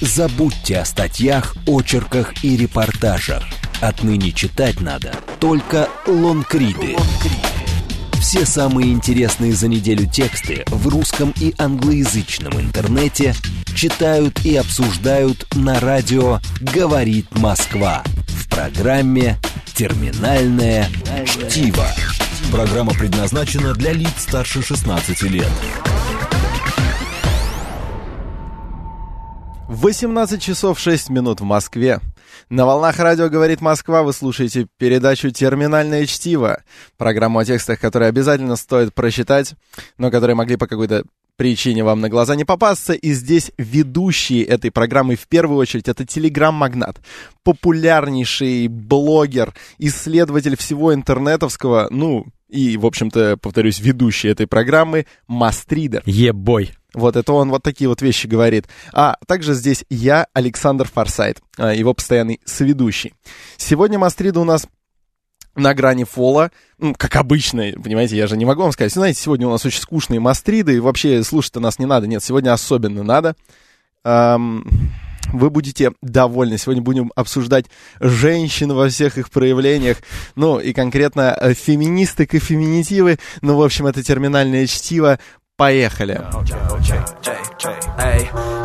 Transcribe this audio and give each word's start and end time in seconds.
Забудьте 0.00 0.78
о 0.78 0.84
статьях, 0.84 1.56
очерках 1.66 2.44
и 2.44 2.54
репортажах. 2.56 3.42
Отныне 3.80 4.30
читать 4.30 4.80
надо 4.80 5.14
только 5.40 5.88
лонгриды. 6.06 6.96
Все 8.20 8.44
самые 8.44 8.92
интересные 8.92 9.54
за 9.54 9.68
неделю 9.68 10.06
тексты 10.06 10.64
в 10.66 10.88
русском 10.88 11.32
и 11.40 11.54
англоязычном 11.56 12.60
интернете 12.60 13.34
читают 13.74 14.44
и 14.44 14.56
обсуждают 14.56 15.46
на 15.54 15.80
радио 15.80 16.40
«Говорит 16.60 17.34
Москва» 17.38 18.02
в 18.28 18.48
программе 18.50 19.38
«Терминальное 19.74 20.90
чтиво». 21.24 21.86
Программа 22.52 22.92
предназначена 22.92 23.72
для 23.72 23.92
лиц 23.92 24.12
старше 24.18 24.62
16 24.62 25.22
лет. 25.22 25.48
18 29.68 30.40
часов 30.40 30.78
6 30.78 31.10
минут 31.10 31.40
в 31.40 31.44
Москве. 31.44 32.00
На 32.48 32.66
волнах 32.66 33.00
радио 33.00 33.28
«Говорит 33.28 33.60
Москва» 33.60 34.04
вы 34.04 34.12
слушаете 34.12 34.68
передачу 34.78 35.30
«Терминальное 35.30 36.06
чтиво», 36.06 36.62
программу 36.96 37.40
о 37.40 37.44
текстах, 37.44 37.80
которые 37.80 38.08
обязательно 38.08 38.54
стоит 38.54 38.94
прочитать, 38.94 39.54
но 39.98 40.12
которые 40.12 40.36
могли 40.36 40.56
по 40.56 40.68
какой-то 40.68 41.04
причине 41.36 41.82
вам 41.82 42.00
на 42.00 42.08
глаза 42.08 42.36
не 42.36 42.44
попасться. 42.44 42.92
И 42.92 43.12
здесь 43.12 43.50
ведущие 43.58 44.44
этой 44.44 44.70
программы 44.70 45.16
в 45.16 45.26
первую 45.26 45.58
очередь 45.58 45.88
это 45.88 46.06
телеграм-магнат, 46.06 46.98
популярнейший 47.42 48.68
блогер, 48.68 49.52
исследователь 49.78 50.56
всего 50.56 50.94
интернетовского, 50.94 51.88
ну 51.90 52.26
и, 52.48 52.76
в 52.76 52.86
общем-то, 52.86 53.36
повторюсь, 53.38 53.80
ведущий 53.80 54.28
этой 54.28 54.46
программы 54.46 55.06
Мастридер. 55.26 56.02
Ебой. 56.06 56.72
Вот 56.94 57.16
это 57.16 57.32
он 57.32 57.50
вот 57.50 57.62
такие 57.62 57.88
вот 57.88 58.00
вещи 58.00 58.26
говорит. 58.26 58.66
А 58.92 59.16
также 59.26 59.54
здесь 59.54 59.84
я, 59.90 60.26
Александр 60.32 60.88
Форсайт, 60.88 61.40
а, 61.58 61.74
его 61.74 61.92
постоянный 61.92 62.40
соведущий. 62.44 63.14
Сегодня 63.56 63.98
Мастрида 63.98 64.40
у 64.40 64.44
нас 64.44 64.66
на 65.56 65.74
грани 65.74 66.04
фола, 66.04 66.50
ну, 66.78 66.94
как 66.94 67.16
обычно, 67.16 67.72
понимаете, 67.82 68.16
я 68.16 68.26
же 68.26 68.36
не 68.36 68.44
могу 68.44 68.62
вам 68.62 68.72
сказать, 68.72 68.92
знаете, 68.92 69.20
сегодня 69.20 69.46
у 69.46 69.50
нас 69.50 69.64
очень 69.64 69.80
скучные 69.80 70.20
мастриды, 70.20 70.76
и 70.76 70.80
вообще 70.80 71.22
слушать-то 71.24 71.60
нас 71.60 71.78
не 71.78 71.86
надо, 71.86 72.06
нет, 72.06 72.22
сегодня 72.22 72.52
особенно 72.52 73.02
надо. 73.02 73.36
Эм, 74.04 74.68
вы 75.32 75.50
будете 75.50 75.92
довольны. 76.02 76.58
Сегодня 76.58 76.82
будем 76.82 77.12
обсуждать 77.14 77.66
женщин 78.00 78.72
во 78.72 78.88
всех 78.88 79.18
их 79.18 79.30
проявлениях, 79.30 79.98
ну 80.34 80.58
и 80.58 80.72
конкретно 80.72 81.36
э, 81.40 81.54
феминисток 81.54 82.34
и 82.34 82.38
феминитивы. 82.38 83.18
Ну, 83.42 83.56
в 83.56 83.62
общем, 83.62 83.86
это 83.86 84.02
терминальное 84.02 84.66
чтиво. 84.66 85.18
Поехали. 85.56 86.20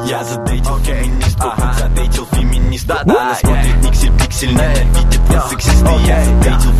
Я 0.06 0.24
задейтил 0.26 0.78
феминистку, 0.80 1.54
задейтил 1.80 2.26
феминиста 2.26 3.02
Она 3.02 3.34
смотрит 3.36 3.82
пиксель, 3.82 4.12
пиксель, 4.20 4.52
ненавидит 4.52 5.20
вас 5.30 5.50
сексисты 5.50 5.92
Я 6.06 6.24
задейтил 6.26 6.72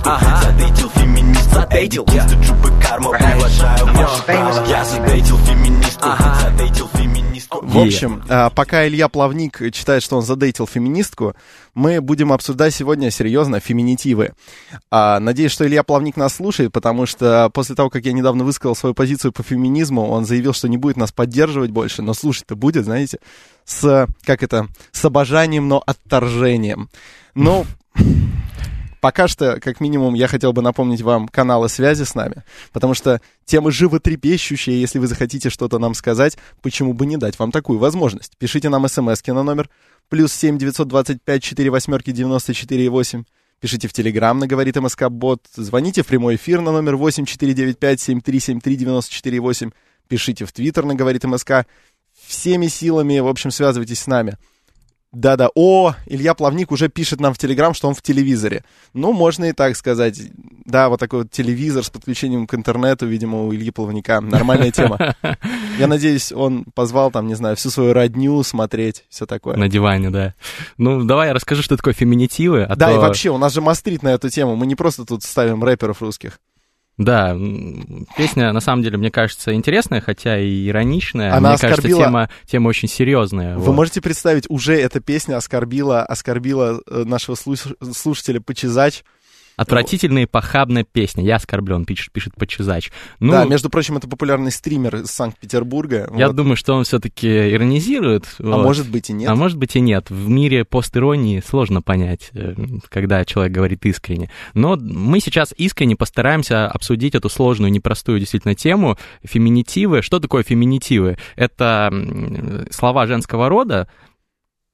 феминистку, 0.00 0.44
задейтил 0.44 0.90
феминиста 0.90 1.54
Задейтил, 1.60 2.06
чисто 2.06 2.44
чупы 2.44 2.72
карму, 2.82 3.10
приглашаю 3.10 4.68
Я 4.68 4.84
задейтил 4.84 5.38
феминистку, 5.38 6.08
задейтил 6.42 6.88
феминистку 6.88 7.60
В 7.62 7.78
общем, 7.78 8.22
а, 8.28 8.50
пока 8.50 8.86
Илья 8.86 9.08
Плавник 9.08 9.60
читает, 9.72 10.02
что 10.02 10.16
он 10.16 10.22
задейтил 10.22 10.66
феминистку, 10.66 11.34
мы 11.74 12.00
будем 12.00 12.32
обсуждать 12.32 12.74
сегодня 12.74 13.10
серьезно 13.10 13.60
феминитивы. 13.60 14.32
А, 14.90 15.20
надеюсь, 15.20 15.52
что 15.52 15.66
Илья 15.66 15.82
Плавник 15.82 16.16
нас 16.16 16.34
слушает, 16.34 16.72
потому 16.72 17.06
что 17.06 17.50
после 17.52 17.74
того, 17.74 17.90
как 17.90 18.04
я 18.04 18.12
недавно 18.12 18.44
высказал 18.44 18.74
свою 18.74 18.94
позицию 18.94 19.32
по 19.32 19.42
феминизму, 19.42 20.08
он 20.08 20.24
заявил, 20.24 20.52
что 20.52 20.68
не 20.68 20.78
будет 20.78 20.96
нас 20.96 21.12
поддерживать 21.12 21.70
больше, 21.70 22.02
но 22.02 22.14
слушать-то 22.14 22.56
будет, 22.56 22.84
знаете, 22.84 23.18
с, 23.64 24.06
как 24.24 24.42
это, 24.42 24.68
с 24.92 25.04
обожанием, 25.04 25.68
но 25.68 25.82
отторжением. 25.84 26.88
Ну, 27.34 27.64
пока 29.00 29.28
что, 29.28 29.58
как 29.60 29.80
минимум, 29.80 30.14
я 30.14 30.28
хотел 30.28 30.52
бы 30.52 30.62
напомнить 30.62 31.02
вам 31.02 31.28
каналы 31.28 31.68
связи 31.68 32.04
с 32.04 32.14
нами, 32.14 32.44
потому 32.72 32.94
что 32.94 33.20
темы 33.44 33.70
животрепещущие, 33.72 34.80
если 34.80 34.98
вы 34.98 35.06
захотите 35.06 35.50
что-то 35.50 35.78
нам 35.78 35.94
сказать, 35.94 36.38
почему 36.62 36.92
бы 36.92 37.06
не 37.06 37.16
дать 37.16 37.38
вам 37.38 37.52
такую 37.52 37.78
возможность? 37.78 38.36
Пишите 38.38 38.68
нам 38.68 38.86
смс 38.88 39.26
на 39.26 39.42
номер 39.42 39.68
плюс 40.08 40.32
7 40.32 40.58
925 40.58 41.42
4 41.42 41.70
восьмерки 41.70 42.10
94 42.10 42.90
8. 42.90 43.24
Пишите 43.60 43.88
в 43.88 43.92
Телеграм 43.92 44.38
на 44.38 44.46
«Говорит 44.46 44.76
МСК 44.76 45.08
Бот». 45.08 45.46
Звоните 45.54 46.02
в 46.02 46.06
прямой 46.06 46.36
эфир 46.36 46.60
на 46.60 46.72
номер 46.72 46.96
8495 46.96 48.00
7373 48.00 48.76
94 48.76 49.40
8. 49.40 49.70
Пишите 50.08 50.44
в 50.46 50.52
Твиттер 50.52 50.84
на 50.84 50.94
«Говорит 50.94 51.24
МСК». 51.24 51.66
Всеми 52.26 52.66
силами, 52.68 53.18
в 53.18 53.28
общем, 53.28 53.50
связывайтесь 53.50 54.00
с 54.00 54.06
нами. 54.06 54.36
Да-да. 55.12 55.50
О, 55.56 55.94
Илья 56.06 56.34
Плавник 56.34 56.70
уже 56.70 56.88
пишет 56.88 57.20
нам 57.20 57.34
в 57.34 57.38
Телеграм, 57.38 57.74
что 57.74 57.88
он 57.88 57.94
в 57.94 58.02
телевизоре. 58.02 58.64
Ну, 58.94 59.12
можно 59.12 59.46
и 59.46 59.52
так 59.52 59.76
сказать. 59.76 60.20
Да, 60.64 60.88
вот 60.88 61.00
такой 61.00 61.22
вот 61.22 61.32
телевизор 61.32 61.82
с 61.82 61.90
подключением 61.90 62.46
к 62.46 62.54
интернету, 62.54 63.06
видимо, 63.06 63.42
у 63.42 63.52
Ильи 63.52 63.72
Плавника. 63.72 64.20
Нормальная 64.20 64.70
тема. 64.70 65.16
Я 65.78 65.88
надеюсь, 65.88 66.30
он 66.30 66.64
позвал 66.74 67.10
там, 67.10 67.26
не 67.26 67.34
знаю, 67.34 67.56
всю 67.56 67.70
свою 67.70 67.92
родню 67.92 68.40
смотреть, 68.44 69.04
все 69.08 69.26
такое. 69.26 69.56
На 69.56 69.68
диване, 69.68 70.10
да. 70.10 70.34
Ну, 70.78 71.02
давай 71.04 71.28
я 71.28 71.34
расскажу, 71.34 71.62
что 71.62 71.76
такое 71.76 71.94
феминитивы. 71.94 72.62
А 72.62 72.76
да, 72.76 72.88
то... 72.88 72.94
и 72.94 72.98
вообще, 72.98 73.30
у 73.30 73.38
нас 73.38 73.52
же 73.52 73.60
мастрит 73.60 74.02
на 74.02 74.08
эту 74.08 74.28
тему. 74.28 74.54
Мы 74.54 74.66
не 74.66 74.76
просто 74.76 75.04
тут 75.04 75.24
ставим 75.24 75.64
рэперов 75.64 76.02
русских. 76.02 76.38
Да, 77.00 77.34
песня, 78.14 78.52
на 78.52 78.60
самом 78.60 78.82
деле, 78.82 78.98
мне 78.98 79.10
кажется, 79.10 79.54
интересная, 79.54 80.02
хотя 80.02 80.38
и 80.38 80.68
ироничная. 80.68 81.32
Она 81.32 81.48
мне 81.48 81.54
оскорбила... 81.54 81.76
кажется, 81.76 82.04
тема, 82.04 82.30
тема 82.44 82.68
очень 82.68 82.88
серьезная. 82.88 83.56
Вы 83.56 83.62
вот. 83.62 83.74
можете 83.74 84.02
представить, 84.02 84.44
уже 84.50 84.78
эта 84.78 85.00
песня 85.00 85.38
оскорбила, 85.38 86.02
оскорбила 86.02 86.82
э, 86.86 87.04
нашего 87.06 87.36
слушателя 87.36 88.40
Почезач. 88.40 89.02
Отвратительная 89.60 90.22
и 90.22 90.26
похабная 90.26 90.84
песня. 90.84 91.22
Я 91.22 91.36
оскорблен, 91.36 91.84
пишет, 91.84 92.10
пишет 92.12 92.34
Почезач. 92.34 92.90
Ну, 93.18 93.32
да, 93.32 93.44
между 93.44 93.68
прочим, 93.68 93.98
это 93.98 94.08
популярный 94.08 94.50
стример 94.50 94.96
из 94.96 95.10
Санкт-Петербурга. 95.10 96.10
Я 96.16 96.28
вот. 96.28 96.36
думаю, 96.36 96.56
что 96.56 96.72
он 96.72 96.84
все-таки 96.84 97.28
иронизирует. 97.28 98.24
А 98.38 98.42
вот. 98.42 98.64
может 98.64 98.90
быть 98.90 99.10
и 99.10 99.12
нет. 99.12 99.28
А 99.28 99.34
может 99.34 99.58
быть 99.58 99.76
и 99.76 99.80
нет. 99.80 100.08
В 100.08 100.30
мире 100.30 100.64
постиронии 100.64 101.42
сложно 101.46 101.82
понять, 101.82 102.30
э, 102.32 102.54
когда 102.88 103.22
человек 103.26 103.52
говорит 103.52 103.84
искренне. 103.84 104.30
Но 104.54 104.78
мы 104.80 105.20
сейчас 105.20 105.52
искренне 105.54 105.94
постараемся 105.94 106.66
обсудить 106.66 107.14
эту 107.14 107.28
сложную, 107.28 107.70
непростую 107.70 108.18
действительно 108.18 108.54
тему. 108.54 108.96
Феминитивы. 109.24 110.00
Что 110.00 110.20
такое 110.20 110.42
феминитивы? 110.42 111.18
Это 111.36 111.92
слова 112.70 113.06
женского 113.06 113.50
рода, 113.50 113.88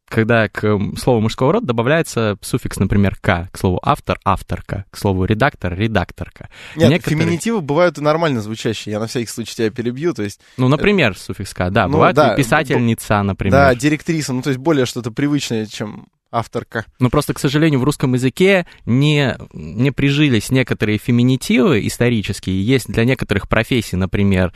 когда 0.08 0.48
к 0.48 0.78
слову 0.96 1.20
мужского 1.20 1.52
рода 1.52 1.66
добавляется 1.66 2.38
суффикс, 2.40 2.78
например, 2.78 3.16
«к», 3.20 3.48
к 3.50 3.58
слову 3.58 3.80
«автор»— 3.82 4.18
«авторка», 4.24 4.84
к 4.90 4.96
слову 4.96 5.24
«редактор»— 5.24 5.74
«редакторка». 5.78 6.48
Нет, 6.76 6.90
Некоторые... 6.90 7.20
феминитивы 7.20 7.60
бывают 7.60 7.98
и 7.98 8.00
нормально 8.00 8.40
звучащие, 8.40 8.92
я 8.92 9.00
на 9.00 9.06
всякий 9.06 9.26
случай 9.26 9.54
тебя 9.54 9.70
перебью, 9.70 10.14
то 10.14 10.22
есть... 10.22 10.40
Ну, 10.56 10.68
например, 10.68 11.12
это... 11.12 11.20
суффикс 11.20 11.52
«к», 11.54 11.70
да, 11.70 11.86
ну, 11.86 11.94
бывает 11.94 12.14
да, 12.14 12.34
писательница, 12.34 13.22
например. 13.22 13.52
Да, 13.52 13.74
директриса, 13.74 14.32
ну, 14.32 14.42
то 14.42 14.50
есть 14.50 14.60
более 14.60 14.86
что-то 14.86 15.10
привычное, 15.10 15.66
чем 15.66 16.06
авторка. 16.30 16.84
Ну, 16.98 17.10
просто, 17.10 17.34
к 17.34 17.38
сожалению, 17.38 17.80
в 17.80 17.84
русском 17.84 18.14
языке 18.14 18.66
не, 18.84 19.36
не 19.52 19.90
прижились 19.90 20.50
некоторые 20.50 20.98
феминитивы 20.98 21.86
исторические. 21.86 22.64
Есть 22.64 22.88
для 22.88 23.04
некоторых 23.04 23.48
профессий, 23.48 23.96
например, 23.96 24.52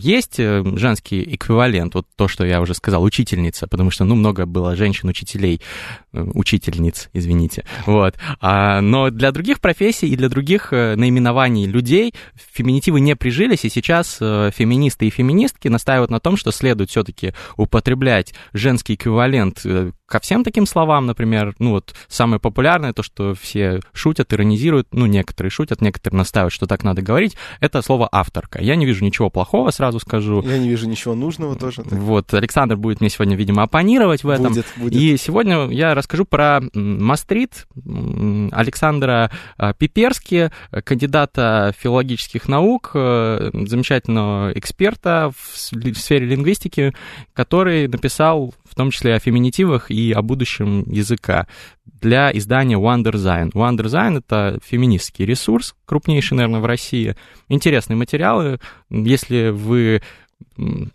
есть 0.00 0.38
э, 0.38 0.62
женский 0.76 1.22
эквивалент, 1.34 1.94
вот 1.94 2.06
то, 2.16 2.28
что 2.28 2.44
я 2.44 2.60
уже 2.60 2.74
сказал, 2.74 3.02
учительница, 3.02 3.66
потому 3.66 3.90
что, 3.90 4.04
ну, 4.04 4.14
много 4.14 4.46
было 4.46 4.76
женщин-учителей, 4.76 5.60
э, 6.12 6.22
учительниц, 6.34 7.10
извините, 7.12 7.64
вот. 7.86 8.16
А, 8.40 8.80
но 8.80 9.10
для 9.10 9.32
других 9.32 9.60
профессий 9.60 10.08
и 10.08 10.16
для 10.16 10.28
других 10.28 10.72
э, 10.72 10.96
наименований 10.96 11.66
людей 11.66 12.14
феминитивы 12.52 13.00
не 13.00 13.16
прижились, 13.16 13.64
и 13.64 13.68
сейчас 13.68 14.16
феминисты 14.18 15.06
и 15.06 15.10
феминистки 15.10 15.68
настаивают 15.68 16.10
на 16.10 16.20
том, 16.20 16.36
что 16.36 16.50
следует 16.50 16.90
все-таки 16.90 17.32
употреблять 17.56 18.34
женский 18.52 18.94
эквивалент 18.94 19.64
ко 20.08 20.20
всем 20.20 20.42
таким 20.42 20.66
словам, 20.66 21.06
например, 21.06 21.54
ну, 21.58 21.72
вот 21.72 21.94
самое 22.08 22.40
популярное, 22.40 22.92
то, 22.92 23.02
что 23.02 23.34
все 23.34 23.80
шутят, 23.92 24.32
иронизируют, 24.32 24.88
ну, 24.92 25.06
некоторые 25.06 25.50
шутят, 25.50 25.82
некоторые 25.82 26.18
настаивают, 26.18 26.52
что 26.52 26.66
так 26.66 26.82
надо 26.82 27.02
говорить, 27.02 27.36
это 27.60 27.82
слово 27.82 28.08
«авторка». 28.10 28.60
Я 28.62 28.76
не 28.76 28.86
вижу 28.86 29.04
ничего 29.04 29.28
плохого, 29.28 29.70
сразу 29.70 30.00
скажу. 30.00 30.42
Я 30.42 30.58
не 30.58 30.68
вижу 30.68 30.88
ничего 30.88 31.14
нужного 31.14 31.56
тоже. 31.56 31.82
Так. 31.82 31.92
Вот, 31.92 32.32
Александр 32.32 32.76
будет 32.76 33.00
мне 33.00 33.10
сегодня, 33.10 33.36
видимо, 33.36 33.62
оппонировать 33.62 34.24
в 34.24 34.28
этом. 34.30 34.48
Будет, 34.48 34.66
будет. 34.76 34.94
И 34.94 35.16
сегодня 35.18 35.68
я 35.68 35.94
расскажу 35.94 36.24
про 36.24 36.60
Мастрит 36.72 37.66
Александра 38.52 39.30
а, 39.58 39.74
Пиперски, 39.74 40.50
кандидата 40.84 41.74
филологических 41.78 42.48
наук, 42.48 42.92
э, 42.94 43.50
замечательного 43.52 44.52
эксперта 44.54 45.32
в 45.36 45.58
сфере 45.58 46.26
лингвистики, 46.26 46.94
который 47.34 47.88
написал 47.88 48.54
в 48.68 48.74
том 48.74 48.90
числе 48.90 49.14
о 49.14 49.18
феминитивах 49.18 49.90
и 49.90 50.12
о 50.12 50.22
будущем 50.22 50.84
языка 50.90 51.46
для 52.00 52.30
издания 52.36 52.76
Wonderzine. 52.76 53.50
Wonderzine— 53.52 54.18
это 54.26 54.58
феминистский 54.64 55.24
ресурс, 55.24 55.74
крупнейший, 55.84 56.36
наверное, 56.36 56.60
в 56.60 56.66
России. 56.66 57.16
Интересные 57.48 57.96
материалы. 57.96 58.60
Если 58.90 59.48
вы 59.50 60.02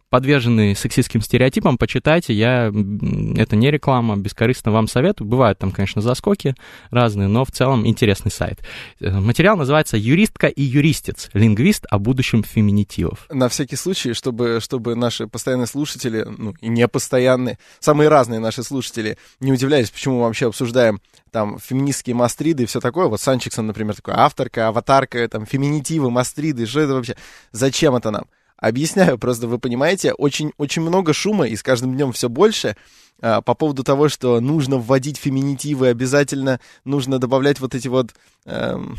подвержены 0.10 0.76
сексистским 0.76 1.22
стереотипам, 1.22 1.78
почитайте, 1.78 2.34
я, 2.34 2.68
это 2.68 3.56
не 3.56 3.72
реклама, 3.72 4.18
бескорыстно 4.18 4.72
вам 4.72 4.88
советую. 4.88 5.28
Бывают 5.28 5.58
там, 5.58 5.72
конечно, 5.72 6.02
заскоки 6.02 6.56
разные, 6.92 7.28
но 7.28 7.46
в 7.46 7.52
целом 7.52 7.88
интересный 7.88 8.32
сайт. 8.32 8.60
Э, 9.00 9.12
материал 9.20 9.56
называется 9.56 9.98
«Юристка 9.98 10.48
и 10.48 10.62
юристец. 10.62 11.30
Лингвист 11.34 11.86
о 11.90 11.98
будущем 11.98 12.44
феминитивов». 12.44 13.26
На 13.30 13.50
всякий 13.50 13.76
случай, 13.76 14.14
чтобы, 14.14 14.60
чтобы 14.62 14.96
наши 14.96 15.28
постоянные 15.28 15.68
слушатели, 15.68 16.26
ну 16.26 16.54
и 16.60 16.68
не 16.68 16.88
постоянные, 16.88 17.58
самые 17.80 18.10
разные 18.10 18.40
наши 18.40 18.64
слушатели 18.64 19.18
не 19.40 19.52
удивлялись, 19.52 19.92
почему 19.92 20.16
мы 20.16 20.22
вообще 20.24 20.48
обсуждаем 20.48 21.00
там 21.32 21.58
феминистские 21.58 22.16
мастриды 22.16 22.64
и 22.64 22.66
все 22.66 22.80
такое. 22.80 23.08
Вот 23.08 23.20
Санчиксон, 23.20 23.66
например, 23.68 23.96
такой 23.96 24.14
авторка, 24.16 24.68
аватарка, 24.68 25.28
там 25.28 25.46
феминитивы, 25.46 26.12
мастриды, 26.12 26.66
что 26.66 26.82
это 26.82 26.94
вообще? 26.94 27.16
Зачем 27.52 27.96
это 27.96 28.12
нам? 28.12 28.26
Объясняю, 28.64 29.18
просто 29.18 29.46
вы 29.48 29.60
понимаете, 29.60 30.14
очень, 30.14 30.54
очень 30.58 30.84
много 30.84 31.12
шума, 31.12 31.46
и 31.46 31.54
с 31.54 31.62
каждым 31.62 31.96
днем 31.96 32.14
все 32.14 32.30
больше. 32.30 32.78
А, 33.22 33.42
по 33.42 33.56
поводу 33.56 33.84
того, 33.84 34.08
что 34.08 34.40
нужно 34.40 34.78
вводить 34.78 35.18
феминитивы, 35.18 35.90
обязательно 35.90 36.62
нужно 36.86 37.20
добавлять 37.20 37.60
вот 37.60 37.76
эти 37.76 37.90
вот... 37.90 38.14
Эм, 38.46 38.96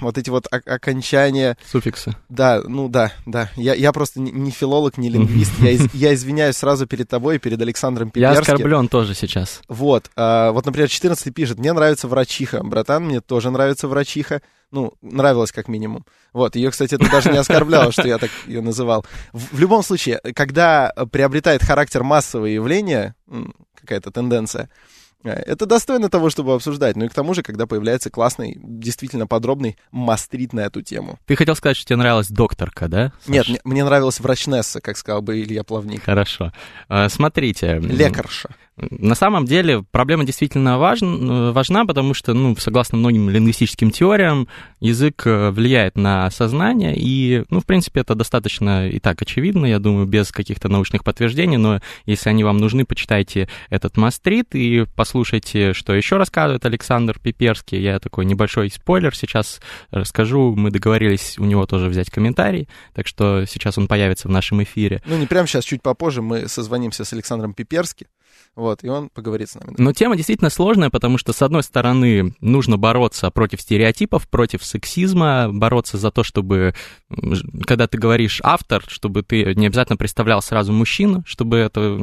вот 0.00 0.18
эти 0.18 0.30
вот 0.30 0.46
окончания. 0.50 1.56
Суффиксы. 1.66 2.16
Да, 2.28 2.62
ну 2.66 2.88
да, 2.88 3.12
да. 3.26 3.50
Я, 3.56 3.74
я 3.74 3.92
просто 3.92 4.20
не 4.20 4.50
филолог, 4.50 4.98
не 4.98 5.08
лингвист. 5.08 5.52
Я, 5.60 5.70
из, 5.70 5.92
я 5.94 6.14
извиняюсь 6.14 6.56
сразу 6.56 6.86
перед 6.86 7.08
тобой 7.08 7.36
и 7.36 7.38
перед 7.38 7.60
Александром 7.60 8.10
Пиперским. 8.10 8.34
Я 8.34 8.40
оскорблен 8.40 8.88
тоже 8.88 9.14
сейчас. 9.14 9.60
Вот. 9.68 10.10
А, 10.16 10.52
вот, 10.52 10.66
например, 10.66 10.88
14 10.88 11.34
пишет, 11.34 11.58
мне 11.58 11.72
нравится 11.72 12.08
врачиха. 12.08 12.62
Братан, 12.62 13.04
мне 13.04 13.20
тоже 13.20 13.50
нравится 13.50 13.88
врачиха 13.88 14.40
ну, 14.70 14.92
нравилось 15.00 15.52
как 15.52 15.68
минимум. 15.68 16.04
Вот, 16.32 16.54
ее, 16.54 16.70
кстати, 16.70 16.94
это 16.94 17.10
даже 17.10 17.32
не 17.32 17.38
оскорбляло, 17.38 17.90
что 17.90 18.06
я 18.06 18.18
так 18.18 18.30
ее 18.46 18.60
называл. 18.60 19.04
В, 19.32 19.56
в 19.56 19.60
любом 19.60 19.82
случае, 19.82 20.20
когда 20.34 20.92
приобретает 21.10 21.62
характер 21.62 22.02
массового 22.02 22.46
явления, 22.46 23.14
какая-то 23.74 24.10
тенденция, 24.10 24.64
э, 24.64 24.97
это 25.24 25.66
достойно 25.66 26.08
того, 26.08 26.30
чтобы 26.30 26.54
обсуждать. 26.54 26.96
Ну 26.96 27.04
и 27.04 27.08
к 27.08 27.14
тому 27.14 27.34
же, 27.34 27.42
когда 27.42 27.66
появляется 27.66 28.10
классный, 28.10 28.56
действительно 28.62 29.26
подробный 29.26 29.76
мастрит 29.90 30.52
на 30.52 30.60
эту 30.60 30.82
тему. 30.82 31.18
Ты 31.26 31.36
хотел 31.36 31.56
сказать, 31.56 31.76
что 31.76 31.86
тебе 31.86 31.96
нравилась 31.96 32.28
докторка, 32.28 32.88
да? 32.88 33.12
Саш? 33.20 33.28
Нет, 33.28 33.48
мне, 33.48 33.60
мне 33.64 33.84
нравилась 33.84 34.20
врачнесса, 34.20 34.80
как 34.80 34.96
сказал 34.96 35.22
бы 35.22 35.40
Илья 35.40 35.64
Плавник. 35.64 36.04
Хорошо. 36.04 36.52
А, 36.88 37.08
смотрите. 37.08 37.78
Лекарша. 37.80 38.50
На 38.90 39.14
самом 39.14 39.44
деле 39.44 39.82
проблема 39.90 40.24
действительно 40.24 40.78
важна, 40.78 41.52
важна, 41.52 41.84
потому 41.84 42.14
что, 42.14 42.34
ну, 42.34 42.56
согласно 42.56 42.98
многим 42.98 43.28
лингвистическим 43.28 43.90
теориям, 43.90 44.48
язык 44.80 45.22
э, 45.26 45.50
влияет 45.50 45.96
на 45.96 46.30
сознание, 46.30 46.94
и, 46.96 47.44
ну, 47.50 47.60
в 47.60 47.66
принципе, 47.66 48.00
это 48.00 48.14
достаточно 48.14 48.88
и 48.88 49.00
так 49.00 49.20
очевидно, 49.20 49.66
я 49.66 49.78
думаю, 49.78 50.06
без 50.06 50.30
каких-то 50.30 50.68
научных 50.68 51.02
подтверждений, 51.04 51.56
но 51.56 51.80
если 52.06 52.30
они 52.30 52.44
вам 52.44 52.58
нужны, 52.58 52.84
почитайте 52.84 53.48
этот 53.70 53.96
мастрит 53.96 54.54
и 54.54 54.86
послушайте, 54.94 55.72
что 55.72 55.94
еще 55.94 56.16
рассказывает 56.16 56.64
Александр 56.64 57.18
Пиперский. 57.18 57.80
Я 57.80 57.98
такой 57.98 58.24
небольшой 58.24 58.70
спойлер 58.70 59.14
сейчас 59.14 59.60
расскажу, 59.90 60.54
мы 60.56 60.70
договорились 60.70 61.38
у 61.38 61.44
него 61.44 61.66
тоже 61.66 61.88
взять 61.88 62.10
комментарий, 62.10 62.68
так 62.94 63.06
что 63.06 63.44
сейчас 63.46 63.78
он 63.78 63.88
появится 63.88 64.28
в 64.28 64.30
нашем 64.30 64.62
эфире. 64.62 65.02
Ну, 65.06 65.18
не 65.18 65.26
прямо 65.26 65.46
сейчас, 65.46 65.64
чуть 65.64 65.82
попозже 65.82 66.22
мы 66.22 66.48
созвонимся 66.48 67.04
с 67.04 67.12
Александром 67.12 67.54
Пиперским, 67.54 68.06
вот, 68.58 68.82
и 68.82 68.88
он 68.88 69.08
поговорит 69.08 69.50
с 69.50 69.54
нами. 69.54 69.76
Но 69.78 69.92
тема 69.92 70.16
действительно 70.16 70.50
сложная, 70.50 70.90
потому 70.90 71.16
что, 71.16 71.32
с 71.32 71.42
одной 71.42 71.62
стороны, 71.62 72.34
нужно 72.40 72.76
бороться 72.76 73.30
против 73.30 73.60
стереотипов, 73.60 74.28
против 74.28 74.64
сексизма, 74.64 75.48
бороться 75.48 75.96
за 75.96 76.10
то, 76.10 76.24
чтобы, 76.24 76.74
когда 77.64 77.86
ты 77.86 77.98
говоришь 77.98 78.40
автор, 78.42 78.82
чтобы 78.88 79.22
ты 79.22 79.54
не 79.54 79.66
обязательно 79.66 79.96
представлял 79.96 80.42
сразу 80.42 80.72
мужчину, 80.72 81.22
чтобы 81.24 81.58
это, 81.58 82.00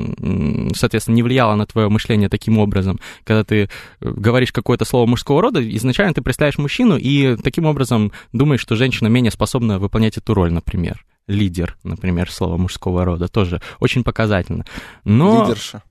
соответственно, 0.76 1.16
не 1.16 1.24
влияло 1.24 1.56
на 1.56 1.66
твое 1.66 1.90
мышление 1.90 2.30
таким 2.30 2.58
образом. 2.58 3.02
Когда 3.26 3.44
ты 3.44 3.64
э, 3.64 3.68
говоришь 4.00 4.54
какое-то 4.54 4.86
слово 4.86 5.08
мужского 5.08 5.42
рода, 5.42 5.62
изначально 5.76 6.14
ты 6.14 6.22
представляешь 6.22 6.58
мужчину, 6.58 6.96
и 6.96 7.36
таким 7.36 7.66
образом 7.66 8.14
думаешь, 8.32 8.62
что 8.62 8.76
женщина 8.76 9.10
менее 9.10 9.32
способна 9.32 9.78
выполнять 9.78 10.18
эту 10.18 10.34
роль, 10.34 10.54
например 10.54 11.06
лидер, 11.28 11.76
например, 11.84 12.32
слово 12.32 12.56
мужского 12.58 13.04
рода, 13.04 13.28
тоже 13.28 13.60
очень 13.80 14.04
показательно. 14.04 14.64
Но... 15.04 15.48
Лидерша. 15.48 15.82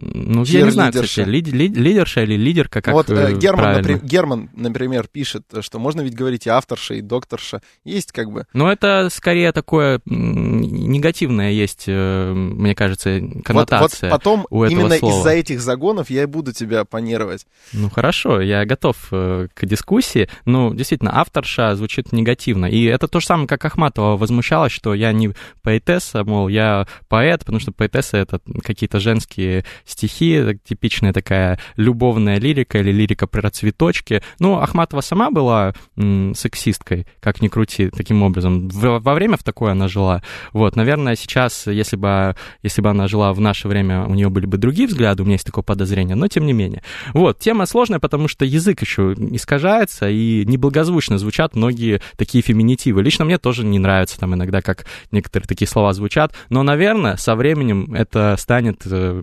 Ну, 0.00 0.44
я 0.44 0.62
не 0.62 0.70
знаю, 0.70 0.90
кстати, 0.90 1.20
лид, 1.28 1.48
лид, 1.48 1.76
лидерша 1.76 2.22
или 2.22 2.34
лидерка, 2.34 2.80
как 2.80 2.94
Вот 2.94 3.10
э, 3.10 3.36
Герман, 3.36 3.74
например, 3.74 4.00
Герман, 4.02 4.50
например, 4.54 5.06
пишет, 5.06 5.44
что 5.60 5.78
можно 5.78 6.00
ведь 6.00 6.14
говорить 6.14 6.46
и 6.46 6.50
авторша, 6.50 6.94
и 6.94 7.02
докторша. 7.02 7.60
Есть 7.84 8.10
как 8.10 8.30
бы... 8.30 8.46
Ну, 8.54 8.68
это 8.68 9.10
скорее 9.12 9.52
такое 9.52 10.00
негативное 10.06 11.50
есть, 11.50 11.84
э, 11.88 12.32
мне 12.32 12.74
кажется, 12.74 13.20
коннотация 13.44 14.08
Вот, 14.08 14.12
вот 14.12 14.18
потом 14.18 14.46
у 14.48 14.62
этого 14.64 14.80
именно 14.80 14.96
слова. 14.96 15.18
из-за 15.18 15.30
этих 15.30 15.60
загонов 15.60 16.08
я 16.08 16.22
и 16.22 16.26
буду 16.26 16.54
тебя 16.54 16.80
оппонировать. 16.80 17.46
Ну, 17.74 17.90
хорошо, 17.90 18.40
я 18.40 18.64
готов 18.64 18.96
э, 19.10 19.48
к 19.52 19.66
дискуссии. 19.66 20.30
Ну, 20.46 20.72
действительно, 20.72 21.20
авторша 21.20 21.76
звучит 21.76 22.12
негативно. 22.12 22.64
И 22.64 22.84
это 22.84 23.08
то 23.08 23.20
же 23.20 23.26
самое, 23.26 23.46
как 23.46 23.62
Ахматова 23.66 24.16
возмущалась, 24.16 24.72
что 24.72 24.94
я 24.94 25.12
не 25.12 25.34
поэтесса, 25.60 26.24
мол, 26.24 26.48
я 26.48 26.86
поэт, 27.08 27.40
потому 27.40 27.60
что 27.60 27.72
поэтесса— 27.72 28.16
это 28.18 28.40
какие-то 28.64 28.98
женские 28.98 29.66
стихи, 29.84 30.58
типичная 30.64 31.12
такая 31.12 31.58
любовная 31.76 32.38
лирика 32.38 32.78
или 32.78 32.92
лирика 32.92 33.26
про 33.26 33.50
цветочки. 33.50 34.22
Ну, 34.38 34.58
Ахматова 34.58 35.00
сама 35.00 35.30
была 35.30 35.74
м, 35.96 36.34
сексисткой, 36.34 37.06
как 37.20 37.40
ни 37.40 37.48
крути, 37.48 37.90
таким 37.90 38.22
образом. 38.22 38.68
В, 38.68 39.00
во 39.00 39.14
время 39.14 39.36
в 39.36 39.42
такое 39.42 39.72
она 39.72 39.88
жила. 39.88 40.22
Вот, 40.52 40.76
наверное, 40.76 41.16
сейчас, 41.16 41.66
если 41.66 41.96
бы, 41.96 42.36
если 42.62 42.80
бы 42.80 42.90
она 42.90 43.08
жила 43.08 43.32
в 43.32 43.40
наше 43.40 43.68
время, 43.68 44.06
у 44.06 44.14
нее 44.14 44.28
были 44.28 44.46
бы 44.46 44.58
другие 44.58 44.88
взгляды, 44.88 45.22
у 45.22 45.26
меня 45.26 45.34
есть 45.34 45.46
такое 45.46 45.62
подозрение, 45.62 46.16
но 46.16 46.28
тем 46.28 46.46
не 46.46 46.52
менее. 46.52 46.82
Вот, 47.14 47.38
тема 47.38 47.66
сложная, 47.66 48.00
потому 48.00 48.28
что 48.28 48.44
язык 48.44 48.80
еще 48.82 49.14
искажается, 49.16 50.08
и 50.08 50.44
неблагозвучно 50.46 51.18
звучат 51.18 51.54
многие 51.54 52.00
такие 52.16 52.42
феминитивы. 52.42 53.02
Лично 53.02 53.24
мне 53.24 53.38
тоже 53.38 53.64
не 53.64 53.78
нравится 53.78 54.18
там 54.18 54.34
иногда, 54.34 54.62
как 54.62 54.86
некоторые 55.10 55.46
такие 55.46 55.68
слова 55.68 55.92
звучат, 55.92 56.34
но, 56.48 56.62
наверное, 56.62 57.16
со 57.16 57.34
временем 57.34 57.94
это 57.94 58.36
станет 58.38 58.82
э, 58.86 59.22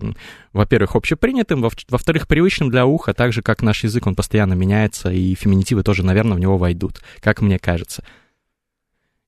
во-первых, 0.52 0.96
общепринятым, 0.96 1.62
во-вторых, 1.62 2.26
привычным 2.26 2.70
для 2.70 2.86
уха, 2.86 3.14
так 3.14 3.32
же, 3.32 3.42
как 3.42 3.62
наш 3.62 3.84
язык, 3.84 4.06
он 4.06 4.14
постоянно 4.14 4.54
меняется, 4.54 5.10
и 5.10 5.34
феминитивы 5.34 5.82
тоже, 5.82 6.04
наверное, 6.04 6.36
в 6.36 6.40
него 6.40 6.58
войдут, 6.58 7.00
как 7.20 7.40
мне 7.40 7.58
кажется. 7.58 8.04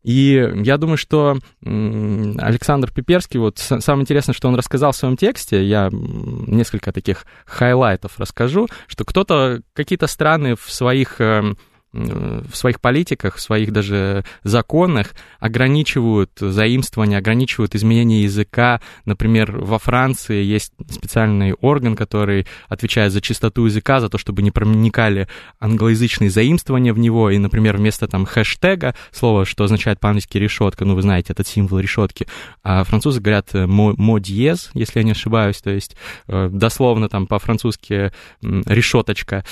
И 0.02 0.52
я 0.64 0.78
думаю, 0.78 0.96
что 0.96 1.38
Александр 1.62 2.90
Пиперский, 2.90 3.38
вот 3.38 3.58
самое 3.58 4.02
интересное, 4.02 4.34
что 4.34 4.48
он 4.48 4.56
рассказал 4.56 4.90
в 4.90 4.96
своем 4.96 5.16
тексте, 5.16 5.64
я 5.64 5.90
несколько 5.92 6.92
таких 6.92 7.24
хайлайтов 7.46 8.18
расскажу, 8.18 8.66
что 8.88 9.04
кто-то, 9.04 9.62
какие-то 9.74 10.08
страны 10.08 10.56
в 10.56 10.72
своих 10.72 11.20
эм, 11.20 11.56
в 11.92 12.54
своих 12.54 12.80
политиках, 12.80 13.36
в 13.36 13.40
своих 13.40 13.70
даже 13.72 14.24
законах 14.44 15.14
ограничивают 15.38 16.30
заимствование, 16.38 17.18
ограничивают 17.18 17.74
изменение 17.74 18.22
языка. 18.22 18.80
Например, 19.04 19.58
во 19.58 19.78
Франции 19.78 20.42
есть 20.42 20.72
специальный 20.88 21.52
орган, 21.52 21.94
который 21.94 22.46
отвечает 22.68 23.12
за 23.12 23.20
чистоту 23.20 23.66
языка, 23.66 24.00
за 24.00 24.08
то, 24.08 24.18
чтобы 24.18 24.42
не 24.42 24.50
проникали 24.50 25.28
англоязычные 25.60 26.30
заимствования 26.30 26.94
в 26.94 26.98
него, 26.98 27.30
и, 27.30 27.38
например, 27.38 27.76
вместо 27.76 28.08
там 28.08 28.24
хэштега, 28.24 28.94
слово, 29.10 29.44
что 29.44 29.64
означает 29.64 30.00
по-английски 30.00 30.38
решетка, 30.38 30.84
ну, 30.84 30.94
вы 30.94 31.02
знаете, 31.02 31.32
этот 31.32 31.46
символ 31.46 31.78
решетки, 31.78 32.26
а 32.62 32.84
французы 32.84 33.20
говорят 33.20 33.52
мо 33.52 34.18
диез, 34.18 34.70
если 34.74 35.00
я 35.00 35.04
не 35.04 35.12
ошибаюсь, 35.12 35.60
то 35.60 35.70
есть 35.70 35.96
э, 36.28 36.48
дословно 36.50 37.08
там 37.08 37.26
по-французски 37.26 38.12
решеточка. 38.40 39.44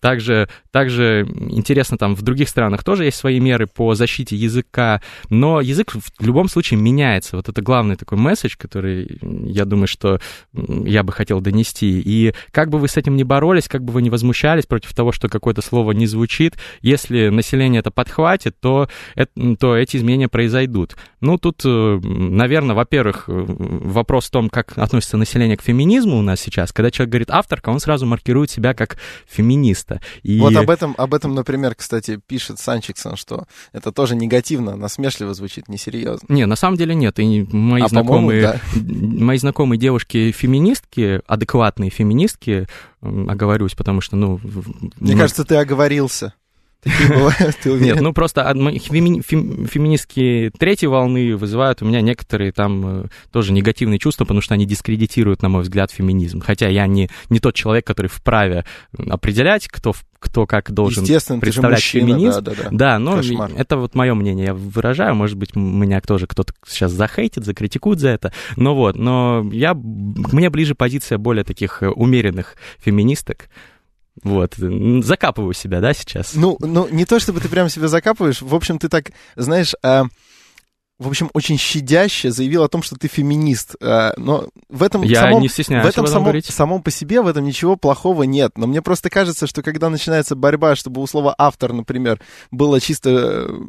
Также, 0.00 0.48
также 0.70 1.26
интересно, 1.50 1.98
там 1.98 2.14
в 2.14 2.22
других 2.22 2.48
странах 2.48 2.82
тоже 2.82 3.04
есть 3.04 3.18
свои 3.18 3.40
меры 3.40 3.66
по 3.66 3.94
защите 3.94 4.34
языка, 4.34 5.00
но 5.28 5.60
язык 5.60 5.92
в 5.92 6.26
любом 6.26 6.48
случае 6.48 6.80
меняется. 6.80 7.36
Вот 7.36 7.48
это 7.48 7.60
главный 7.62 7.96
такой 7.96 8.18
месседж, 8.18 8.54
который 8.56 9.18
я 9.22 9.64
думаю, 9.64 9.86
что 9.86 10.18
я 10.52 11.02
бы 11.02 11.12
хотел 11.12 11.40
донести. 11.40 12.00
И 12.00 12.34
как 12.52 12.70
бы 12.70 12.78
вы 12.78 12.88
с 12.88 12.96
этим 12.96 13.16
не 13.16 13.24
боролись, 13.24 13.68
как 13.68 13.84
бы 13.84 13.92
вы 13.92 14.02
не 14.02 14.10
возмущались 14.10 14.66
против 14.66 14.94
того, 14.94 15.12
что 15.12 15.28
какое-то 15.28 15.62
слово 15.62 15.92
не 15.92 16.06
звучит, 16.06 16.56
если 16.80 17.28
население 17.28 17.80
это 17.80 17.90
подхватит, 17.90 18.58
то, 18.60 18.88
то 19.58 19.76
эти 19.76 19.96
изменения 19.98 20.28
произойдут. 20.28 20.96
Ну, 21.20 21.36
тут, 21.36 21.62
э, 21.64 22.00
наверное, 22.02 22.74
во-первых, 22.74 23.24
э, 23.28 23.32
вопрос 23.32 24.28
в 24.28 24.30
том, 24.30 24.48
как 24.48 24.78
относится 24.78 25.16
население 25.16 25.56
к 25.56 25.62
феминизму 25.62 26.18
у 26.18 26.22
нас 26.22 26.40
сейчас. 26.40 26.72
Когда 26.72 26.90
человек 26.90 27.12
говорит 27.12 27.30
авторка, 27.30 27.68
он 27.68 27.78
сразу 27.78 28.06
маркирует 28.06 28.50
себя 28.50 28.72
как 28.72 28.96
феминист 29.28 29.49
феминиста. 29.50 30.00
И... 30.22 30.38
Вот 30.38 30.54
об 30.56 30.70
этом, 30.70 30.94
об 30.96 31.14
этом, 31.14 31.34
например, 31.34 31.74
кстати, 31.74 32.20
пишет 32.26 32.58
Санчиксон, 32.58 33.16
что 33.16 33.46
это 33.72 33.92
тоже 33.92 34.14
негативно, 34.14 34.76
насмешливо 34.76 35.34
звучит, 35.34 35.68
несерьезно. 35.68 36.26
Не, 36.28 36.46
на 36.46 36.56
самом 36.56 36.76
деле 36.76 36.94
нет. 36.94 37.18
И 37.18 37.46
мои, 37.50 37.82
а, 37.82 37.88
знакомые, 37.88 38.42
да. 38.42 38.60
мои 38.74 39.38
знакомые 39.38 39.78
девушки-феминистки, 39.78 41.22
адекватные 41.26 41.90
феминистки, 41.90 42.66
оговорюсь, 43.00 43.74
потому 43.74 44.00
что, 44.00 44.16
ну... 44.16 44.40
Мне 44.98 45.14
мы... 45.14 45.20
кажется, 45.20 45.44
ты 45.44 45.56
оговорился. 45.56 46.34
Такие 46.82 47.08
бывают, 47.10 47.56
ты 47.62 47.72
уверен? 47.72 47.94
Нет, 47.94 48.00
ну 48.00 48.12
просто 48.14 48.42
фем- 48.52 49.66
феминистские 49.66 50.50
третьей 50.50 50.88
волны 50.88 51.36
вызывают 51.36 51.82
у 51.82 51.84
меня 51.84 52.00
некоторые 52.00 52.52
там 52.52 53.04
э, 53.04 53.06
тоже 53.32 53.52
негативные 53.52 53.98
чувства, 53.98 54.24
потому 54.24 54.40
что 54.40 54.54
они 54.54 54.64
дискредитируют, 54.64 55.42
на 55.42 55.48
мой 55.48 55.62
взгляд, 55.62 55.90
феминизм. 55.90 56.40
Хотя 56.40 56.68
я 56.68 56.86
не, 56.86 57.10
не 57.28 57.38
тот 57.38 57.54
человек, 57.54 57.86
который 57.86 58.06
вправе 58.06 58.64
определять, 58.96 59.68
кто, 59.68 59.92
кто 60.18 60.46
как 60.46 60.70
должен 60.72 61.02
Естественно, 61.02 61.40
ты 61.40 61.46
же 61.46 61.52
представлять 61.52 61.78
мужчина, 61.80 62.06
феминизм. 62.06 62.42
да, 62.42 62.52
да, 62.54 62.62
да. 62.62 62.68
Да, 62.70 62.98
но 62.98 63.16
Кошмар. 63.16 63.50
это 63.56 63.76
вот 63.76 63.94
мое 63.94 64.14
мнение, 64.14 64.46
я 64.46 64.54
выражаю, 64.54 65.14
может 65.14 65.36
быть, 65.36 65.54
меня 65.56 66.00
тоже 66.00 66.26
кто-то 66.26 66.54
сейчас 66.66 66.92
захейтит, 66.92 67.44
закритикует 67.44 68.00
за 68.00 68.08
это, 68.08 68.32
но 68.56 68.74
вот, 68.74 68.96
но 68.96 69.46
я, 69.52 69.74
мне 69.74 70.48
ближе 70.50 70.74
позиция 70.74 71.18
более 71.18 71.44
таких 71.44 71.82
э, 71.82 71.88
умеренных 71.88 72.56
феминисток, 72.78 73.48
вот, 74.22 74.54
закапываю 74.56 75.54
себя, 75.54 75.80
да, 75.80 75.92
сейчас? 75.94 76.34
Ну, 76.34 76.56
ну, 76.60 76.88
не 76.88 77.04
то 77.04 77.18
чтобы 77.18 77.40
ты 77.40 77.48
прям 77.48 77.68
себя 77.68 77.88
закапываешь, 77.88 78.42
в 78.42 78.54
общем, 78.54 78.78
ты 78.78 78.88
так, 78.88 79.12
знаешь, 79.36 79.74
а, 79.82 80.04
в 81.00 81.08
общем, 81.08 81.30
очень 81.32 81.56
щадяще 81.56 82.30
заявил 82.30 82.62
о 82.62 82.68
том, 82.68 82.82
что 82.82 82.94
ты 82.94 83.08
феминист. 83.08 83.74
а, 83.80 84.12
но 84.18 84.48
в 84.68 84.82
этом 84.82 85.02
Я 85.02 85.22
самом, 85.22 85.40
не 85.40 85.48
стесняюсь 85.48 85.86
в 85.86 85.88
этом 85.88 86.04
об 86.04 86.10
этом 86.10 86.24
самом, 86.24 86.42
самом 86.42 86.82
по 86.82 86.90
себе 86.90 87.22
в 87.22 87.26
этом 87.26 87.44
ничего 87.44 87.76
плохого 87.76 88.24
нет. 88.24 88.52
Но 88.58 88.66
мне 88.66 88.82
просто 88.82 89.08
кажется, 89.08 89.46
что 89.46 89.62
когда 89.62 89.88
начинается 89.88 90.36
борьба, 90.36 90.76
чтобы 90.76 91.00
у 91.00 91.06
слова 91.06 91.34
автор, 91.38 91.72
например, 91.72 92.20
было 92.50 92.80
чисто 92.80 93.10
э, 93.10 93.60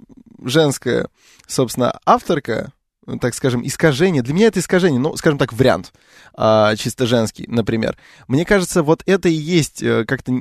женское, 0.44 1.08
собственно, 1.48 1.98
авторка, 2.06 2.74
так 3.20 3.34
скажем, 3.34 3.66
искажение. 3.66 4.22
Для 4.22 4.34
меня 4.34 4.48
это 4.48 4.60
искажение, 4.60 5.00
ну, 5.00 5.16
скажем 5.18 5.40
так, 5.40 5.54
вариант 5.54 5.92
а, 6.36 6.76
чисто 6.76 7.08
женский, 7.08 7.46
например. 7.48 7.98
Мне 8.28 8.46
кажется, 8.46 8.84
вот 8.84 9.02
это 9.08 9.28
и 9.28 9.34
есть 9.34 9.82
э, 9.82 10.06
как-то 10.06 10.32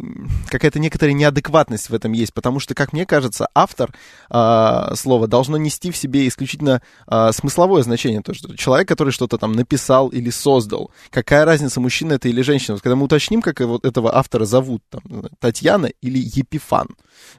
какая-то 0.48 0.78
некоторая 0.78 1.14
неадекватность 1.14 1.88
в 1.88 1.94
этом 1.94 2.12
есть, 2.12 2.34
потому 2.34 2.60
что, 2.60 2.74
как 2.74 2.92
мне 2.92 3.06
кажется, 3.06 3.48
автор 3.54 3.94
а, 4.28 4.94
слова 4.94 5.26
должно 5.26 5.56
нести 5.56 5.90
в 5.90 5.96
себе 5.96 6.28
исключительно 6.28 6.82
а, 7.06 7.32
смысловое 7.32 7.82
значение, 7.82 8.20
то, 8.20 8.34
что 8.34 8.54
человек, 8.56 8.86
который 8.86 9.10
что-то 9.10 9.38
там 9.38 9.52
написал 9.52 10.08
или 10.08 10.28
создал. 10.28 10.90
Какая 11.10 11.46
разница, 11.46 11.80
мужчина 11.80 12.14
это 12.14 12.28
или 12.28 12.42
женщина? 12.42 12.74
Вот 12.74 12.82
когда 12.82 12.96
мы 12.96 13.04
уточним, 13.04 13.40
как 13.40 13.60
вот 13.60 13.86
этого 13.86 14.14
автора 14.14 14.44
зовут, 14.44 14.82
там, 14.90 15.02
Татьяна 15.38 15.86
или 15.86 16.18
Епифан, 16.18 16.88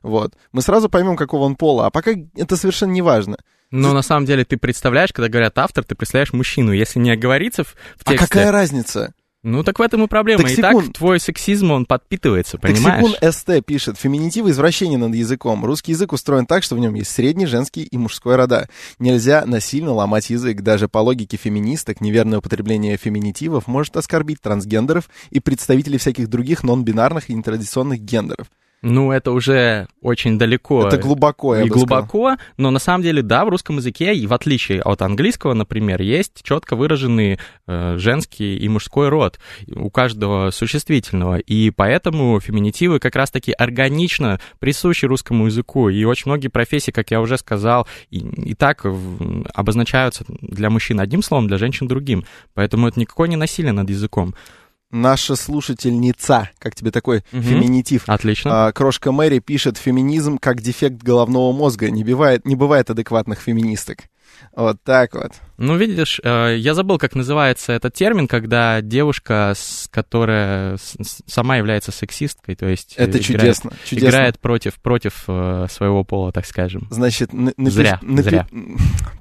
вот, 0.01 0.33
мы 0.51 0.63
сразу 0.63 0.89
поймем, 0.89 1.15
какого 1.15 1.43
он 1.43 1.55
пола, 1.55 1.87
а 1.87 1.89
пока 1.91 2.11
это 2.35 2.57
совершенно 2.57 2.91
не 2.91 3.03
важно. 3.03 3.37
Но 3.71 3.93
на 3.93 4.01
самом 4.01 4.25
деле 4.25 4.43
ты 4.43 4.57
представляешь, 4.57 5.13
когда 5.13 5.29
говорят 5.29 5.57
автор, 5.57 5.83
ты 5.85 5.95
представляешь 5.95 6.33
мужчину. 6.33 6.73
Если 6.73 6.99
не 6.99 7.09
оговорится 7.09 7.63
в, 7.63 7.75
А 8.03 8.11
тексте, 8.11 8.27
какая 8.27 8.51
разница? 8.51 9.13
ну 9.43 9.63
так 9.63 9.79
в 9.79 9.81
этом 9.81 10.03
и 10.03 10.07
проблема. 10.07 10.43
Так 10.43 10.51
и 10.51 10.61
так 10.61 10.93
твой 10.93 11.19
сексизм, 11.19 11.71
он 11.71 11.85
подпитывается, 11.85 12.57
понимаешь? 12.57 13.17
Тексикун 13.19 13.31
СТ 13.31 13.65
пишет, 13.65 13.97
феминитивы 13.97 14.51
извращение 14.51 14.99
над 14.99 15.15
языком. 15.15 15.63
Русский 15.65 15.93
язык 15.93 16.11
устроен 16.11 16.45
так, 16.45 16.63
что 16.63 16.75
в 16.75 16.79
нем 16.79 16.93
есть 16.95 17.11
средний, 17.11 17.45
женский 17.45 17.83
и 17.83 17.97
мужской 17.97 18.35
рода. 18.35 18.67
Нельзя 18.99 19.45
насильно 19.45 19.93
ломать 19.93 20.29
язык. 20.29 20.61
Даже 20.61 20.87
по 20.89 20.99
логике 20.99 21.37
феминисток 21.37 22.01
неверное 22.01 22.39
употребление 22.39 22.97
феминитивов 22.97 23.67
может 23.67 23.95
оскорбить 23.95 24.41
трансгендеров 24.41 25.09
и 25.29 25.39
представителей 25.39 25.97
всяких 25.97 26.27
других 26.27 26.63
нон-бинарных 26.63 27.29
и 27.29 27.33
нетрадиционных 27.33 28.01
гендеров. 28.01 28.47
Ну, 28.83 29.11
это 29.11 29.31
уже 29.31 29.87
очень 30.01 30.39
далеко. 30.39 30.87
Это 30.87 30.97
глубоко, 30.97 31.55
я 31.55 31.61
и 31.61 31.69
бы 31.69 31.77
сказал. 31.77 31.87
глубоко, 31.87 32.37
но 32.57 32.71
на 32.71 32.79
самом 32.79 33.03
деле, 33.03 33.21
да, 33.21 33.45
в 33.45 33.49
русском 33.49 33.77
языке, 33.77 34.15
и 34.15 34.25
в 34.25 34.33
отличие 34.33 34.81
от 34.81 35.03
английского, 35.03 35.53
например, 35.53 36.01
есть 36.01 36.41
четко 36.41 36.75
выраженный 36.75 37.37
э, 37.67 37.97
женский 37.99 38.57
и 38.57 38.67
мужской 38.67 39.09
род 39.09 39.39
у 39.75 39.91
каждого 39.91 40.49
существительного, 40.49 41.37
и 41.37 41.69
поэтому 41.69 42.39
феминитивы 42.39 42.97
как 42.99 43.15
раз-таки 43.15 43.51
органично 43.51 44.39
присущи 44.57 45.05
русскому 45.05 45.45
языку, 45.45 45.89
и 45.89 46.03
очень 46.03 46.23
многие 46.25 46.47
профессии, 46.47 46.89
как 46.91 47.11
я 47.11 47.21
уже 47.21 47.37
сказал, 47.37 47.87
и, 48.09 48.17
и 48.17 48.55
так 48.55 48.83
в- 48.83 49.45
обозначаются 49.53 50.25
для 50.41 50.71
мужчин 50.71 50.99
одним 50.99 51.21
словом, 51.21 51.47
для 51.47 51.59
женщин 51.59 51.87
другим, 51.87 52.25
поэтому 52.55 52.87
это 52.87 52.99
никакое 52.99 53.27
не 53.27 53.35
насилие 53.35 53.73
над 53.73 53.91
языком. 53.91 54.33
Наша 54.91 55.35
слушательница, 55.35 56.49
как 56.59 56.75
тебе 56.75 56.91
такой 56.91 57.23
Мгм. 57.31 57.43
феминитив? 57.43 58.03
Отлично. 58.07 58.67
А, 58.67 58.71
Крошка 58.71 59.11
Мэри 59.11 59.39
пишет, 59.39 59.77
феминизм 59.77 60.37
как 60.37 60.61
дефект 60.61 61.01
головного 61.01 61.51
мозга. 61.53 61.89
Не 61.89 62.03
бывает, 62.03 62.45
не 62.45 62.55
бывает 62.55 62.89
адекватных 62.89 63.39
феминисток. 63.39 63.99
Вот 64.55 64.77
так 64.83 65.13
вот. 65.13 65.31
Ну, 65.57 65.77
видишь, 65.77 66.19
э, 66.23 66.55
я 66.57 66.73
забыл, 66.73 66.97
как 66.97 67.15
называется 67.15 67.71
этот 67.71 67.93
термин, 67.93 68.27
когда 68.27 68.81
девушка, 68.81 69.53
которая 69.91 70.77
сама 71.27 71.57
является 71.57 71.91
сексисткой, 71.91 72.55
то 72.55 72.67
есть 72.67 72.95
э, 72.97 73.03
Это 73.03 73.19
играет, 73.19 73.25
чудесно. 73.25 73.71
чудесно. 73.85 74.07
играет 74.07 74.39
против, 74.39 74.75
против 74.81 75.23
э, 75.27 75.67
своего 75.69 76.03
пола, 76.03 76.31
так 76.31 76.45
скажем. 76.45 76.87
Значит, 76.89 77.31
на- 77.33 77.51
напиш- 77.51 77.71
Зря, 77.71 77.99
напи- 78.01 78.21
зря. 78.23 78.47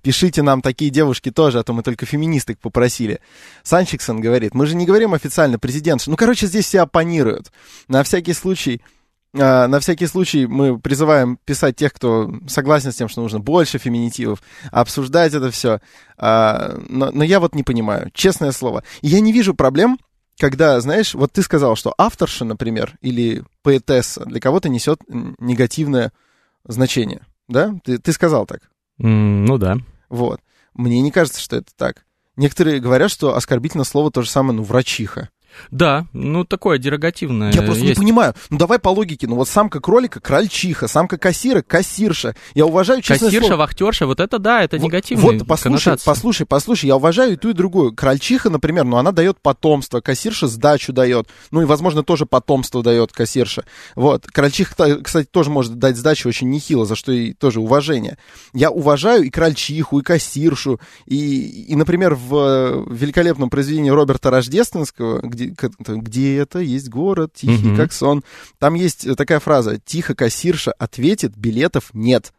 пишите 0.02 0.42
нам 0.42 0.62
такие 0.62 0.90
девушки 0.90 1.30
тоже, 1.30 1.58
а 1.58 1.62
то 1.62 1.72
мы 1.72 1.82
только 1.82 2.06
феминисток 2.06 2.58
попросили. 2.58 3.20
Санчиксон 3.62 4.20
говорит, 4.20 4.54
мы 4.54 4.66
же 4.66 4.74
не 4.74 4.86
говорим 4.86 5.14
официально 5.14 5.58
президент. 5.58 6.02
Ну, 6.06 6.16
короче, 6.16 6.46
здесь 6.46 6.64
все 6.66 6.80
оппонируют. 6.80 7.52
На 7.88 8.02
всякий 8.02 8.32
случай, 8.32 8.80
на 9.32 9.80
всякий 9.80 10.06
случай 10.06 10.46
мы 10.46 10.78
призываем 10.78 11.38
писать 11.44 11.76
тех, 11.76 11.92
кто 11.92 12.32
согласен 12.48 12.92
с 12.92 12.96
тем, 12.96 13.08
что 13.08 13.22
нужно 13.22 13.38
больше 13.38 13.78
феминитивов, 13.78 14.42
обсуждать 14.72 15.34
это 15.34 15.50
все. 15.50 15.80
но, 16.18 17.10
но 17.12 17.24
я 17.24 17.38
вот 17.38 17.54
не 17.54 17.62
понимаю, 17.62 18.10
честное 18.12 18.52
слово. 18.52 18.82
Я 19.02 19.20
не 19.20 19.32
вижу 19.32 19.54
проблем, 19.54 19.98
когда, 20.40 20.80
знаешь, 20.80 21.14
вот 21.14 21.32
ты 21.32 21.42
сказал, 21.42 21.76
что 21.76 21.94
авторша, 21.98 22.44
например, 22.44 22.96
или 23.02 23.44
поэтесса 23.62 24.24
для 24.24 24.40
кого-то 24.40 24.68
несет 24.70 25.00
негативное 25.08 26.12
значение. 26.64 27.20
Да? 27.46 27.74
Ты, 27.84 27.98
ты 27.98 28.12
сказал 28.12 28.46
так. 28.46 28.62
М, 28.98 29.44
ну 29.44 29.58
да. 29.58 29.76
Вот. 30.08 30.40
Мне 30.74 31.00
не 31.02 31.10
кажется, 31.10 31.40
что 31.40 31.56
это 31.56 31.70
так. 31.76 32.04
Некоторые 32.36 32.80
говорят, 32.80 33.10
что 33.10 33.36
оскорбительное 33.36 33.84
слово 33.84 34.10
то 34.10 34.22
же 34.22 34.30
самое, 34.30 34.56
ну, 34.56 34.62
врачиха. 34.62 35.28
Да, 35.70 36.06
ну 36.12 36.44
такое 36.44 36.78
дерогативное 36.78 37.52
Я 37.52 37.62
просто 37.62 37.82
не 37.82 37.88
есть. 37.88 38.00
понимаю. 38.00 38.34
Ну, 38.50 38.58
давай 38.58 38.78
по 38.78 38.88
логике. 38.88 39.26
Ну, 39.26 39.36
вот 39.36 39.48
самка 39.48 39.80
кролика— 39.80 40.20
крольчиха, 40.20 40.88
самка 40.88 41.18
кассира— 41.18 41.62
кассирша. 41.66 42.34
Я 42.54 42.66
уважаю 42.66 43.02
честное 43.02 43.28
Кассирша, 43.28 43.46
слово. 43.48 43.58
вахтерша, 43.60 44.06
вот 44.06 44.20
это 44.20 44.38
да, 44.38 44.62
это 44.62 44.76
Вот- 44.78 44.84
негативные 44.86 45.38
Вот, 45.38 45.46
послушай, 45.46 45.84
коннотации. 45.84 46.04
послушай, 46.06 46.46
послушай, 46.46 46.86
я 46.86 46.96
уважаю 46.96 47.32
и 47.32 47.36
ту, 47.36 47.50
и 47.50 47.52
другую. 47.52 47.94
Крольчиха, 47.94 48.50
например, 48.50 48.84
ну, 48.84 48.96
она 48.96 49.12
дает 49.12 49.40
потомство, 49.40 50.00
кассирша 50.00 50.46
сдачу 50.46 50.92
дает, 50.92 51.28
ну, 51.50 51.62
и, 51.62 51.64
возможно, 51.64 52.02
тоже 52.02 52.26
потомство 52.26 52.82
дает 52.82 53.12
кассирша. 53.12 53.64
Вот, 53.96 54.26
крольчиха, 54.26 54.74
та- 54.76 54.96
кстати, 54.96 55.26
тоже 55.30 55.50
может 55.50 55.78
дать 55.78 55.96
сдачу 55.96 56.28
очень 56.28 56.48
нехило, 56.50 56.86
за 56.86 56.96
что 56.96 57.12
и 57.12 57.32
тоже 57.32 57.60
уважение. 57.60 58.18
Я 58.54 58.70
уважаю 58.70 59.24
и 59.24 59.30
крольчиху, 59.30 60.00
и 60.00 60.02
кассиршу, 60.02 60.80
и, 61.06 61.64
и 61.68 61.76
например, 61.76 62.14
в 62.14 62.34
э, 62.36 62.84
великолепном 62.94 63.50
произведении 63.50 63.90
Роберта 63.90 64.30
Рождественского, 64.30 65.20
где, 65.20 65.39
к- 65.48 65.70
где 65.88 66.36
это 66.36 66.58
есть 66.60 66.88
город, 66.88 67.32
тихий 67.34 67.68
Мгм. 67.68 67.76
как 67.76 67.92
сон, 67.92 68.22
там 68.58 68.74
есть 68.74 69.06
э, 69.06 69.14
такая 69.14 69.40
фраза 69.40 69.78
«Тихо 69.84 70.14
кассирша 70.14 70.72
ответит, 70.72 71.36
билетов 71.36 71.90
нет». 71.94 72.32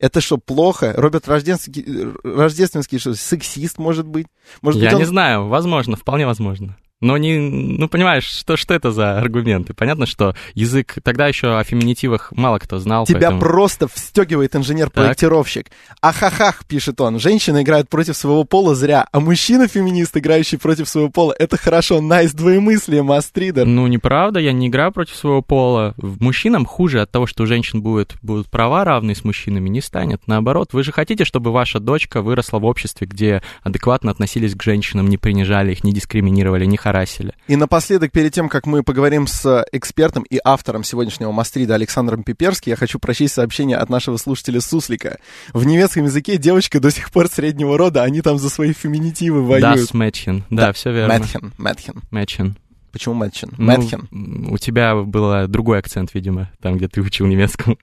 Это 0.00 0.20
что, 0.20 0.38
плохо? 0.38 0.92
Роберт 0.96 1.26
Рождественский, 1.26 1.84
э, 1.86 2.12
Рождественский 2.22 2.98
что, 2.98 3.14
сексист, 3.14 3.78
может 3.78 4.06
быть? 4.06 4.26
Может 4.62 4.80
Я 4.80 4.88
быть, 4.88 4.94
он... 4.94 5.00
не 5.00 5.06
знаю, 5.06 5.46
возможно, 5.48 5.96
вполне 5.96 6.24
возможно. 6.26 6.76
Но 7.00 7.16
не, 7.16 7.38
ну 7.38 7.88
понимаешь, 7.88 8.24
что, 8.24 8.56
что 8.56 8.74
это 8.74 8.90
за 8.90 9.18
аргументы? 9.18 9.72
Понятно, 9.72 10.04
что 10.04 10.34
язык, 10.54 10.96
тогда 11.04 11.28
еще 11.28 11.56
о 11.56 11.62
феминитивах 11.62 12.32
мало 12.32 12.58
кто 12.58 12.78
знал. 12.80 13.06
Тебя 13.06 13.20
поэтому- 13.20 13.40
просто 13.40 13.86
встегивает 13.86 14.56
инженер-проектировщик. 14.56 15.70
Ахахах, 16.02 16.64
пишет 16.66 17.00
он. 17.00 17.20
Женщина 17.20 17.62
играет 17.62 17.88
против 17.88 18.16
своего 18.16 18.42
пола 18.42 18.74
зря, 18.74 19.06
а 19.12 19.20
мужчина-феминист, 19.20 20.16
играющий 20.16 20.58
против 20.58 20.88
своего 20.88 21.08
пола, 21.08 21.34
это 21.38 21.56
хорошо. 21.56 22.00
Nice 22.00 22.32
двоемыслие, 22.32 23.02
мастридер. 23.04 23.64
Ну, 23.64 23.86
неправда, 23.86 24.40
я 24.40 24.52
не 24.52 24.66
играю 24.66 24.90
против 24.90 25.14
своего 25.14 25.40
пола. 25.40 25.94
Мужчинам 25.98 26.66
хуже 26.66 27.00
от 27.00 27.12
того, 27.12 27.26
что 27.26 27.44
у 27.44 27.46
женщин 27.46 27.80
будет, 27.80 28.16
будут 28.22 28.50
права 28.50 28.84
равные 28.84 29.14
с 29.14 29.22
мужчинами, 29.22 29.68
не 29.68 29.80
станет. 29.80 30.22
Наоборот, 30.26 30.72
вы 30.72 30.82
же 30.82 30.90
хотите, 30.90 31.24
чтобы 31.24 31.52
ваша 31.52 31.78
дочка 31.78 32.22
выросла 32.22 32.58
в 32.58 32.64
обществе, 32.64 33.06
где 33.06 33.42
адекватно 33.62 34.10
относились 34.10 34.54
к 34.56 34.62
женщинам, 34.64 35.06
не 35.08 35.16
принижали 35.16 35.72
их, 35.72 35.84
не 35.84 35.92
дискриминировали, 35.92 36.64
не 36.64 36.76
харасили. 36.88 37.34
И 37.46 37.56
напоследок, 37.56 38.12
перед 38.12 38.32
тем, 38.32 38.48
как 38.48 38.66
мы 38.66 38.82
поговорим 38.82 39.26
с 39.26 39.64
экспертом 39.72 40.22
и 40.22 40.40
автором 40.42 40.84
сегодняшнего 40.84 41.32
Мастрида 41.32 41.74
Александром 41.74 42.22
Пиперски, 42.22 42.70
я 42.70 42.76
хочу 42.76 42.98
прочесть 42.98 43.34
сообщение 43.34 43.76
от 43.76 43.88
нашего 43.90 44.16
слушателя 44.16 44.60
Суслика. 44.60 45.18
В 45.52 45.66
немецком 45.66 46.04
языке 46.04 46.38
девочка 46.38 46.80
до 46.80 46.90
сих 46.90 47.10
пор 47.10 47.28
среднего 47.28 47.76
рода, 47.76 48.02
они 48.02 48.22
там 48.22 48.38
за 48.38 48.48
свои 48.50 48.72
феминитивы 48.72 49.42
воюют. 49.42 49.90
Das 49.90 49.94
Mädchen. 49.94 50.42
Да, 50.50 50.72
все 50.72 50.92
верно. 50.92 51.18
Мэтхен, 51.18 51.52
Мэтхен. 51.58 52.02
Mädchen. 52.10 52.54
Почему 52.98 53.14
Мэтхен? 53.14 53.52
Ну, 53.56 53.64
Мэтхен. 53.64 54.08
у 54.50 54.58
тебя 54.58 54.96
был 54.96 55.46
другой 55.46 55.78
акцент, 55.78 56.12
видимо, 56.14 56.50
там, 56.60 56.76
где 56.76 56.88
ты 56.88 57.00
учил 57.00 57.26
немецкому. 57.26 57.78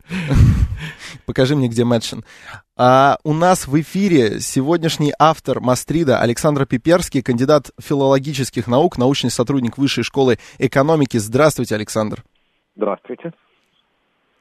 Покажи 1.26 1.56
мне, 1.56 1.70
где 1.70 1.86
Мэтшин. 1.86 2.26
А 2.76 3.18
у 3.24 3.32
нас 3.32 3.66
в 3.66 3.80
эфире 3.80 4.42
сегодняшний 4.42 5.14
автор 5.18 5.62
Мастрида 5.62 6.20
Александр 6.20 6.66
Пиперский, 6.66 7.22
кандидат 7.22 7.72
филологических 7.80 8.68
наук, 8.68 8.98
научный 8.98 9.30
сотрудник 9.30 9.78
Высшей 9.78 10.04
школы 10.04 10.38
экономики. 10.58 11.16
Здравствуйте, 11.16 11.76
Александр. 11.76 12.22
Здравствуйте. 12.76 13.32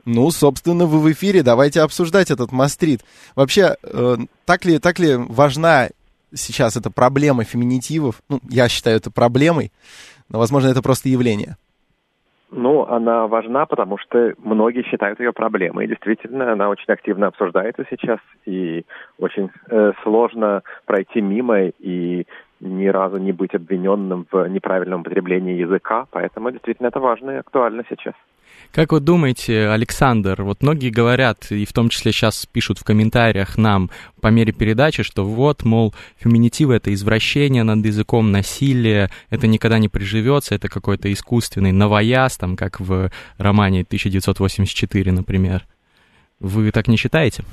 Ну, 0.04 0.28
собственно, 0.32 0.86
вы 0.86 0.98
в 0.98 1.12
эфире, 1.12 1.44
давайте 1.44 1.82
обсуждать 1.82 2.32
этот 2.32 2.50
мастрит. 2.50 3.04
Вообще, 3.36 3.76
э, 3.84 4.16
так, 4.44 4.64
ли, 4.64 4.80
так 4.80 4.98
ли 4.98 5.14
важна 5.14 5.90
сейчас 6.34 6.76
эта 6.76 6.90
проблема 6.90 7.44
феминитивов? 7.44 8.22
Ну, 8.28 8.40
я 8.48 8.68
считаю 8.68 8.96
это 8.96 9.10
проблемой, 9.10 9.72
но, 10.28 10.38
возможно, 10.38 10.68
это 10.68 10.82
просто 10.82 11.08
явление. 11.08 11.56
Ну, 12.50 12.86
она 12.86 13.26
важна, 13.26 13.66
потому 13.66 13.98
что 13.98 14.34
многие 14.38 14.84
считают 14.84 15.18
ее 15.18 15.32
проблемой. 15.32 15.86
И 15.86 15.88
действительно, 15.88 16.52
она 16.52 16.68
очень 16.68 16.92
активно 16.92 17.26
обсуждается 17.26 17.84
сейчас, 17.90 18.20
и 18.46 18.84
очень 19.18 19.50
э, 19.68 19.92
сложно 20.04 20.62
пройти 20.86 21.20
мимо 21.20 21.62
и 21.62 22.26
ни 22.60 22.86
разу 22.86 23.16
не 23.18 23.32
быть 23.32 23.54
обвиненным 23.54 24.26
в 24.30 24.46
неправильном 24.46 25.00
употреблении 25.00 25.58
языка. 25.58 26.06
Поэтому 26.12 26.52
действительно 26.52 26.88
это 26.88 27.00
важно 27.00 27.32
и 27.32 27.36
актуально 27.38 27.82
сейчас. 27.88 28.14
Как 28.74 28.90
вы 28.90 28.98
думаете, 28.98 29.68
Александр, 29.68 30.42
вот 30.42 30.60
многие 30.62 30.90
говорят, 30.90 31.52
и 31.52 31.64
в 31.64 31.72
том 31.72 31.90
числе 31.90 32.10
сейчас 32.10 32.44
пишут 32.44 32.78
в 32.78 32.84
комментариях 32.84 33.56
нам 33.56 33.88
по 34.20 34.32
мере 34.32 34.52
передачи, 34.52 35.04
что 35.04 35.22
вот, 35.24 35.64
мол, 35.64 35.94
феминитивы— 36.16 36.74
это 36.76 36.92
извращение 36.92 37.62
над 37.62 37.86
языком, 37.86 38.32
насилие, 38.32 39.10
это 39.30 39.46
никогда 39.46 39.78
не 39.78 39.88
приживется, 39.88 40.56
это 40.56 40.68
какой-то 40.68 41.12
искусственный 41.12 41.70
новояз, 41.70 42.36
там, 42.36 42.56
как 42.56 42.80
в 42.80 43.10
романе 43.38 43.82
1984, 43.82 45.12
например. 45.12 45.62
Вы 46.40 46.72
так 46.72 46.88
не 46.88 46.96
считаете? 46.96 47.44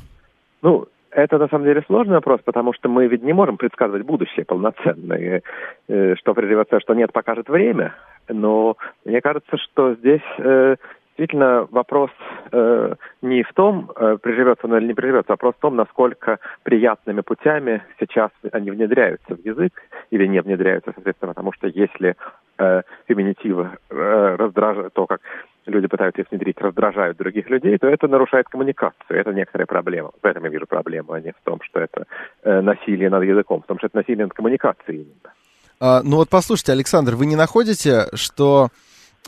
Ну, 0.63 0.87
это 1.11 1.37
на 1.37 1.47
самом 1.49 1.65
деле 1.65 1.83
сложный 1.85 2.15
вопрос, 2.15 2.39
потому 2.43 2.73
что 2.73 2.89
мы 2.89 3.05
ведь 3.05 3.21
не 3.21 3.33
можем 3.33 3.57
предсказывать 3.57 4.07
будущее 4.07 4.43
полноценно. 4.43 5.13
И, 5.13 5.41
э, 5.87 6.15
что 6.15 6.33
приживется, 6.33 6.79
что 6.79 6.95
нет, 6.95 7.13
покажет 7.13 7.47
время. 7.47 7.93
Но 8.27 8.75
мне 9.05 9.21
кажется, 9.21 9.57
что 9.57 9.93
здесь 9.95 10.21
э, 10.39 10.77
действительно 11.17 11.67
вопрос 11.71 12.09
э, 12.51 12.95
не 13.21 13.43
в 13.43 13.53
том, 13.53 13.91
э, 13.95 14.17
приживется 14.21 14.67
он 14.67 14.77
или 14.77 14.87
не 14.87 14.93
приживется, 14.93 15.33
а 15.33 15.33
вопрос 15.33 15.55
в 15.55 15.61
том, 15.61 15.75
насколько 15.75 16.39
приятными 16.63 17.21
путями 17.21 17.83
сейчас 17.99 18.31
они 18.51 18.71
внедряются 18.71 19.35
в 19.35 19.45
язык 19.45 19.73
или 20.09 20.25
не 20.25 20.41
внедряются, 20.41 20.91
соответственно, 20.93 21.33
потому 21.33 21.53
что 21.53 21.67
если 21.67 22.15
э, 22.57 22.81
феминитивы 23.07 23.69
э, 23.89 24.35
раздражают, 24.35 24.93
то, 24.93 25.05
как 25.05 25.21
люди 25.65 25.87
пытаются 25.87 26.21
их 26.21 26.31
внедрить, 26.31 26.59
раздражают 26.59 27.17
других 27.17 27.49
людей, 27.49 27.77
то 27.77 27.87
это 27.87 28.07
нарушает 28.07 28.47
коммуникацию. 28.47 29.19
Это 29.19 29.31
некоторая 29.31 29.67
проблема. 29.67 30.11
В 30.21 30.25
этом 30.25 30.43
я 30.43 30.49
вижу 30.49 30.65
проблему, 30.65 31.13
а 31.13 31.21
не 31.21 31.31
в 31.31 31.41
том, 31.43 31.59
что 31.61 31.79
это 31.79 32.05
э, 32.43 32.61
насилие 32.61 33.09
над 33.09 33.23
языком, 33.23 33.61
в 33.61 33.67
том, 33.67 33.77
что 33.77 33.87
это 33.87 33.97
насилие 33.97 34.25
над 34.25 34.33
коммуникацией 34.33 35.03
именно. 35.03 35.33
А, 35.79 36.01
ну 36.03 36.17
вот 36.17 36.29
послушайте, 36.29 36.71
Александр, 36.71 37.15
вы 37.15 37.25
не 37.25 37.35
находите, 37.35 38.05
что 38.13 38.69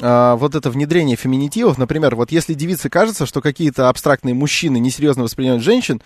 а, 0.01 0.35
вот 0.35 0.55
это 0.55 0.69
внедрение 0.69 1.15
феминитивов, 1.15 1.77
например, 1.77 2.15
вот 2.15 2.31
если 2.31 2.53
девице 2.53 2.89
кажется, 2.89 3.25
что 3.25 3.41
какие-то 3.41 3.89
абстрактные 3.89 4.33
мужчины 4.33 4.79
несерьезно 4.79 5.23
воспринимают 5.23 5.63
женщин, 5.63 6.01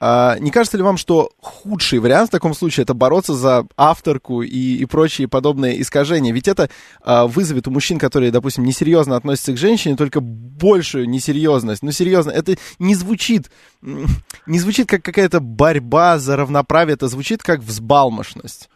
а, 0.00 0.38
не 0.38 0.50
кажется 0.50 0.76
ли 0.76 0.82
вам, 0.82 0.96
что 0.96 1.32
худший 1.40 1.98
вариант 1.98 2.28
в 2.28 2.32
таком 2.32 2.54
случае 2.54 2.84
это 2.84 2.94
бороться 2.94 3.34
за 3.34 3.66
авторку 3.76 4.42
и, 4.42 4.76
и 4.76 4.84
прочие 4.84 5.26
подобные 5.26 5.80
искажения? 5.82 6.32
Ведь 6.32 6.46
это 6.46 6.70
а, 7.02 7.26
вызовет 7.26 7.66
у 7.66 7.70
мужчин, 7.72 7.98
которые, 7.98 8.30
допустим, 8.30 8.64
несерьезно 8.64 9.16
относятся 9.16 9.52
к 9.52 9.58
женщине, 9.58 9.96
только 9.96 10.20
большую 10.20 11.08
несерьезность. 11.08 11.82
Ну, 11.82 11.90
серьезно, 11.90 12.30
это 12.30 12.56
не 12.78 12.94
звучит, 12.94 13.50
не 13.82 14.58
звучит 14.58 14.88
как 14.88 15.02
какая-то 15.02 15.40
борьба 15.40 16.18
за 16.18 16.36
равноправие, 16.36 16.94
это 16.94 17.08
звучит 17.08 17.42
как 17.42 17.60
взбалмошность. 17.60 18.70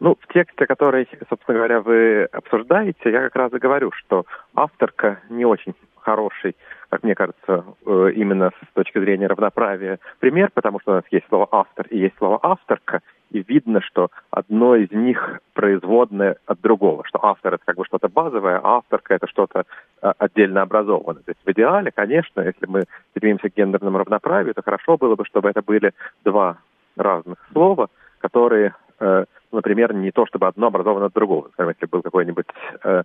Ну, 0.00 0.16
в 0.18 0.32
тексте, 0.32 0.66
который, 0.66 1.06
собственно 1.28 1.58
говоря, 1.58 1.82
вы 1.82 2.24
обсуждаете, 2.24 3.10
я 3.10 3.20
как 3.20 3.36
раз 3.36 3.52
и 3.52 3.58
говорю, 3.58 3.92
что 3.92 4.24
авторка 4.54 5.20
не 5.28 5.44
очень 5.44 5.74
хороший, 6.00 6.56
как 6.88 7.02
мне 7.02 7.14
кажется, 7.14 7.64
э, 7.86 8.12
именно 8.14 8.50
с 8.50 8.72
точки 8.74 8.98
зрения 8.98 9.26
равноправия 9.26 9.98
пример, 10.18 10.50
потому 10.54 10.80
что 10.80 10.92
у 10.92 10.94
нас 10.94 11.04
есть 11.10 11.26
слово 11.28 11.48
автор 11.52 11.86
и 11.88 11.98
есть 11.98 12.16
слово 12.16 12.40
авторка, 12.42 13.02
и 13.30 13.44
видно, 13.46 13.82
что 13.82 14.08
одно 14.30 14.74
из 14.74 14.90
них 14.90 15.40
производное 15.52 16.36
от 16.46 16.60
другого, 16.62 17.04
что 17.06 17.22
автор 17.22 17.54
это 17.54 17.64
как 17.66 17.76
бы 17.76 17.84
что-то 17.84 18.08
базовое, 18.08 18.58
а 18.58 18.78
авторка 18.78 19.14
это 19.14 19.28
что-то 19.28 19.64
а, 20.00 20.14
отдельно 20.18 20.62
образованное. 20.62 21.22
То 21.22 21.30
есть 21.30 21.40
в 21.44 21.50
идеале, 21.52 21.92
конечно, 21.94 22.40
если 22.40 22.66
мы 22.66 22.84
стремимся 23.10 23.50
к 23.50 23.54
гендерному 23.54 23.98
равноправию, 23.98 24.54
то 24.54 24.62
хорошо 24.62 24.96
было 24.96 25.14
бы, 25.14 25.26
чтобы 25.26 25.50
это 25.50 25.60
были 25.62 25.92
два 26.24 26.56
разных 26.96 27.38
слова, 27.52 27.88
которые 28.18 28.74
э, 29.00 29.24
например, 29.52 29.94
не 29.94 30.10
то 30.10 30.26
чтобы 30.26 30.46
одно 30.46 30.68
образовано 30.68 31.06
от 31.06 31.12
другого. 31.12 31.48
Скажем, 31.52 31.74
если 31.74 31.86
был 31.86 32.02
какой-нибудь 32.02 32.46
э, 32.84 33.02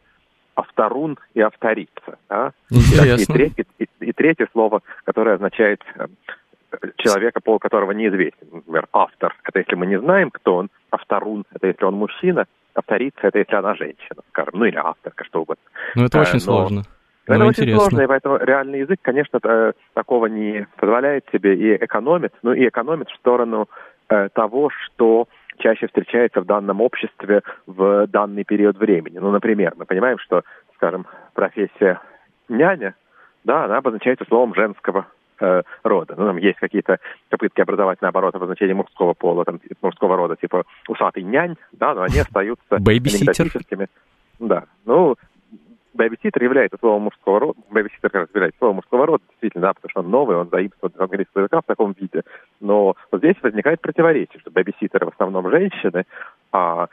авторун 0.56 1.18
и 1.34 1.42
авторица. 1.42 2.18
Да? 2.30 2.54
Интересно. 2.70 3.34
И, 3.34 3.38
третье, 3.38 3.66
и, 3.80 3.88
и 4.00 4.14
третье 4.14 4.48
слово, 4.52 4.82
которое 5.04 5.36
означает 5.36 5.82
э, 5.96 6.08
человека, 6.98 7.40
пол 7.44 7.60
которого 7.60 7.92
неизвестен. 7.92 8.48
Например, 8.52 8.88
автор. 8.94 9.36
Это 9.44 9.60
если 9.60 9.76
мы 9.76 9.86
не 9.86 10.00
знаем, 10.00 10.32
кто 10.32 10.56
он. 10.56 10.70
Авторун. 10.92 11.46
Это 11.54 11.68
если 11.68 11.84
он 11.86 11.96
мужчина. 11.96 12.46
Авторица. 12.74 13.20
Это 13.24 13.40
если 13.40 13.56
она 13.56 13.76
женщина, 13.76 14.22
скажем. 14.30 14.54
Ну 14.56 14.66
или 14.66 14.78
авторка, 14.78 15.24
что 15.26 15.42
угодно. 15.42 15.64
Ну 15.96 16.06
это 16.06 16.20
а, 16.20 16.22
очень 16.22 16.34
Но... 16.34 16.40
сложно. 16.40 16.84
Это 17.28 17.40
ну, 17.40 17.48
очень 17.48 17.64
интересно. 17.64 17.80
сложно, 17.80 18.02
и 18.02 18.08
поэтому 18.08 18.38
реальный 18.38 18.80
язык, 18.82 19.00
конечно, 19.02 19.40
такого 19.96 20.28
не 20.28 20.68
позволяет 20.78 21.26
себе 21.32 21.56
и 21.56 21.84
экономит, 21.84 22.32
ну 22.44 22.54
и 22.54 22.68
экономит 22.68 23.10
в 23.10 23.16
сторону 23.16 23.68
того, 24.08 24.70
что 24.70 25.28
чаще 25.58 25.88
встречается 25.88 26.42
в 26.42 26.46
данном 26.46 26.82
обществе 26.82 27.42
в 27.66 28.08
данный 28.08 28.44
период 28.44 28.78
времени. 28.78 29.20
Ну, 29.20 29.32
например, 29.32 29.74
мы 29.78 29.86
понимаем, 29.86 30.20
что, 30.20 30.44
скажем, 30.76 31.06
профессия 31.34 32.00
няня, 32.50 32.96
да, 33.44 33.66
она 33.66 33.78
обозначается 33.78 34.26
словом 34.26 34.54
женского 34.56 35.08
э, 35.40 35.62
рода. 35.84 36.16
Ну, 36.18 36.26
там 36.26 36.38
есть 36.38 36.60
какие-то 36.60 37.00
попытки 37.30 37.62
образовать, 37.62 38.02
наоборот, 38.02 38.36
обозначение 38.36 38.76
мужского 38.76 39.14
пола, 39.14 39.46
там, 39.46 39.60
мужского 39.82 40.16
рода, 40.18 40.36
типа 40.36 40.66
усатый 40.88 41.24
нянь, 41.24 41.56
да, 41.72 41.94
но 41.94 42.04
они 42.04 42.20
остаются 42.20 42.76
анекдотическими. 42.76 43.88
Да, 44.40 44.66
ну, 44.86 45.16
бэбиситер 45.96 46.44
является 46.44 46.78
словом 46.78 47.04
мужского 47.04 47.40
рода, 47.40 47.60
бэбиситер 47.70 48.10
как 48.10 48.22
раз 48.22 48.30
является 48.34 48.60
словом 48.60 48.78
мужского 48.78 49.06
рода, 49.06 49.24
действительно, 49.30 49.62
да, 49.68 49.74
потому 49.74 49.90
что 49.90 50.00
он 50.02 50.10
новый, 50.12 50.38
он 50.38 50.50
заимствован 50.50 50.94
из 50.96 51.00
английского 51.00 51.42
языка 51.42 51.62
в 51.62 51.66
таком 51.66 51.96
виде. 52.00 52.24
Но 52.60 52.96
вот 53.12 53.20
здесь 53.20 53.36
возникает 53.42 53.82
противоречие, 53.82 54.40
что 54.40 54.52
бэбиситеры 54.52 55.06
в 55.06 55.10
основном 55.10 55.50
женщины, 55.50 56.06
а 56.52 56.88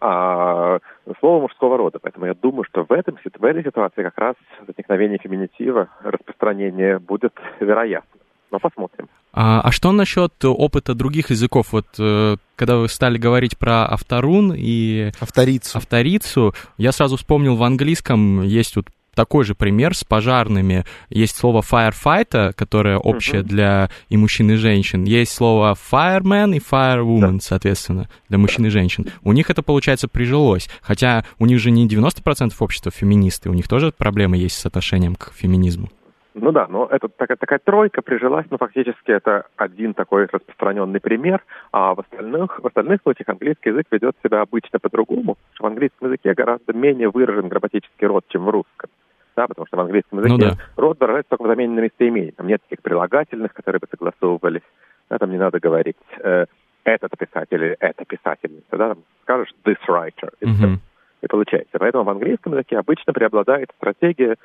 а 0.00 0.78
слово 1.20 1.42
мужского 1.42 1.76
рода. 1.76 1.98
Поэтому 2.00 2.24
я 2.24 2.32
думаю, 2.34 2.64
что 2.64 2.84
в, 2.84 2.92
этом, 2.92 3.16
в 3.16 3.44
этой 3.44 3.62
ситуации 3.62 4.02
как 4.02 4.16
раз 4.16 4.34
возникновение 4.66 5.18
феминитива, 5.18 5.88
распространение 6.02 6.98
будет 6.98 7.34
вероятно. 7.60 8.20
Но 8.50 8.58
посмотрим. 8.58 9.08
А, 9.38 9.60
а 9.60 9.70
что 9.70 9.92
насчет 9.92 10.32
опыта 10.42 10.94
других 10.94 11.30
языков? 11.30 11.68
Вот 11.72 11.86
э, 11.98 12.36
когда 12.56 12.78
вы 12.78 12.88
стали 12.88 13.18
говорить 13.18 13.58
про 13.58 13.84
авторун 13.84 14.54
и 14.56 15.12
авторицу. 15.20 15.76
авторицу, 15.76 16.54
я 16.78 16.90
сразу 16.90 17.18
вспомнил 17.18 17.54
в 17.54 17.62
английском 17.62 18.42
есть 18.42 18.76
вот 18.76 18.86
такой 19.14 19.44
же 19.44 19.54
пример 19.54 19.94
с 19.94 20.04
пожарными. 20.04 20.86
Есть 21.10 21.36
слово 21.36 21.60
firefighter, 21.60 22.54
которое 22.54 22.96
общее 22.96 23.42
uh-huh. 23.42 23.46
для 23.46 23.90
и 24.08 24.16
мужчин, 24.16 24.50
и 24.52 24.54
женщин. 24.54 25.04
Есть 25.04 25.32
слово 25.32 25.74
fireman 25.74 26.56
и 26.56 26.58
firewoman, 26.58 27.34
да. 27.34 27.40
соответственно, 27.40 28.08
для 28.30 28.38
мужчин 28.38 28.64
и 28.66 28.70
женщин. 28.70 29.06
У 29.22 29.32
них 29.32 29.50
это, 29.50 29.62
получается, 29.62 30.08
прижилось. 30.08 30.68
Хотя 30.80 31.26
у 31.38 31.44
них 31.44 31.58
же 31.60 31.70
не 31.70 31.86
90% 31.86 32.54
общества 32.58 32.90
феминисты, 32.90 33.50
у 33.50 33.54
них 33.54 33.68
тоже 33.68 33.92
проблемы 33.96 34.38
есть 34.38 34.56
с 34.56 34.64
отношением 34.64 35.14
к 35.14 35.32
феминизму. 35.34 35.90
Ну 36.38 36.52
да, 36.52 36.66
но 36.68 36.86
это 36.90 37.08
такая, 37.08 37.38
такая 37.38 37.58
тройка 37.58 38.02
прижилась, 38.02 38.44
но 38.50 38.58
фактически 38.58 39.10
это 39.10 39.46
один 39.56 39.94
такой 39.94 40.26
распространенный 40.26 41.00
пример, 41.00 41.42
а 41.72 41.94
в 41.94 42.00
остальных, 42.00 42.60
в 42.62 42.66
остальных 42.66 43.00
случаях 43.02 43.30
английский 43.30 43.70
язык 43.70 43.86
ведет 43.90 44.16
себя 44.22 44.42
обычно 44.42 44.78
по-другому. 44.78 45.38
В 45.58 45.64
английском 45.64 46.08
языке 46.08 46.34
гораздо 46.34 46.74
менее 46.74 47.08
выражен 47.08 47.48
грамматический 47.48 48.06
род, 48.06 48.26
чем 48.28 48.44
в 48.44 48.50
русском. 48.50 48.90
Да, 49.34 49.46
потому 49.46 49.66
что 49.66 49.78
в 49.78 49.80
английском 49.80 50.18
языке 50.18 50.34
ну, 50.34 50.50
да. 50.50 50.56
род 50.76 51.00
выражается 51.00 51.30
только 51.30 51.44
в 51.44 51.46
замене 51.46 51.74
на 51.74 51.80
местоимение. 51.80 52.32
Там 52.32 52.46
нет 52.48 52.60
таких 52.68 52.82
прилагательных, 52.82 53.54
которые 53.54 53.80
бы 53.80 53.86
согласовывались. 53.90 54.62
Да, 55.08 55.16
там 55.16 55.30
не 55.30 55.38
надо 55.38 55.58
говорить 55.58 55.96
э, 56.18 56.44
этот 56.84 57.16
писатель 57.16 57.64
или 57.64 57.76
эта 57.80 58.04
писательница. 58.04 58.76
Да, 58.76 58.88
там 58.88 58.98
скажешь 59.22 59.54
this 59.64 59.78
writer. 59.88 60.30
Mm-hmm. 60.42 60.78
и 61.22 61.26
получается. 61.28 61.78
Поэтому 61.78 62.04
в 62.04 62.10
английском 62.10 62.52
языке 62.52 62.78
обычно 62.78 63.14
преобладает 63.14 63.70
стратегия 63.76 64.36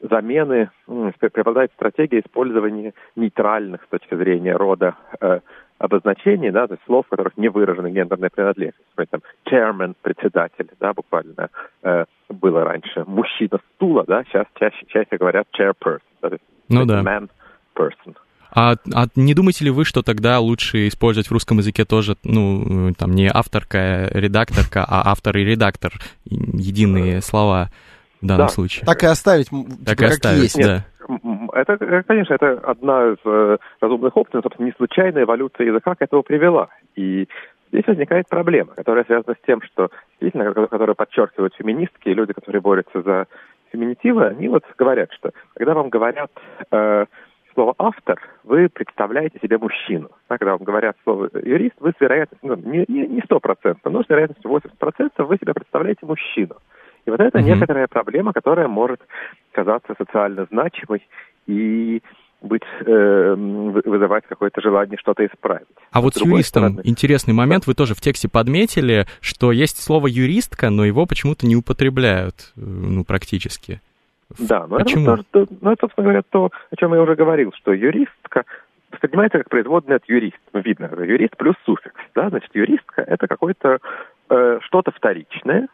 замены, 0.00 0.70
преобладает 0.86 1.72
стратегия 1.72 2.20
использования 2.20 2.94
нейтральных 3.16 3.82
с 3.84 3.88
точки 3.88 4.14
зрения 4.14 4.54
рода 4.54 4.94
э, 5.20 5.40
обозначений, 5.78 6.50
да, 6.50 6.66
то 6.66 6.74
есть 6.74 6.84
слов, 6.86 7.06
в 7.06 7.10
которых 7.10 7.36
не 7.36 7.48
выражена 7.48 7.90
гендерная 7.90 8.30
принадлежность. 8.30 8.84
Например, 8.96 9.08
там, 9.10 9.20
chairman, 9.50 9.94
председатель, 10.02 10.68
да, 10.80 10.92
буквально 10.92 11.50
э, 11.82 12.04
было 12.28 12.64
раньше. 12.64 13.04
Мужчина 13.06 13.58
стула, 13.74 14.04
да, 14.06 14.24
сейчас 14.24 14.46
чаще, 14.58 14.84
чаще 14.88 15.16
говорят 15.16 15.46
chairperson, 15.58 16.00
да, 16.22 16.28
то 16.28 16.34
есть 16.34 16.44
ну, 16.68 16.84
да. 16.84 17.02
man 17.02 17.28
person. 17.74 18.16
А, 18.50 18.76
а 18.94 19.06
не 19.14 19.34
думаете 19.34 19.66
ли 19.66 19.70
вы, 19.70 19.84
что 19.84 20.02
тогда 20.02 20.40
лучше 20.40 20.88
использовать 20.88 21.28
в 21.28 21.32
русском 21.32 21.58
языке 21.58 21.84
тоже, 21.84 22.16
ну, 22.24 22.92
там, 22.94 23.12
не 23.12 23.28
авторка, 23.28 24.08
редакторка, 24.10 24.84
а 24.88 25.10
автор 25.10 25.36
и 25.36 25.44
редактор, 25.44 25.92
единые 26.24 27.20
слова? 27.20 27.70
В 28.20 28.26
данном 28.26 28.46
Да. 28.46 28.52
случае. 28.52 28.84
Так 28.86 29.02
и 29.02 29.06
оставить, 29.06 29.48
Так 29.50 29.58
типа, 29.60 29.90
и 29.90 29.94
как 29.96 30.10
оставить, 30.10 30.42
есть. 30.42 30.62
да. 30.62 30.84
М, 31.08 31.50
Это, 31.54 31.72
э, 31.80 32.02
конечно, 32.06 32.34
это 32.34 32.52
одна 32.64 33.08
из 33.12 33.16
э, 33.24 33.56
разумных 33.80 34.16
опций, 34.16 34.36
но, 34.36 34.42
собственно, 34.42 34.66
не 34.66 34.72
случайная 34.76 35.22
эволюция 35.24 35.66
языка 35.66 35.94
к 35.94 36.02
этому 36.02 36.22
привела. 36.22 36.68
И 36.96 37.26
здесь 37.72 37.86
возникает 37.86 38.28
проблема, 38.28 38.74
которая 38.74 39.04
связана 39.04 39.34
с 39.34 39.46
тем, 39.46 39.62
что 39.62 39.90
действительно, 40.20 40.52
ко- 40.52 40.66
которую 40.66 40.94
подчеркивают 40.96 41.54
феминистки 41.54 42.08
и 42.10 42.14
люди, 42.14 42.32
которые 42.34 42.60
борются 42.60 43.00
за 43.02 43.26
феминитивы, 43.72 44.26
они 44.26 44.48
вот 44.48 44.64
говорят, 44.76 45.10
что 45.12 45.30
когда 45.54 45.74
вам 45.74 45.88
говорят 45.88 46.30
э, 46.70 47.06
слово 47.54 47.74
автор, 47.78 48.20
вы 48.44 48.68
представляете 48.68 49.38
себе 49.40 49.58
мужчину. 49.58 50.10
А 50.28 50.38
когда 50.38 50.52
вам 50.52 50.62
говорят 50.64 50.96
слово 51.04 51.28
юрист, 51.42 51.74
вы 51.80 51.92
с 51.96 52.00
вероятностью, 52.00 52.48
ну, 52.48 52.70
не, 52.70 52.84
не, 52.88 53.06
не 53.06 53.20
100%, 53.20 53.76
но 53.84 54.02
с 54.02 54.08
вероятностью 54.08 54.50
80% 54.50 55.24
вы 55.24 55.36
себя 55.38 55.54
представляете 55.54 56.06
мужчину. 56.06 56.56
И 57.06 57.10
вот 57.10 57.20
это 57.20 57.38
Мгм. 57.38 57.46
некоторая 57.48 57.86
проблема, 57.86 58.32
которая 58.32 58.68
может 58.68 59.00
казаться 59.52 59.94
социально 59.98 60.46
значимой 60.50 61.06
и 61.46 62.02
быть, 62.40 62.62
э, 62.86 63.34
вы- 63.36 63.82
вызывать 63.84 64.24
какое-то 64.28 64.60
желание 64.60 64.96
что-то 64.96 65.26
исправить. 65.26 65.66
А 65.90 66.00
вот 66.00 66.14
с 66.14 66.20
юристом 66.20 66.62
стороны- 66.62 66.80
интересный 66.84 67.34
момент. 67.34 67.66
Вы 67.66 67.74
тоже 67.74 67.94
в 67.94 68.00
тексте 68.00 68.28
подметили, 68.28 69.06
что 69.20 69.50
есть 69.50 69.82
слово 69.82 70.06
юристка, 70.06 70.70
но 70.70 70.84
его 70.84 71.04
почему-то 71.06 71.46
не 71.46 71.56
употребляют, 71.56 72.52
э, 72.56 72.60
ну, 72.60 73.02
практически. 73.04 73.80
Да, 74.38 74.66
но 74.68 74.76
Почему? 74.78 75.02
это, 75.04 75.10
тоже, 75.10 75.24
то- 75.30 75.54
ну, 75.62 75.70
это, 75.72 75.80
собственно 75.80 76.04
говоря, 76.04 76.22
то, 76.30 76.50
о 76.70 76.76
чем 76.76 76.94
я 76.94 77.02
уже 77.02 77.14
говорил, 77.16 77.52
что 77.56 77.72
юристка 77.72 78.44
воспринимается 78.92 79.38
как 79.38 79.48
производная 79.48 79.96
от 79.96 80.04
юрист. 80.08 80.38
Ну, 80.52 80.60
видно, 80.60 80.90
юрист 81.02 81.36
плюс 81.36 81.56
суффикс. 81.64 82.00
Да? 82.14 82.28
Значит, 82.28 82.50
юристка— 82.54 83.02
это 83.06 83.26
какое-то 83.26 83.78
э, 84.30 84.58
что-то 84.62 84.92
вторичное. 84.92 85.68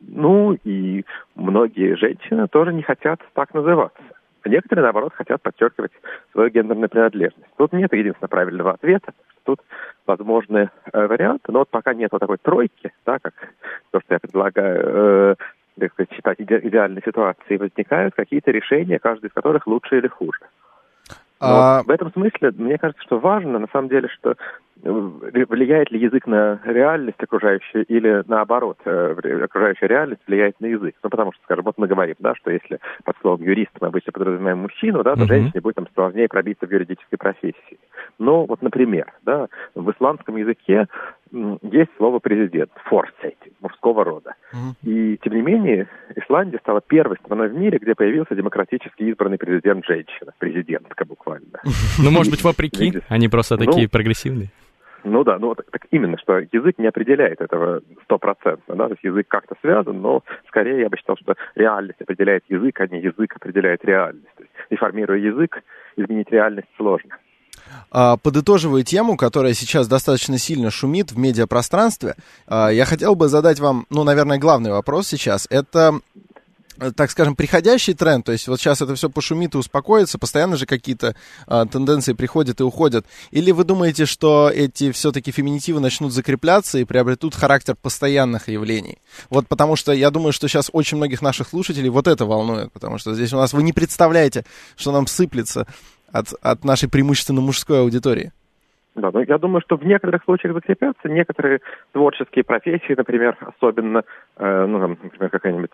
Ну, 0.00 0.56
и 0.64 1.04
многие 1.34 1.96
женщины 1.96 2.48
тоже 2.48 2.72
не 2.72 2.82
хотят 2.82 3.20
так 3.34 3.54
называться. 3.54 4.02
А 4.42 4.48
некоторые, 4.48 4.84
наоборот, 4.84 5.12
хотят 5.14 5.42
подчеркивать 5.42 5.92
свою 6.32 6.50
гендерную 6.50 6.88
принадлежность. 6.88 7.50
Тут 7.56 7.72
нет 7.72 7.92
единственно 7.92 8.28
правильного 8.28 8.72
ответа. 8.72 9.12
Тут 9.44 9.60
возможны 10.06 10.70
э, 10.92 11.06
варианты, 11.06 11.52
но 11.52 11.60
вот 11.60 11.70
пока 11.70 11.94
нет 11.94 12.12
вот 12.12 12.20
такой 12.20 12.38
тройки, 12.38 12.92
да, 13.04 13.18
как 13.18 13.34
то, 13.90 14.00
что 14.00 14.14
я 14.14 14.18
предлагаю, 14.18 14.80
э, 14.84 15.34
так 15.80 15.92
сказать, 15.92 16.12
считать 16.12 16.40
иде- 16.40 16.66
идеальной 16.68 17.02
ситуацией, 17.04 17.58
возникают 17.58 18.14
какие-то 18.14 18.50
решения, 18.50 18.98
каждый 18.98 19.26
из 19.26 19.32
которых 19.32 19.66
лучше 19.66 19.98
или 19.98 20.08
хуже. 20.08 20.40
Но 21.40 21.60
А, 21.60 21.82
в 21.84 21.90
этом 21.90 22.12
смысле, 22.12 22.52
мне 22.56 22.78
кажется, 22.78 23.02
что 23.04 23.18
важно, 23.18 23.58
на 23.58 23.68
самом 23.72 23.88
деле, 23.88 24.08
что 24.08 24.34
влияет 24.82 25.90
ли 25.90 25.98
язык 25.98 26.26
на 26.26 26.60
реальность 26.64 27.20
окружающую 27.20 27.84
или 27.86 28.22
наоборот, 28.26 28.78
э, 28.84 29.42
окружающая 29.42 29.88
реальность 29.88 30.22
влияет 30.26 30.60
на 30.60 30.66
язык. 30.66 30.94
Ну, 31.02 31.10
потому 31.10 31.32
что, 31.32 31.42
скажем, 31.44 31.64
вот 31.64 31.78
мы 31.78 31.86
говорим, 31.86 32.16
да, 32.18 32.34
что 32.36 32.50
если 32.50 32.78
под 33.04 33.16
словом 33.20 33.42
юрист 33.42 33.72
мы 33.80 33.88
обычно 33.88 34.12
подразумеваем 34.12 34.58
мужчину, 34.58 35.02
да, 35.02 35.14
то 35.14 35.20
Мгм. 35.20 35.28
женщине 35.28 35.60
будет 35.60 35.76
там 35.76 35.88
сложнее 35.94 36.28
пробиться 36.28 36.66
в 36.66 36.70
юридической 36.72 37.16
профессии. 37.16 37.78
Ну, 38.18 38.46
вот, 38.46 38.62
например, 38.62 39.12
да, 39.22 39.48
в 39.74 39.90
исландском 39.90 40.36
языке 40.36 40.86
есть 41.30 41.90
слово 41.98 42.20
президент, 42.20 42.70
форсейти, 42.84 43.52
мужского 43.60 44.04
рода. 44.04 44.34
Мгм. 44.52 44.76
И, 44.84 45.18
тем 45.22 45.34
не 45.34 45.42
менее, 45.42 45.88
Исландия 46.16 46.58
стала 46.58 46.80
первой 46.80 47.16
страной 47.24 47.48
в 47.48 47.54
мире, 47.54 47.78
где 47.78 47.94
появился 47.94 48.34
демократически 48.34 49.02
избранный 49.02 49.38
президент 49.38 49.84
женщина, 49.84 50.32
президентка 50.38 51.04
буквально. 51.04 51.60
Ну, 52.02 52.10
может 52.10 52.30
быть, 52.30 52.44
вопреки, 52.44 53.00
они 53.08 53.28
просто 53.28 53.56
Ну, 53.56 53.64
такие 53.66 53.88
прогрессивные. 53.88 54.48
Ну 55.08 55.24
да, 55.24 55.38
ну 55.38 55.54
так 55.54 55.86
именно, 55.90 56.18
что 56.18 56.38
язык 56.38 56.78
не 56.78 56.86
определяет 56.86 57.40
этого 57.40 57.80
стопроцентно, 58.04 58.76
да, 58.76 58.86
то 58.86 58.92
есть 58.92 59.04
язык 59.04 59.26
как-то 59.28 59.54
связан, 59.60 60.00
но 60.00 60.22
скорее 60.48 60.80
я 60.80 60.88
бы 60.88 60.96
считал, 60.96 61.16
что 61.16 61.34
реальность 61.54 62.00
определяет 62.00 62.44
язык, 62.48 62.80
а 62.80 62.86
не 62.86 63.00
язык 63.00 63.36
определяет 63.36 63.84
реальность. 63.84 64.34
То 64.36 64.42
есть, 64.42 64.54
реформируя 64.70 65.18
язык, 65.18 65.62
изменить 65.96 66.30
реальность 66.30 66.68
сложно. 66.76 67.16
а, 67.90 68.16
подытоживая 68.16 68.82
тему, 68.82 69.16
которая 69.16 69.52
сейчас 69.52 69.88
достаточно 69.88 70.38
сильно 70.38 70.70
шумит 70.70 71.12
в 71.12 71.18
медиапространстве, 71.18 72.14
а, 72.46 72.68
я 72.68 72.84
хотел 72.84 73.14
бы 73.14 73.28
задать 73.28 73.60
вам, 73.60 73.86
ну, 73.90 74.04
наверное, 74.04 74.38
главный 74.38 74.70
вопрос 74.70 75.06
сейчас. 75.08 75.46
Это 75.50 76.00
так 76.96 77.10
скажем, 77.10 77.36
приходящий 77.36 77.94
тренд, 77.94 78.24
то 78.24 78.32
есть 78.32 78.48
вот 78.48 78.60
сейчас 78.60 78.80
это 78.80 78.94
все 78.94 79.10
пошумит 79.10 79.54
и 79.54 79.58
успокоится, 79.58 80.18
постоянно 80.18 80.56
же 80.56 80.66
какие-то 80.66 81.16
а, 81.46 81.66
тенденции 81.66 82.12
приходят 82.12 82.60
и 82.60 82.62
уходят, 82.62 83.06
или 83.30 83.50
вы 83.50 83.64
думаете, 83.64 84.06
что 84.06 84.50
эти 84.50 84.92
все-таки 84.92 85.30
феминитивы 85.30 85.80
начнут 85.80 86.12
закрепляться 86.12 86.78
и 86.78 86.84
приобретут 86.84 87.34
характер 87.34 87.76
постоянных 87.80 88.48
явлений? 88.48 88.98
Вот 89.30 89.48
потому 89.48 89.76
что 89.76 89.92
я 89.92 90.10
думаю, 90.10 90.32
что 90.32 90.48
сейчас 90.48 90.70
очень 90.72 90.96
многих 90.96 91.22
наших 91.22 91.48
слушателей 91.48 91.88
вот 91.88 92.06
это 92.06 92.26
волнует, 92.26 92.72
потому 92.72 92.98
что 92.98 93.14
здесь 93.14 93.32
у 93.32 93.36
нас 93.36 93.52
вы 93.52 93.62
не 93.62 93.72
представляете, 93.72 94.44
что 94.76 94.92
нам 94.92 95.06
сыплется 95.06 95.66
от, 96.12 96.32
от 96.40 96.64
нашей 96.64 96.88
преимущественно 96.88 97.40
мужской 97.40 97.80
аудитории. 97.80 98.32
Да, 99.00 99.10
но 99.12 99.22
я 99.22 99.38
думаю, 99.38 99.60
что 99.60 99.76
в 99.76 99.84
некоторых 99.84 100.24
случаях 100.24 100.54
закрепятся 100.54 101.08
некоторые 101.08 101.60
творческие 101.92 102.44
профессии, 102.44 102.94
например, 102.96 103.36
особенно, 103.40 104.02
э, 104.36 104.66
ну, 104.66 104.80
там, 104.80 104.98
например, 105.02 105.30
какая-нибудь 105.30 105.70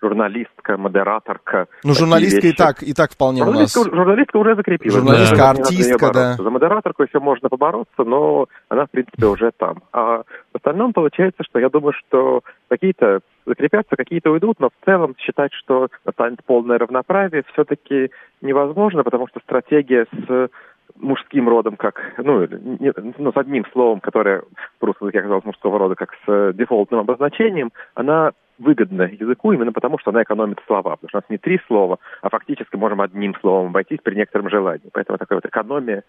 журналистка, 0.00 0.76
модераторка. 0.76 1.66
Ну, 1.84 1.92
журналистка 1.94 2.40
и 2.46 2.50
вещи. 2.50 2.56
так, 2.56 2.82
и 2.82 2.94
так 2.94 3.12
вполне 3.12 3.42
у 3.42 3.46
нас. 3.46 3.72
Журналистка, 3.72 3.96
журналистка 3.96 4.36
уже 4.36 4.54
закрепилась. 4.54 4.94
Журналистка, 4.94 5.36
Да. 5.36 5.50
Артистка, 5.50 6.12
да. 6.12 6.32
За 6.34 6.50
модераторку 6.50 7.02
еще 7.02 7.18
можно 7.20 7.48
побороться, 7.48 8.04
но 8.04 8.46
она, 8.68 8.86
в 8.86 8.90
принципе, 8.90 9.26
уже 9.26 9.50
там. 9.56 9.82
А 9.92 10.22
в 10.52 10.56
остальном 10.56 10.92
получается, 10.92 11.42
что 11.44 11.58
я 11.58 11.68
думаю, 11.68 11.92
что 11.92 12.42
какие-то 12.68 13.20
закрепятся, 13.46 13.96
какие-то 13.96 14.30
уйдут, 14.30 14.60
но 14.60 14.68
в 14.68 14.84
целом 14.84 15.16
считать, 15.18 15.52
что 15.54 15.88
настанет 16.04 16.44
полное 16.44 16.78
равноправие, 16.78 17.44
все-таки 17.52 18.10
невозможно, 18.40 19.02
потому 19.02 19.26
что 19.28 19.40
стратегия 19.40 20.06
с 20.12 20.50
мужским 20.96 21.48
родом, 21.48 21.76
как, 21.76 22.00
ну, 22.18 22.46
не- 22.46 22.92
ну, 23.18 23.32
с 23.32 23.36
одним 23.36 23.64
словом, 23.72 24.00
которое 24.00 24.42
в 24.80 24.84
русском 24.84 25.08
языке 25.08 25.20
оказалось 25.20 25.44
мужского 25.44 25.78
рода, 25.78 25.94
как 25.94 26.14
с 26.26 26.52
дефолтным 26.54 27.00
обозначением, 27.00 27.72
она 27.94 28.32
выгодна 28.58 29.02
языку 29.02 29.52
именно 29.52 29.72
потому, 29.72 29.98
что 29.98 30.10
она 30.10 30.22
экономит 30.22 30.58
слова. 30.66 30.96
Потому 30.96 31.08
что 31.08 31.18
у 31.18 31.20
нас 31.20 31.30
не 31.30 31.38
три 31.38 31.60
слова, 31.66 31.98
а 32.22 32.28
фактически 32.28 32.76
можем 32.76 33.00
одним 33.00 33.34
словом 33.36 33.68
обойтись 33.68 34.00
при 34.02 34.14
некотором 34.16 34.50
желании. 34.50 34.90
Поэтому 34.92 35.18
такая 35.18 35.36
вот 35.36 35.46
экономия, 35.46 36.02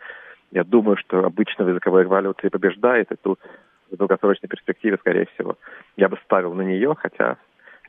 я 0.52 0.64
думаю, 0.64 0.98
что 0.98 1.26
обычно 1.26 1.66
в 1.66 1.70
языковой 1.70 2.04
эволюции 2.04 2.50
побеждает, 2.50 3.12
и 3.12 3.16
тут 3.16 3.40
в 3.92 3.98
долгосрочной 3.98 4.50
перспективе, 4.50 4.98
скорее 4.98 5.28
всего, 5.34 5.58
я 5.98 6.10
бы 6.10 6.18
ставил 6.26 6.54
на 6.54 6.62
нее, 6.62 6.96
хотя, 6.98 7.38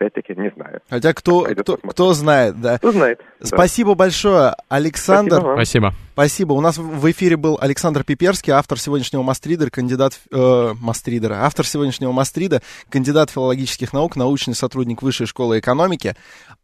опять-таки, 0.01 0.39
не 0.41 0.51
знаю. 0.51 0.81
Хотя 0.89 1.13
кто, 1.13 1.43
кто, 1.45 1.77
кто 1.77 2.15
знает, 2.15 2.61
да. 2.61 2.79
Кто 2.79 2.93
знает. 2.93 3.21
да. 3.41 3.47
Спасибо 3.47 3.95
большое, 3.95 4.55
Александр. 4.69 5.37
Спасибо 5.37 5.47
вам. 5.47 5.57
Спасибо. 5.57 5.95
Спасибо. 6.13 6.53
У 6.53 6.61
нас 6.61 6.77
в 6.77 7.11
эфире 7.11 7.37
был 7.37 7.59
Александр 7.61 8.05
Пиперский, 8.05 8.53
автор 8.53 8.79
сегодняшнего 8.79 9.23
Мастридера, 9.23 9.71
кандидат... 9.71 10.21
Э, 10.33 10.75
Мастридера. 10.79 11.45
Автор 11.45 11.67
сегодняшнего 11.67 12.13
Мастрида, 12.13 12.63
кандидат 12.89 13.31
филологических 13.31 13.93
наук, 13.93 14.17
научный 14.17 14.55
сотрудник 14.55 15.03
Высшей 15.03 15.27
школы 15.27 15.59
экономики. 15.59 16.15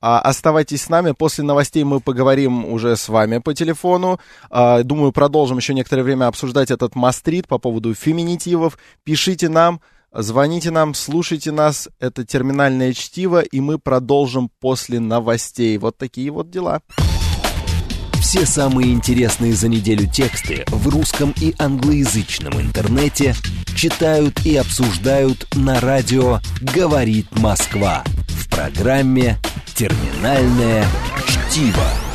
А, 0.01 0.21
оставайтесь 0.21 0.83
с 0.83 0.89
нами. 0.89 1.13
После 1.13 1.43
новостей 1.45 1.85
мы 1.85 2.01
поговорим 2.01 2.67
уже 2.67 2.97
с 2.97 3.09
вами 3.09 3.39
по 3.39 3.55
телефону. 3.55 4.21
А, 4.51 4.83
думаю, 4.83 5.13
продолжим 5.13 5.57
еще 5.57 5.73
некоторое 5.75 6.03
время 6.03 6.27
обсуждать 6.27 6.71
этот 6.71 6.95
Мастрид 6.95 7.49
по 7.49 7.59
поводу 7.59 7.95
феминитивов. 7.95 8.79
Пишите 9.05 9.49
нам. 9.49 9.81
Звоните 10.13 10.71
нам, 10.71 10.95
слушайте 10.95 11.53
нас, 11.53 11.89
это 12.01 12.25
терминальное 12.25 12.93
чтиво, 12.93 13.43
и 13.43 13.61
мы 13.61 13.79
продолжим 13.79 14.51
после 14.61 15.01
новостей. 15.01 15.77
Вот 15.79 15.99
такие 15.99 16.31
вот 16.31 16.51
дела. 16.51 16.81
Все 18.21 18.45
самые 18.45 18.93
интересные 18.93 19.53
за 19.53 19.69
неделю 19.69 20.11
тексты 20.11 20.65
в 20.69 20.89
русском 20.89 21.33
и 21.41 21.55
англоязычном 21.59 22.61
интернете 22.61 23.35
читают 23.77 24.45
и 24.45 24.57
обсуждают 24.57 25.47
на 25.55 25.81
радио 25.81 26.41
«Говорит 26.61 27.27
Москва» 27.39 28.03
в 28.29 28.51
программе 28.51 29.39
«Терминальное 29.75 30.85
чтиво». 31.29 32.06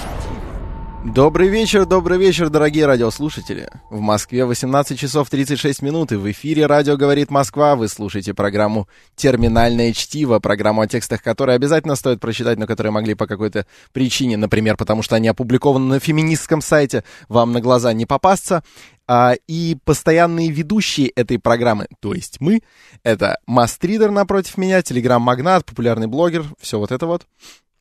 Добрый 1.03 1.47
вечер, 1.47 1.87
добрый 1.87 2.19
вечер, 2.19 2.49
дорогие 2.49 2.85
радиослушатели. 2.85 3.67
В 3.89 3.99
Москве 4.01 4.45
18 4.45 4.99
часов 4.99 5.31
36 5.31 5.81
минут, 5.81 6.11
и 6.11 6.15
в 6.15 6.29
эфире 6.29 6.67
«Радио 6.67 6.95
говорит 6.95 7.31
Москва». 7.31 7.75
Вы 7.75 7.87
слушаете 7.87 8.35
программу 8.35 8.87
«Терминальное 9.15 9.93
чтиво», 9.93 10.37
программу 10.37 10.81
о 10.81 10.87
текстах, 10.87 11.23
которые 11.23 11.55
обязательно 11.55 11.95
стоит 11.95 12.19
прочитать, 12.19 12.59
но 12.59 12.67
которые 12.67 12.91
могли 12.91 13.15
по 13.15 13.25
какой-то 13.25 13.65
причине, 13.93 14.37
например, 14.37 14.77
потому 14.77 15.01
что 15.01 15.15
они 15.15 15.27
опубликованы 15.27 15.95
на 15.95 15.99
феминистском 15.99 16.61
сайте, 16.61 17.03
вам 17.27 17.51
на 17.51 17.61
глаза 17.61 17.93
не 17.93 18.05
попасться. 18.05 18.63
А, 19.07 19.33
и 19.47 19.77
постоянные 19.83 20.51
ведущие 20.51 21.07
этой 21.09 21.39
программы, 21.39 21.87
то 21.99 22.13
есть 22.13 22.39
мы, 22.39 22.61
это 23.01 23.39
Мастридер 23.47 24.11
напротив 24.11 24.55
меня, 24.55 24.83
телеграм-магнат, 24.83 25.65
популярный 25.65 26.07
блогер, 26.07 26.45
все 26.59 26.77
вот 26.77 26.91
это 26.91 27.07
вот. 27.07 27.25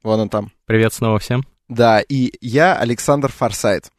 Вон 0.03 0.21
он 0.21 0.29
там. 0.31 0.53
Привет 0.65 0.95
снова 0.95 1.19
всем. 1.19 1.45
Да, 1.71 2.01
и 2.01 2.33
я, 2.41 2.77
Александр 2.77 3.31
Форсайт. 3.31 3.93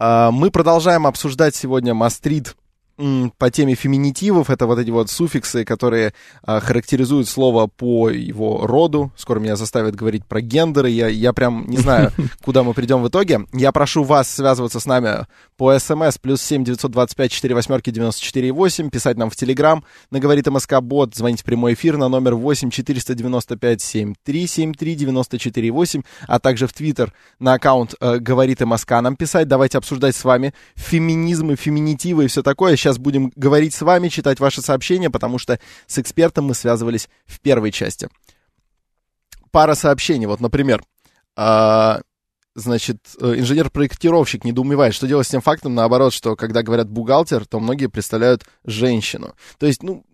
А, 0.00 0.32
Мы 0.32 0.50
продолжаем 0.50 1.06
обсуждать 1.06 1.54
сегодня 1.54 1.94
Мастрид 1.94 2.56
по 2.96 3.50
теме 3.50 3.74
феминитивов, 3.74 4.50
это 4.50 4.66
вот 4.66 4.78
эти 4.78 4.90
вот 4.90 5.10
суффиксы, 5.10 5.64
которые 5.64 6.14
а, 6.42 6.60
характеризуют 6.60 7.28
слово 7.28 7.66
по 7.66 8.08
его 8.08 8.66
роду. 8.66 9.12
Скоро 9.16 9.40
меня 9.40 9.56
заставят 9.56 9.96
говорить 9.96 10.24
про 10.24 10.40
гендеры. 10.40 10.90
Я, 10.90 11.08
я 11.08 11.32
прям 11.32 11.68
не 11.68 11.78
знаю, 11.78 12.12
куда 12.44 12.62
мы 12.62 12.72
придем 12.72 13.02
в 13.02 13.08
итоге. 13.08 13.46
Я 13.52 13.72
прошу 13.72 14.04
вас 14.04 14.30
связываться 14.30 14.78
с 14.78 14.86
нами 14.86 15.26
по 15.56 15.76
смс 15.78 16.18
плюс 16.18 16.40
семь 16.40 16.62
девятьсот 16.62 16.92
двадцать 16.92 17.16
пять 17.16 17.32
четыре 17.32 17.54
восьмерки 17.54 17.90
девяносто 17.90 18.22
четыре 18.22 18.52
восемь, 18.52 18.90
писать 18.90 19.16
нам 19.16 19.30
в 19.30 19.36
Телеграм, 19.36 19.84
на 20.10 20.20
говорит 20.20 20.46
МСК 20.46 20.80
Бот, 20.80 21.16
звонить 21.16 21.40
в 21.40 21.44
прямой 21.44 21.74
эфир 21.74 21.96
на 21.96 22.08
номер 22.08 22.36
восемь 22.36 22.70
четыреста 22.70 23.14
девяносто 23.14 23.56
пять 23.56 23.82
семь 23.82 24.14
три 24.22 24.46
семь 24.46 24.72
три 24.72 24.94
девяносто 24.94 25.38
четыре 25.38 25.70
восемь, 25.72 26.02
а 26.28 26.38
также 26.38 26.68
в 26.68 26.72
Твиттер 26.72 27.12
на 27.40 27.54
аккаунт 27.54 27.94
э, 28.00 28.18
говорит 28.18 28.60
МСК 28.60 28.92
нам 29.00 29.16
писать. 29.16 29.48
Давайте 29.48 29.78
обсуждать 29.78 30.14
с 30.14 30.22
вами 30.22 30.54
феминизмы, 30.76 31.56
феминитивы 31.56 32.24
и 32.24 32.28
все 32.28 32.42
такое. 32.42 32.76
Сейчас 32.84 32.98
будем 32.98 33.32
говорить 33.34 33.72
с 33.72 33.80
вами, 33.80 34.08
читать 34.08 34.40
ваши 34.40 34.60
сообщения, 34.60 35.08
потому 35.08 35.38
что 35.38 35.58
с 35.86 35.98
экспертом 35.98 36.44
мы 36.44 36.54
связывались 36.54 37.08
в 37.24 37.40
первой 37.40 37.72
части. 37.72 38.10
Пара 39.50 39.74
сообщений. 39.74 40.26
Вот, 40.26 40.40
например, 40.40 40.84
а, 41.34 42.02
значит, 42.54 42.98
э, 43.18 43.36
инженер-проектировщик 43.38 44.44
недоумевает, 44.44 44.92
что 44.92 45.06
делать 45.06 45.26
с 45.26 45.30
тем 45.30 45.40
фактом, 45.40 45.74
наоборот, 45.74 46.12
что 46.12 46.36
когда 46.36 46.62
говорят 46.62 46.90
бухгалтер, 46.90 47.46
то 47.46 47.58
многие 47.58 47.86
представляют 47.86 48.44
женщину. 48.66 49.32
То 49.58 49.64
есть, 49.64 49.82
ну, 49.82 50.04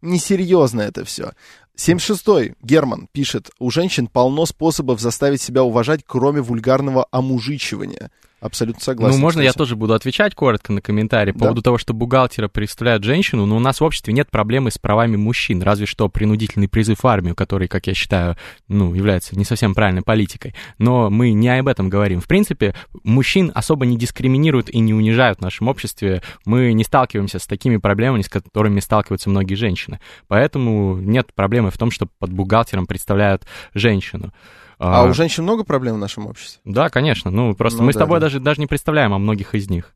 несерьезно 0.00 0.80
это 0.80 1.04
все. 1.04 1.32
76-й 1.76 2.54
Герман 2.62 3.06
пишет, 3.12 3.50
у 3.58 3.70
женщин 3.70 4.06
полно 4.06 4.46
способов 4.46 4.98
заставить 4.98 5.42
себя 5.42 5.62
уважать, 5.62 6.00
кроме 6.06 6.40
вульгарного 6.40 7.06
омужичивания. 7.10 8.10
Абсолютно 8.38 8.82
согласен. 8.82 9.16
Ну, 9.16 9.20
можно 9.22 9.40
я 9.40 9.52
тоже 9.54 9.76
буду 9.76 9.94
отвечать 9.94 10.34
коротко 10.34 10.70
на 10.70 10.82
комментарий 10.82 11.32
по 11.32 11.38
Да. 11.38 11.44
поводу 11.46 11.62
того, 11.62 11.78
что 11.78 11.94
бухгалтера 11.94 12.48
представляют 12.48 13.02
женщину, 13.02 13.46
но 13.46 13.56
у 13.56 13.60
нас 13.60 13.80
в 13.80 13.84
обществе 13.84 14.12
нет 14.12 14.30
проблемы 14.30 14.70
с 14.70 14.76
правами 14.76 15.16
мужчин, 15.16 15.62
разве 15.62 15.86
что 15.86 16.08
принудительный 16.10 16.68
призыв 16.68 17.02
в 17.02 17.06
армию, 17.06 17.34
который, 17.34 17.66
как 17.66 17.86
я 17.86 17.94
считаю, 17.94 18.36
ну, 18.68 18.94
является 18.94 19.36
не 19.38 19.46
совсем 19.46 19.74
правильной 19.74 20.02
политикой. 20.02 20.54
Но 20.78 21.08
мы 21.08 21.32
не 21.32 21.48
об 21.48 21.66
этом 21.66 21.88
говорим. 21.88 22.20
В 22.20 22.28
принципе, 22.28 22.74
мужчин 23.04 23.50
особо 23.54 23.86
не 23.86 23.96
дискриминируют 23.96 24.68
и 24.68 24.80
не 24.80 24.92
унижают 24.92 25.38
в 25.38 25.42
нашем 25.42 25.68
обществе. 25.68 26.22
Мы 26.44 26.74
не 26.74 26.84
сталкиваемся 26.84 27.38
с 27.38 27.46
такими 27.46 27.78
проблемами, 27.78 28.20
с 28.20 28.28
которыми 28.28 28.80
сталкиваются 28.80 29.30
многие 29.30 29.54
женщины. 29.54 29.98
Поэтому 30.28 30.96
нет 30.98 31.32
проблемы 31.34 31.70
в 31.70 31.78
том, 31.78 31.90
что 31.90 32.06
под 32.18 32.32
бухгалтером 32.32 32.86
представляют 32.86 33.44
женщину. 33.72 34.34
А 34.78 35.04
у 35.04 35.12
женщин 35.14 35.42
много 35.44 35.64
проблем 35.64 35.94
в 35.96 35.98
нашем 35.98 36.26
обществе? 36.26 36.60
Да, 36.64 36.88
конечно. 36.90 37.30
Ну, 37.30 37.54
просто 37.54 37.80
Ну 37.80 37.86
мы 37.86 37.92
с 37.92 37.96
да, 37.96 38.00
тобой 38.00 38.20
да. 38.20 38.26
даже, 38.26 38.40
даже 38.40 38.60
не 38.60 38.66
представляем 38.66 39.12
о 39.14 39.18
многих 39.18 39.54
из 39.54 39.70
них. 39.70 39.94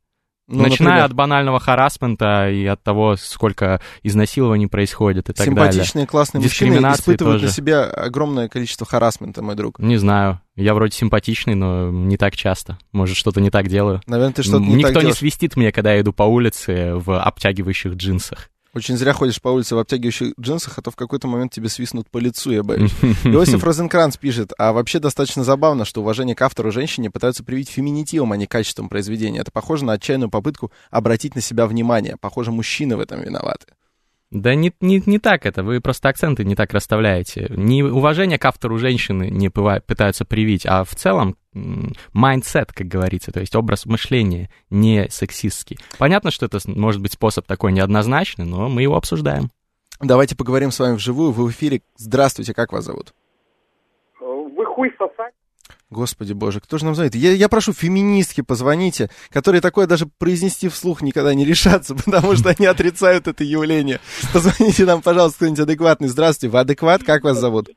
Ну, 0.52 0.62
Начиная 0.64 0.94
например, 0.94 1.04
от 1.04 1.12
банального 1.12 1.60
харасмента 1.60 2.50
и 2.50 2.66
от 2.66 2.82
того, 2.82 3.14
сколько 3.16 3.80
изнасилований 4.02 4.66
происходит 4.66 5.28
и 5.30 5.32
так 5.32 5.46
симпатичные, 5.46 6.08
классные 6.08 6.42
мужчины 6.42 6.74
испытывают 6.92 7.40
на 7.42 7.46
тоже. 7.46 7.52
себя 7.54 7.84
огромное 7.84 8.48
количество 8.48 8.84
харасмента, 8.84 9.42
мой 9.42 9.54
друг. 9.54 9.78
далее. 9.78 9.90
Не 9.90 9.96
знаю. 9.96 10.40
Я 10.56 10.74
вроде 10.74 10.96
симпатичный, 10.96 11.54
но 11.54 11.90
не 11.90 12.16
так 12.16 12.34
часто. 12.34 12.78
Может, 12.90 13.16
что-то 13.16 13.40
не 13.40 13.50
так 13.50 13.68
делаю. 13.68 14.00
Наверное, 14.06 14.32
ты 14.34 14.42
что-то 14.42 14.58
не 14.58 14.74
Никто 14.74 14.88
так 14.88 14.94
не 14.96 15.00
делаешь. 15.02 15.18
свистит 15.18 15.54
мне, 15.56 15.70
когда 15.70 15.92
я 15.94 16.00
иду 16.00 16.12
по 16.12 16.24
улице 16.24 16.94
в 16.94 17.16
обтягивающих 17.22 17.92
джинсах. 17.94 18.50
Очень 18.72 18.96
зря 18.96 19.12
ходишь 19.12 19.42
по 19.42 19.48
улице 19.48 19.74
в 19.74 19.78
обтягивающих 19.78 20.35
джинсах, 20.38 20.78
а 20.78 20.83
то 20.83 20.92
в 20.92 20.96
какой-то 20.96 21.26
момент 21.26 21.52
тебе 21.52 21.68
свистнут 21.68 22.09
по 22.09 22.18
лицу, 22.18 22.52
я 22.52 22.62
боюсь. 22.62 22.92
Иосиф 23.24 23.64
Розенкранц 23.64 24.16
пишет, 24.16 24.52
а 24.59 24.72
вообще 24.72 25.00
достаточно 25.00 25.42
забавно, 25.42 25.85
что 25.85 26.02
уважение 26.02 26.37
к 26.37 26.42
автору 26.42 26.70
женщине 26.70 27.11
пытаются 27.11 27.42
привить 27.42 27.68
феминитивом, 27.68 28.30
а 28.30 28.37
не 28.37 28.46
качеством 28.46 28.88
произведения. 28.88 29.40
Это 29.40 29.50
похоже 29.50 29.85
на 29.85 29.94
отчаянную 29.94 30.30
попытку 30.30 30.70
обратить 30.90 31.35
на 31.35 31.40
себя 31.40 31.66
внимание. 31.66 32.16
Похоже, 32.20 32.52
мужчины 32.52 32.96
в 32.96 33.00
этом 33.00 33.22
виноваты. 33.22 33.66
Да 34.30 34.54
не, 34.54 34.72
не, 34.80 35.02
не 35.04 35.18
так 35.18 35.44
это, 35.44 35.64
вы 35.64 35.80
просто 35.80 36.09
акценты 36.09 36.44
не 36.44 36.54
так 36.54 36.72
расставляете. 36.72 37.48
Не 37.50 37.83
уважение 37.83 38.38
к 38.38 38.44
автору 38.44 38.78
женщины 38.78 39.28
не 39.28 39.48
пытаются 39.48 40.24
привить, 40.24 40.64
а 40.66 40.85
в 40.85 40.94
целом 40.94 41.37
м, 41.54 41.92
mindset, 42.14 42.70
как 42.74 42.86
говорится, 42.86 43.32
то 43.32 43.40
есть 43.40 43.54
образ 43.56 43.86
мышления 43.86 44.50
не 44.70 45.08
сексистский. 45.10 45.78
Понятно, 45.98 46.30
что 46.30 46.46
это 46.46 46.58
может 46.66 47.00
быть 47.00 47.12
способ 47.12 47.46
такой 47.46 47.72
неоднозначный, 47.72 48.44
но 48.44 48.68
мы 48.68 48.82
его 48.82 48.96
обсуждаем. 48.96 49.50
Давайте 50.00 50.34
поговорим 50.34 50.70
с 50.70 50.78
вами 50.78 50.96
вживую. 50.96 51.32
Вы 51.32 51.46
в 51.46 51.50
эфире. 51.50 51.82
Здравствуйте, 51.96 52.54
как 52.54 52.72
вас 52.72 52.84
зовут? 52.84 53.12
Вы 54.20 54.64
хуй 54.64 54.90
сосать. 54.98 55.34
Господи 55.90 56.32
боже, 56.32 56.60
кто 56.60 56.78
же 56.78 56.84
нам 56.84 56.94
звонит? 56.94 57.16
Я, 57.16 57.32
я 57.32 57.48
прошу, 57.48 57.72
феминистки, 57.72 58.42
позвоните, 58.42 59.10
которые 59.30 59.60
такое 59.60 59.88
даже 59.88 60.06
произнести 60.06 60.68
вслух 60.68 61.02
никогда 61.02 61.34
не 61.34 61.44
решатся, 61.44 61.94
потому 62.04 62.36
что 62.36 62.50
они 62.50 62.66
отрицают 62.66 63.26
это 63.26 63.42
явление. 63.42 64.00
Позвоните 64.32 64.84
нам, 64.84 65.02
пожалуйста, 65.02 65.38
кто-нибудь 65.38 65.60
адекватный. 65.60 66.08
Здравствуйте, 66.08 66.52
вы 66.52 66.60
адекват? 66.60 67.02
Как 67.02 67.24
вас 67.24 67.38
зовут? 67.38 67.70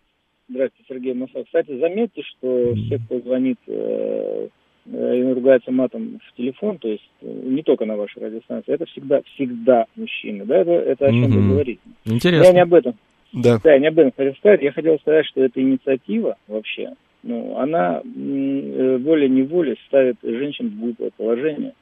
Здравствуйте, 0.50 0.86
Сергей 0.90 1.14
Масов. 1.14 1.46
Кстати, 1.46 1.78
заметьте, 1.80 2.22
что 2.22 2.76
все, 2.76 3.00
кто 3.00 3.20
звонит 3.20 3.58
э, 3.68 4.48
э, 4.88 5.18
и 5.18 5.34
ругается 5.34 5.72
матом 5.72 6.20
в 6.26 6.36
телефон, 6.38 6.78
то 6.80 6.90
есть 6.90 7.10
э, 7.22 7.28
не 7.28 7.64
только 7.64 7.86
на 7.86 7.96
вашей 7.96 8.22
радиостанции, 8.22 8.74
это 8.74 8.86
всегда, 8.88 9.22
всегда 9.34 9.86
мужчины. 9.96 10.46
Да, 10.46 10.58
это, 10.58 10.72
это 10.72 11.06
о 11.06 11.12
чем 11.12 11.22
Мгм. 11.22 11.42
вы 11.42 11.50
говорите. 11.54 11.80
Интересно. 12.06 12.46
Я 12.46 12.54
не 12.54 12.62
об 12.62 12.74
этом. 12.74 12.96
Да. 13.32 13.58
Да, 13.64 13.74
я 13.74 13.80
не 13.80 13.88
об 13.88 14.00
этом 14.00 14.12
хотел 14.16 14.36
сказать. 14.36 14.62
Я 14.62 14.72
хотел 14.74 15.00
сказать, 15.00 15.26
что 15.28 15.44
эта 15.44 15.62
инициатива 15.62 16.36
вообще, 16.48 16.94
ну, 17.24 17.58
она 17.58 18.02
э, 18.04 18.98
волей-неволей 18.98 19.78
ставит 19.88 20.18
женщин 20.22 20.70
в 20.70 20.80
глупое 20.80 21.12
положение. 21.16 21.74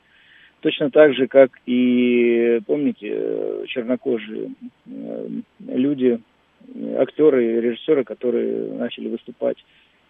Точно 0.60 0.92
так 0.92 1.16
же, 1.16 1.26
как 1.26 1.50
и, 1.66 2.60
помните, 2.68 3.66
чернокожие 3.66 4.52
люди, 5.68 6.20
э, 6.76 6.96
актеры, 7.02 7.62
режиссеры, 7.62 8.04
которые 8.04 8.74
начали 8.74 9.10
выступать 9.10 9.58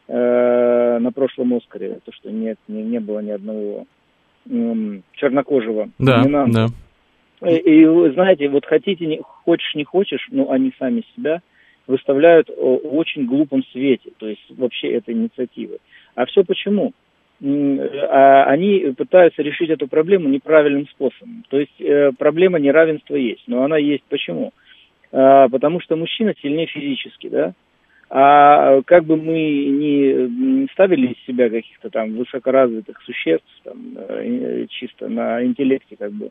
э, 0.08 0.98
на 1.00 1.12
прошлом 1.12 1.54
Оскаре, 1.54 2.00
то, 2.04 2.12
что 2.12 2.32
нет, 2.32 2.58
не, 2.68 2.84
не 2.84 3.00
было 3.00 3.20
ни 3.20 3.32
одного 3.32 3.86
м, 4.50 5.04
чернокожего 5.14 5.90
Да, 6.00 6.24
да. 6.48 6.68
И, 7.50 7.56
и 7.56 7.86
знаете, 8.14 8.50
вот 8.50 8.66
хотите, 8.66 9.06
не, 9.08 9.20
хочешь, 9.22 9.74
не 9.74 9.84
хочешь, 9.84 10.28
но 10.32 10.52
они 10.52 10.72
сами 10.78 11.04
себя 11.16 11.42
выставляют 11.88 12.50
о, 12.50 12.80
в 12.84 12.96
очень 12.96 13.26
глупом 13.26 13.64
свете, 13.72 14.12
то 14.18 14.28
есть 14.28 14.44
вообще 14.50 14.94
этой 14.94 15.14
инициативы. 15.16 15.78
А 16.16 16.26
все 16.26 16.44
почему? 16.44 16.94
М, 17.42 17.80
а 18.10 18.44
Они 18.46 18.94
пытаются 18.96 19.42
решить 19.42 19.70
эту 19.70 19.88
проблему 19.88 20.30
неправильным 20.30 20.88
способом. 20.88 21.44
То 21.50 21.60
есть 21.60 21.80
э, 21.80 22.12
проблема 22.18 22.60
неравенства 22.60 23.16
есть, 23.16 23.44
но 23.48 23.64
она 23.64 23.78
есть 23.78 24.04
почему? 24.10 24.54
А, 25.12 25.50
Потому 25.50 25.80
что 25.82 25.96
мужчина 25.96 26.34
сильнее 26.42 26.68
физически, 26.68 27.30
да? 27.30 27.54
А 28.10 28.82
как 28.84 29.06
бы 29.06 29.16
мы 29.16 29.34
ни 29.40 30.70
ставили 30.74 31.14
из 31.14 31.26
себя 31.26 31.50
каких-то 31.50 31.90
там 31.90 32.12
высокоразвитых 32.18 33.02
существ, 33.06 33.48
там, 33.64 33.78
э, 33.96 34.66
чисто 34.70 35.08
на 35.08 35.44
интеллекте 35.46 35.96
как 35.98 36.12
бы, 36.12 36.30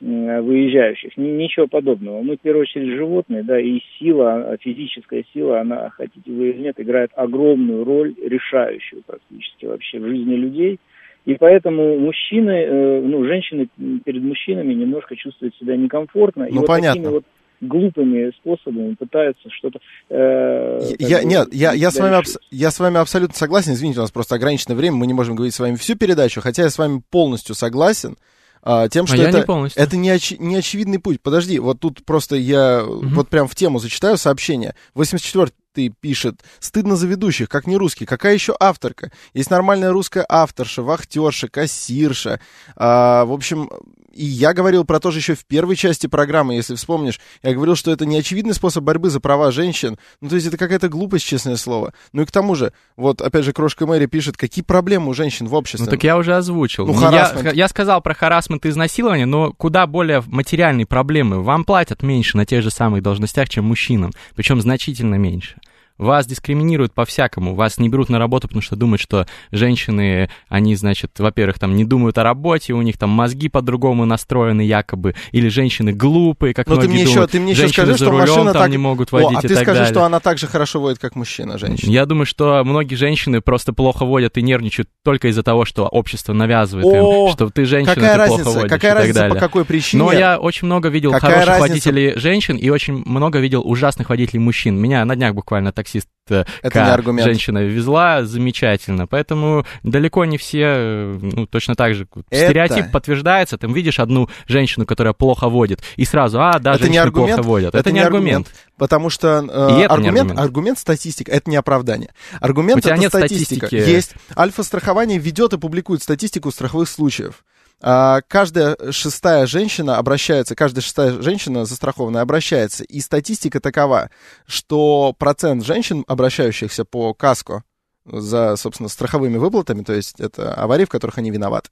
выезжающих. 0.00 1.18
Ни- 1.18 1.28
Ничего 1.42 1.66
подобного. 1.66 2.22
Мы, 2.22 2.36
в 2.36 2.40
первую 2.40 2.62
очередь, 2.62 2.96
животные, 2.96 3.42
да, 3.42 3.60
и 3.60 3.80
сила, 3.98 4.52
а, 4.52 4.56
физическая 4.56 5.24
сила, 5.34 5.60
она, 5.60 5.90
хотите 5.90 6.30
вы 6.30 6.50
или 6.50 6.62
нет, 6.62 6.80
играет 6.80 7.10
огромную 7.14 7.84
роль, 7.84 8.14
решающую 8.18 9.02
практически 9.06 9.66
вообще 9.66 9.98
в 9.98 10.06
жизни 10.08 10.36
людей. 10.36 10.78
И 11.26 11.34
поэтому 11.34 11.98
мужчины, 11.98 12.50
э, 12.50 13.00
ну, 13.02 13.24
женщины 13.24 13.68
перед 14.06 14.22
мужчинами 14.22 14.72
немножко 14.72 15.16
чувствуют 15.16 15.54
себя 15.56 15.76
некомфортно. 15.76 16.44
и 16.44 16.52
Ну, 16.54 16.60
вот 16.60 16.66
понятно. 16.66 16.92
такими 16.94 17.12
вот 17.12 17.24
глупыми 17.60 18.32
способами 18.40 18.94
пытаются 18.94 19.48
что-то... 19.50 19.78
э, 20.08 20.78
Я, 20.98 21.18
бы, 21.18 21.24
нет, 21.24 21.48
я, 21.52 21.72
я, 21.72 21.90
с 21.90 21.98
вами 21.98 22.16
абс- 22.16 22.38
я 22.50 22.70
с 22.70 22.78
вами 22.80 22.98
абсолютно 22.98 23.36
согласен. 23.36 23.72
Извините, 23.72 24.00
у 24.00 24.02
нас 24.02 24.10
просто 24.10 24.34
ограниченное 24.36 24.76
время, 24.76 24.96
мы 24.96 25.06
не 25.06 25.14
можем 25.14 25.34
говорить 25.36 25.54
с 25.54 25.60
вами 25.60 25.74
всю 25.76 25.94
передачу, 25.96 26.40
хотя 26.40 26.62
я 26.62 26.70
с 26.70 26.78
вами 26.78 27.02
полностью 27.10 27.54
согласен 27.54 28.16
а, 28.62 28.88
тем, 28.88 29.06
что 29.06 29.16
а 29.16 29.18
я 29.18 29.28
это, 29.28 29.38
не 29.38 29.44
полностью. 29.44 29.82
это 29.82 29.96
не, 29.96 30.10
очи- 30.10 30.36
не 30.38 30.56
очевидный 30.56 30.98
путь. 30.98 31.20
Подожди, 31.22 31.58
вот 31.58 31.80
тут 31.80 32.04
просто 32.04 32.36
я 32.36 32.82
вот 32.84 33.28
прям 33.28 33.48
в 33.48 33.54
тему 33.54 33.78
зачитаю 33.78 34.16
сообщение. 34.18 34.74
84-й 34.94 35.90
пишет, 36.00 36.40
стыдно 36.58 36.96
за 36.96 37.06
ведущих, 37.06 37.48
как 37.48 37.66
не 37.66 37.76
русский. 37.76 38.04
Какая 38.06 38.34
еще 38.34 38.54
авторка? 38.58 39.10
Есть 39.34 39.50
нормальная 39.50 39.92
русская 39.92 40.24
авторша, 40.28 40.82
вахтерша, 40.82 41.48
кассирша. 41.48 42.40
А, 42.76 43.24
в 43.24 43.32
общем, 43.32 43.70
и 44.12 44.24
я 44.24 44.52
говорил 44.52 44.84
про 44.84 44.98
то 44.98 45.10
же 45.10 45.18
еще 45.18 45.34
в 45.34 45.44
первой 45.44 45.76
части 45.76 46.06
программы, 46.06 46.54
если 46.54 46.74
вспомнишь. 46.74 47.20
Я 47.42 47.54
говорил, 47.54 47.76
что 47.76 47.90
это 47.90 48.06
не 48.06 48.18
очевидный 48.18 48.54
способ 48.54 48.82
борьбы 48.82 49.10
за 49.10 49.20
права 49.20 49.52
женщин. 49.52 49.98
Ну, 50.20 50.28
то 50.28 50.34
есть 50.34 50.46
это 50.46 50.56
какая-то 50.56 50.88
глупость, 50.88 51.24
честное 51.24 51.56
слово. 51.56 51.92
Ну 52.12 52.22
и 52.22 52.24
к 52.24 52.30
тому 52.30 52.54
же, 52.54 52.72
вот 52.96 53.20
опять 53.20 53.44
же, 53.44 53.52
Крошка 53.52 53.86
Мэри 53.86 54.06
пишет, 54.06 54.36
какие 54.36 54.64
проблемы 54.64 55.10
у 55.10 55.14
женщин 55.14 55.46
в 55.46 55.54
обществе. 55.54 55.84
Ну 55.84 55.90
так 55.90 56.02
я 56.02 56.16
уже 56.16 56.34
озвучил. 56.34 56.86
Ну, 56.86 56.94
я, 56.94 56.98
харассмент. 56.98 57.54
я 57.54 57.68
сказал 57.68 58.00
про 58.00 58.14
харасмент 58.14 58.66
и 58.66 58.70
изнасилование, 58.70 59.26
но 59.26 59.52
куда 59.52 59.86
более 59.86 60.22
материальные 60.26 60.86
проблемы. 60.86 61.42
Вам 61.42 61.64
платят 61.64 62.02
меньше 62.02 62.36
на 62.36 62.44
тех 62.44 62.62
же 62.62 62.70
самых 62.70 63.02
должностях, 63.02 63.48
чем 63.48 63.64
мужчинам, 63.64 64.12
причем 64.34 64.60
значительно 64.60 65.14
меньше. 65.16 65.56
Вас 66.00 66.26
дискриминируют 66.26 66.92
по-всякому, 66.94 67.54
вас 67.54 67.78
не 67.78 67.88
берут 67.88 68.08
на 68.08 68.18
работу, 68.18 68.48
потому 68.48 68.62
что 68.62 68.74
думают, 68.76 69.00
что 69.00 69.26
женщины, 69.52 70.30
они, 70.48 70.74
значит, 70.74 71.12
во-первых, 71.18 71.58
там 71.58 71.76
не 71.76 71.84
думают 71.84 72.18
о 72.18 72.24
работе, 72.24 72.72
у 72.72 72.82
них 72.82 72.96
там 72.98 73.10
мозги 73.10 73.48
по-другому 73.48 74.04
настроены 74.06 74.62
якобы, 74.62 75.14
или 75.32 75.48
женщины 75.48 75.92
глупые, 75.92 76.54
как 76.54 76.66
Но 76.66 76.76
Ну, 76.76 76.80
ты 76.80 76.86
многие 76.88 76.94
мне 77.02 77.02
еще, 77.04 77.12
думают, 77.14 77.30
ты 77.32 77.40
мне 77.40 77.52
еще 77.52 77.68
скажи, 77.68 77.96
что 77.96 78.10
рулем 78.10 78.20
машина 78.20 78.52
там 78.52 78.62
так... 78.62 78.70
не 78.70 78.78
могут 78.78 79.12
О, 79.12 79.16
водить 79.16 79.38
а 79.42 79.46
и 79.46 79.48
ты 79.48 79.54
так 79.54 79.64
скажи, 79.64 79.78
далее. 79.80 79.92
что 79.94 80.04
она 80.04 80.20
так 80.20 80.38
же 80.38 80.46
хорошо 80.46 80.80
водит, 80.80 80.98
как 80.98 81.14
мужчина, 81.16 81.58
женщина. 81.58 81.90
Я 81.90 82.06
думаю, 82.06 82.26
что 82.26 82.62
многие 82.64 82.94
женщины 82.94 83.40
просто 83.40 83.72
плохо 83.72 84.04
водят 84.06 84.38
и 84.38 84.42
нервничают 84.42 84.88
только 85.04 85.28
из-за 85.28 85.42
того, 85.42 85.64
что 85.66 85.86
общество 85.86 86.32
навязывает 86.32 86.86
О, 86.86 87.26
им, 87.28 87.32
что 87.32 87.50
ты 87.50 87.64
женщина, 87.66 87.94
Какая 87.94 88.12
ты 88.14 88.18
разница? 88.18 88.42
плохо 88.44 88.56
водишь 88.56 88.70
Какая 88.70 88.90
и 88.90 88.94
так 88.94 88.98
разница, 88.98 89.18
далее. 89.20 89.34
по 89.34 89.40
какой 89.40 89.64
причине? 89.64 90.02
Но 90.02 90.12
я 90.12 90.38
очень 90.38 90.66
много 90.66 90.88
видел 90.88 91.12
Какая 91.12 91.30
хороших 91.32 91.48
разница? 91.48 91.68
водителей 91.70 92.18
женщин 92.18 92.56
и 92.56 92.68
очень 92.70 93.02
много 93.04 93.38
видел 93.38 93.62
ужасных 93.64 94.08
водителей 94.08 94.40
мужчин. 94.40 94.76
Меня 94.80 95.04
на 95.04 95.14
днях 95.16 95.34
буквально 95.34 95.72
таксист 95.72 95.89
э, 96.28 96.44
Это 96.62 96.84
не 96.84 96.90
аргумент. 96.90 97.26
женщина 97.26 97.58
везла 97.58 98.24
замечательно. 98.24 99.06
Поэтому 99.06 99.64
далеко 99.82 100.24
не 100.24 100.38
все, 100.38 100.62
э, 100.64 101.18
ну, 101.20 101.46
точно 101.46 101.74
так 101.74 101.94
же. 101.94 102.06
Это- 102.30 102.46
Стереотип 102.46 102.90
подтверждается. 102.92 103.58
Ты 103.58 103.66
видишь 103.66 103.98
одну 103.98 104.28
женщину, 104.46 104.86
которая 104.86 105.12
плохо 105.12 105.48
водит, 105.48 105.82
и 105.96 106.04
сразу, 106.04 106.40
а, 106.40 106.58
да, 106.58 106.72
Это 106.74 106.80
не 106.84 106.86
женщины 106.94 107.02
аргумент, 107.02 107.34
плохо 107.36 107.46
водят. 107.48 107.74
это 107.74 107.90
не 107.90 107.94
не 107.98 108.04
аргумент. 108.04 108.48
Потому 108.76 109.10
что 109.10 109.28
э, 109.28 109.40
это 109.40 109.76
не 109.76 109.84
аргумент, 109.84 110.18
аргумент. 110.18 110.38
аргумент 110.40 110.78
статистика, 110.78 111.32
это 111.32 111.50
не 111.50 111.56
оправдание. 111.56 112.10
Аргумент 112.40 112.78
У 112.78 112.80
тебя 112.80 112.92
это 112.92 113.00
нет 113.00 113.10
статистика. 113.10 113.66
статистики. 113.66 113.90
Есть. 113.90 114.14
Альфа-страхование 114.36 115.18
ведет 115.18 115.52
и 115.52 115.58
публикует 115.58 116.02
статистику 116.02 116.50
страховых 116.50 116.88
случаев. 116.88 117.44
А, 117.82 118.20
каждая 118.28 118.76
шестая 118.90 119.46
женщина 119.46 119.98
обращается, 119.98 120.54
каждая 120.54 120.82
шестая 120.82 121.22
женщина 121.22 121.64
застрахованная 121.64 122.22
обращается. 122.22 122.84
И 122.84 123.00
статистика 123.00 123.60
такова, 123.60 124.10
что 124.46 125.14
процент 125.18 125.64
женщин, 125.64 126.04
обращающихся 126.06 126.84
по 126.84 127.14
каско, 127.14 127.64
за, 128.04 128.56
собственно, 128.56 128.88
страховыми 128.88 129.36
выплатами, 129.36 129.82
то 129.82 129.92
есть 129.92 130.20
это 130.20 130.54
аварии, 130.54 130.84
в 130.84 130.88
которых 130.88 131.18
они 131.18 131.30
виноваты, 131.30 131.70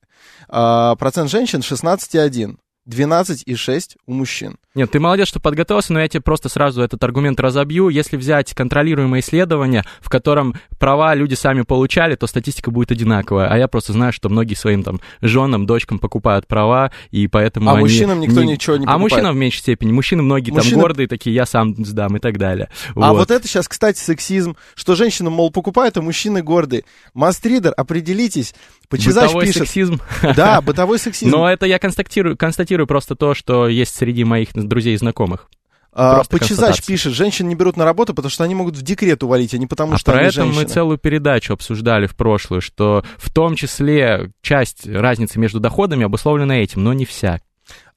а, 0.49 0.95
процент 0.97 1.31
женщин 1.31 1.61
16,1, 1.61 2.57
12,6 2.89 3.97
у 4.07 4.13
мужчин. 4.15 4.57
Нет, 4.75 4.91
ты 4.91 5.01
молодец, 5.01 5.29
что 5.29 5.41
подготовился, 5.41 5.93
но 5.93 6.01
я 6.01 6.09
тебе 6.09 6.21
просто 6.21 6.49
сразу 6.49 6.83
этот 6.83 7.03
аргумент 7.03 7.41
разобью. 7.41 7.89
Если 7.89 8.17
взять 8.17 8.55
контролируемое 8.55 9.21
исследование, 9.21 9.85
в 10.01 10.09
котором 10.09 10.55
права 10.79 11.15
люди 11.15 11.35
сами 11.35 11.63
получали, 11.63 12.15
то 12.15 12.27
статистика 12.27 12.71
будет 12.71 12.91
одинаковая. 12.93 13.49
А 13.49 13.59
я 13.59 13.67
просто 13.69 13.93
знаю, 13.93 14.13
что 14.13 14.29
многие 14.29 14.55
своим 14.55 14.83
там 14.85 15.01
женам, 15.21 15.67
дочкам 15.67 15.99
покупают 15.99 16.47
права, 16.47 16.93
и 17.11 17.27
поэтому 17.27 17.69
А 17.71 17.73
они 17.75 17.81
мужчинам 17.83 18.21
никто 18.21 18.43
не- 18.43 18.53
ничего 18.53 18.77
не 18.77 18.85
А 18.85 18.87
покупает. 18.87 19.01
мужчинам 19.13 19.35
в 19.35 19.39
меньшей 19.39 19.59
степени. 19.59 19.93
Мужчины 19.93 20.23
многие 20.23 20.51
Мужчины- 20.53 20.71
там 20.73 20.81
гордые 20.81 21.09
такие, 21.09 21.35
я 21.35 21.45
сам 21.47 21.75
сдам 21.85 22.17
и 22.17 22.21
так 22.21 22.39
далее. 22.39 22.69
А 22.95 23.13
вот 23.13 23.31
это 23.31 23.47
сейчас, 23.49 23.69
кстати, 23.69 23.99
сексизм, 23.99 24.57
что 24.75 24.95
женщины, 24.95 25.29
мол, 25.31 25.51
покупают, 25.51 25.97
а 25.97 26.03
мужчины 26.03 26.43
гордые. 26.43 26.85
Мастридер, 27.15 27.75
определитесь. 27.77 28.55
Почезач 28.89 29.25
Бытовой 29.25 29.47
пишет. 29.47 29.63
сексизм. 29.63 30.01
Да, 30.37 30.61
бытовой 30.61 30.99
сексизм. 30.99 31.31
Но 31.31 31.51
это 31.51 31.67
я 31.67 31.79
констатирую, 31.79 32.37
констатирую 32.37 32.87
просто 32.87 33.15
то, 33.17 33.35
что 33.35 33.69
есть 33.69 33.95
среди 33.95 34.25
моих 34.25 34.53
друзей 34.55 34.95
и 34.95 34.97
знакомых. 34.97 35.49
А, 35.93 36.23
Почезач 36.31 36.85
пишет, 36.87 37.13
женщин 37.13 37.49
не 37.49 37.55
берут 37.55 37.77
на 37.77 37.85
работу, 37.85 38.15
потому 38.15 38.31
что 38.31 38.45
они 38.45 38.55
могут 38.55 38.77
в 38.77 38.83
декрет 38.83 39.23
увалить, 39.23 39.55
а 39.55 39.59
не 39.59 39.67
потому, 39.67 39.95
а 39.95 39.99
что 39.99 40.13
про 40.13 40.21
они 40.21 40.29
это 40.29 40.45
мы 40.45 40.65
целую 40.65 40.97
передачу 40.97 41.53
обсуждали 41.55 42.07
в 42.07 42.15
прошлую, 42.15 42.61
что 42.61 43.03
в 43.17 43.33
том 43.33 43.57
числе 43.57 44.31
часть 44.41 44.87
разницы 44.87 45.41
между 45.41 45.61
доходами 45.61 46.05
обусловлена 46.05 46.59
этим, 46.59 46.85
но 46.85 46.93
не 46.93 47.05
вся. 47.05 47.41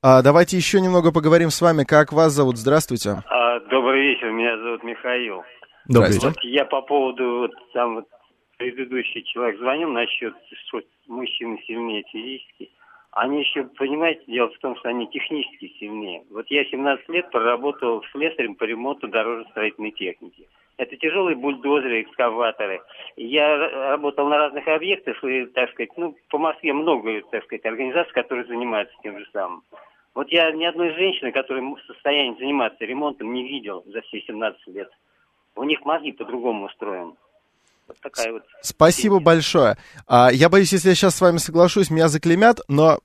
А, 0.02 0.24
давайте 0.24 0.58
еще 0.58 0.82
немного 0.82 1.12
поговорим 1.12 1.52
с 1.52 1.62
вами. 1.62 1.84
Как 1.84 2.12
вас 2.12 2.34
зовут? 2.34 2.58
Здравствуйте. 2.58 3.22
А, 3.30 3.60
добрый 3.70 4.02
вечер, 4.02 4.32
меня 4.32 4.58
зовут 4.58 4.84
Михаил. 4.84 5.44
Добрый 5.88 6.14
вечер. 6.14 6.30
Вот 6.30 6.38
я 6.44 6.66
по 6.66 6.82
поводу, 6.82 7.42
вот 7.42 7.52
там 7.74 7.96
вот 7.96 8.06
предыдущий 8.62 9.24
человек 9.24 9.58
звонил 9.58 9.90
насчет, 9.90 10.36
что 10.68 10.82
мужчины 11.08 11.60
сильнее 11.66 12.04
физически. 12.12 12.70
Они 13.12 13.40
еще, 13.40 13.64
понимаете, 13.64 14.22
дело 14.28 14.50
в 14.50 14.58
том, 14.60 14.76
что 14.78 14.90
они 14.90 15.08
технически 15.08 15.74
сильнее. 15.80 16.24
Вот 16.30 16.46
я 16.50 16.64
17 16.64 17.10
лет 17.10 17.30
проработал 17.32 18.04
слесарем 18.12 18.54
по 18.56 18.64
ремонту 18.64 19.08
дорожно-строительной 19.08 19.92
техники. 19.92 20.48
Это 20.78 20.96
тяжелые 20.96 21.36
бульдозеры, 21.36 22.04
экскаваторы. 22.04 22.82
Я 23.18 23.58
работал 23.90 24.28
на 24.28 24.38
разных 24.38 24.68
объектах, 24.68 25.24
и, 25.24 25.46
так 25.48 25.72
сказать, 25.72 25.92
ну, 25.98 26.16
по 26.30 26.38
Москве 26.38 26.72
много, 26.72 27.22
так 27.32 27.44
сказать, 27.44 27.66
организаций, 27.66 28.14
которые 28.14 28.46
занимаются 28.46 28.96
тем 29.02 29.18
же 29.18 29.26
самым. 29.34 29.64
Вот 30.14 30.30
я 30.30 30.52
ни 30.52 30.66
одной 30.66 30.92
женщины, 30.92 31.32
которая 31.32 31.64
в 31.64 31.82
состоянии 31.88 32.38
заниматься 32.38 32.86
ремонтом, 32.86 33.34
не 33.34 33.48
видел 33.48 33.84
за 33.88 34.02
все 34.02 34.22
17 34.22 34.68
лет. 34.68 34.92
У 35.56 35.64
них 35.64 35.84
мозги 35.84 36.12
по-другому 36.12 36.68
устроены. 36.68 37.14
Вот 37.92 38.00
такая 38.02 38.32
вот. 38.32 38.44
Спасибо 38.62 39.20
большое. 39.20 39.78
А, 40.08 40.30
я 40.32 40.50
боюсь, 40.50 40.72
если 40.72 40.90
я 40.90 40.96
сейчас 40.96 41.16
с 41.16 41.22
вами 41.22 41.38
соглашусь, 41.38 41.90
меня 41.90 42.08
заклемят, 42.08 42.62
но 42.70 43.00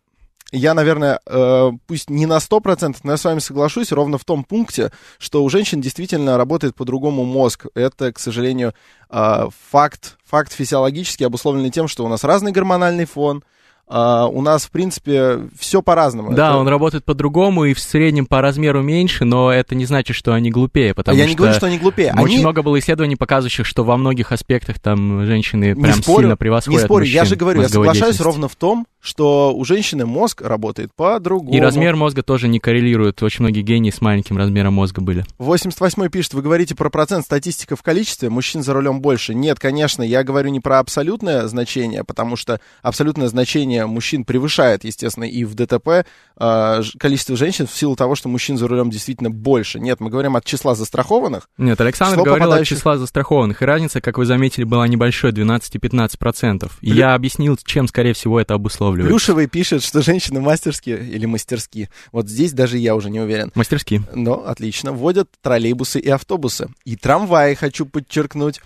я, 0.53 0.75
наверное, 0.75 1.19
э, 1.27 1.71
пусть 1.89 2.09
не 2.09 2.25
на 2.25 2.39
100%, 2.39 2.99
но 3.03 3.13
я 3.13 3.17
с 3.17 3.25
вами 3.25 3.41
соглашусь 3.41 3.91
ровно 3.91 4.17
в 4.17 4.25
том 4.25 4.45
пункте, 4.45 4.93
что 5.19 5.43
у 5.43 5.49
женщин 5.49 5.81
действительно 5.81 6.37
работает 6.37 6.77
по-другому 6.77 7.25
мозг. 7.25 7.67
Это, 7.75 8.13
к 8.13 8.21
сожалению, 8.21 8.73
э, 9.11 9.49
факт, 9.71 10.19
факт 10.25 10.53
физиологически 10.53 11.25
обусловленный 11.25 11.71
тем, 11.71 11.89
что 11.89 12.05
у 12.05 12.09
нас 12.09 12.23
разный 12.23 12.53
гормональный 12.53 13.07
фон, 13.07 13.43
а, 13.89 14.27
у 14.27 14.43
нас, 14.43 14.65
в 14.67 14.71
принципе, 14.71 15.49
все 15.59 15.81
по-разному. 15.81 16.35
Да, 16.35 16.51
Это- 16.51 16.59
он 16.59 16.69
работает 16.69 17.05
по-другому 17.05 17.67
и 17.67 17.75
в 17.75 17.79
среднем 17.79 18.27
по 18.27 18.41
размеру 18.41 18.83
меньше, 18.83 19.25
но 19.25 19.53
это 19.53 19.75
не 19.75 19.85
значит, 19.87 20.17
что 20.17 20.33
они 20.33 20.51
глупее, 20.51 20.91
А 20.91 20.95
потому 20.95 21.17
я 21.17 21.25
что... 21.25 21.31
не 21.31 21.37
говорю, 21.37 21.55
что 21.55 21.67
они 21.67 21.79
глупее. 21.79 22.13
Очень 22.13 22.25
Они... 22.25 22.39
много 22.41 22.63
было 22.63 22.79
исследований, 22.79 23.17
показывающих, 23.17 23.65
что 23.65 23.85
во 23.85 23.97
многих 23.97 24.33
аспектах 24.33 24.81
там 24.81 25.25
женщины 25.25 25.75
Не 25.75 25.81
прям 25.81 26.03
спорю, 26.03 26.23
сильно 26.23 26.37
превосходят 26.37 26.81
не 26.81 26.85
спорю, 26.85 27.05
я 27.05 27.25
же 27.25 27.37
говорю, 27.37 27.63
я 27.63 27.69
соглашаюсь 27.69 28.21
ровно 28.21 28.49
в 28.49 28.57
том, 28.57 28.87
что 29.01 29.55
у 29.55 29.65
женщины 29.65 30.05
мозг 30.05 30.43
работает 30.43 30.91
по-другому. 30.97 31.57
И 31.57 31.61
размер 31.61 31.95
мозга 31.95 32.25
тоже 32.25 32.49
не 32.49 32.59
коррелирует. 32.59 33.23
Очень 33.23 33.43
многие 33.43 33.63
гении 33.63 33.91
с 33.91 34.01
маленьким 34.01 34.37
размером 34.37 34.75
мозга 34.75 35.01
были. 35.01 35.25
88 35.39 36.09
пишет, 36.09 36.35
вы 36.35 36.43
говорите 36.43 36.75
про 36.75 36.91
процент, 36.91 37.25
статистика 37.25 37.77
в 37.77 37.83
количестве, 37.83 38.31
мужчин 38.31 38.65
за 38.65 38.73
рулем 38.73 39.01
больше. 39.01 39.33
Нет, 39.33 39.61
конечно, 39.61 40.03
я 40.03 40.25
говорю 40.25 40.49
не 40.51 40.59
про 40.59 40.81
абсолютное 40.81 41.47
значение, 41.47 42.03
потому 42.03 42.35
что 42.35 42.61
абсолютное 42.83 43.29
значение 43.29 43.76
мужчин 43.85 44.25
превышает, 44.25 44.85
естественно, 44.85 45.25
и 45.25 45.45
в 45.45 45.55
ДТП 45.55 45.89
э, 45.89 46.83
ж- 46.83 46.93
количество 46.99 47.37
женщин 47.37 47.67
в 47.67 47.77
силу 47.77 47.97
того, 47.97 48.15
что 48.15 48.29
мужчин 48.29 48.57
за 48.57 48.69
рулем 48.69 48.91
действительно 48.91 49.31
больше. 49.31 49.79
Нет, 49.81 50.01
мы 50.01 50.09
говорим 50.11 50.37
от 50.37 50.45
числа 50.45 50.75
застрахованных. 50.75 51.49
Нет, 51.59 51.81
Александр 51.81 52.23
говорил 52.23 52.47
попадающих- 52.49 52.61
от 52.75 52.79
числа 52.79 52.97
застрахованных, 52.99 53.61
и 53.61 53.65
разница, 53.65 54.01
как 54.01 54.19
вы 54.19 54.25
заметили, 54.27 54.65
была 54.65 54.87
небольшой, 54.89 55.33
12-15%. 55.33 56.71
И 56.81 56.91
Плю- 56.91 56.95
я 56.97 57.15
объяснил, 57.15 57.59
чем, 57.65 57.89
скорее 57.89 58.13
всего, 58.13 58.41
это 58.41 58.55
обусловливает. 58.55 59.09
Плюшевый 59.11 59.47
пишет, 59.47 59.83
что 59.83 60.03
женщины 60.03 60.41
мастерские 60.41 60.99
или 60.99 61.27
мастерски. 61.27 61.91
Вот 62.13 62.29
здесь 62.29 62.53
даже 62.53 62.79
я 62.79 62.95
уже 62.95 63.11
не 63.11 63.21
уверен. 63.21 63.51
Мастерски. 63.55 64.03
Но 64.15 64.45
отлично. 64.47 64.93
Вводят 64.93 65.29
троллейбусы 65.43 65.99
и 66.01 66.09
автобусы. 66.09 66.69
И 66.85 66.97
трамваи, 66.97 67.55
хочу 67.55 67.87
подчеркнуть. 67.87 68.61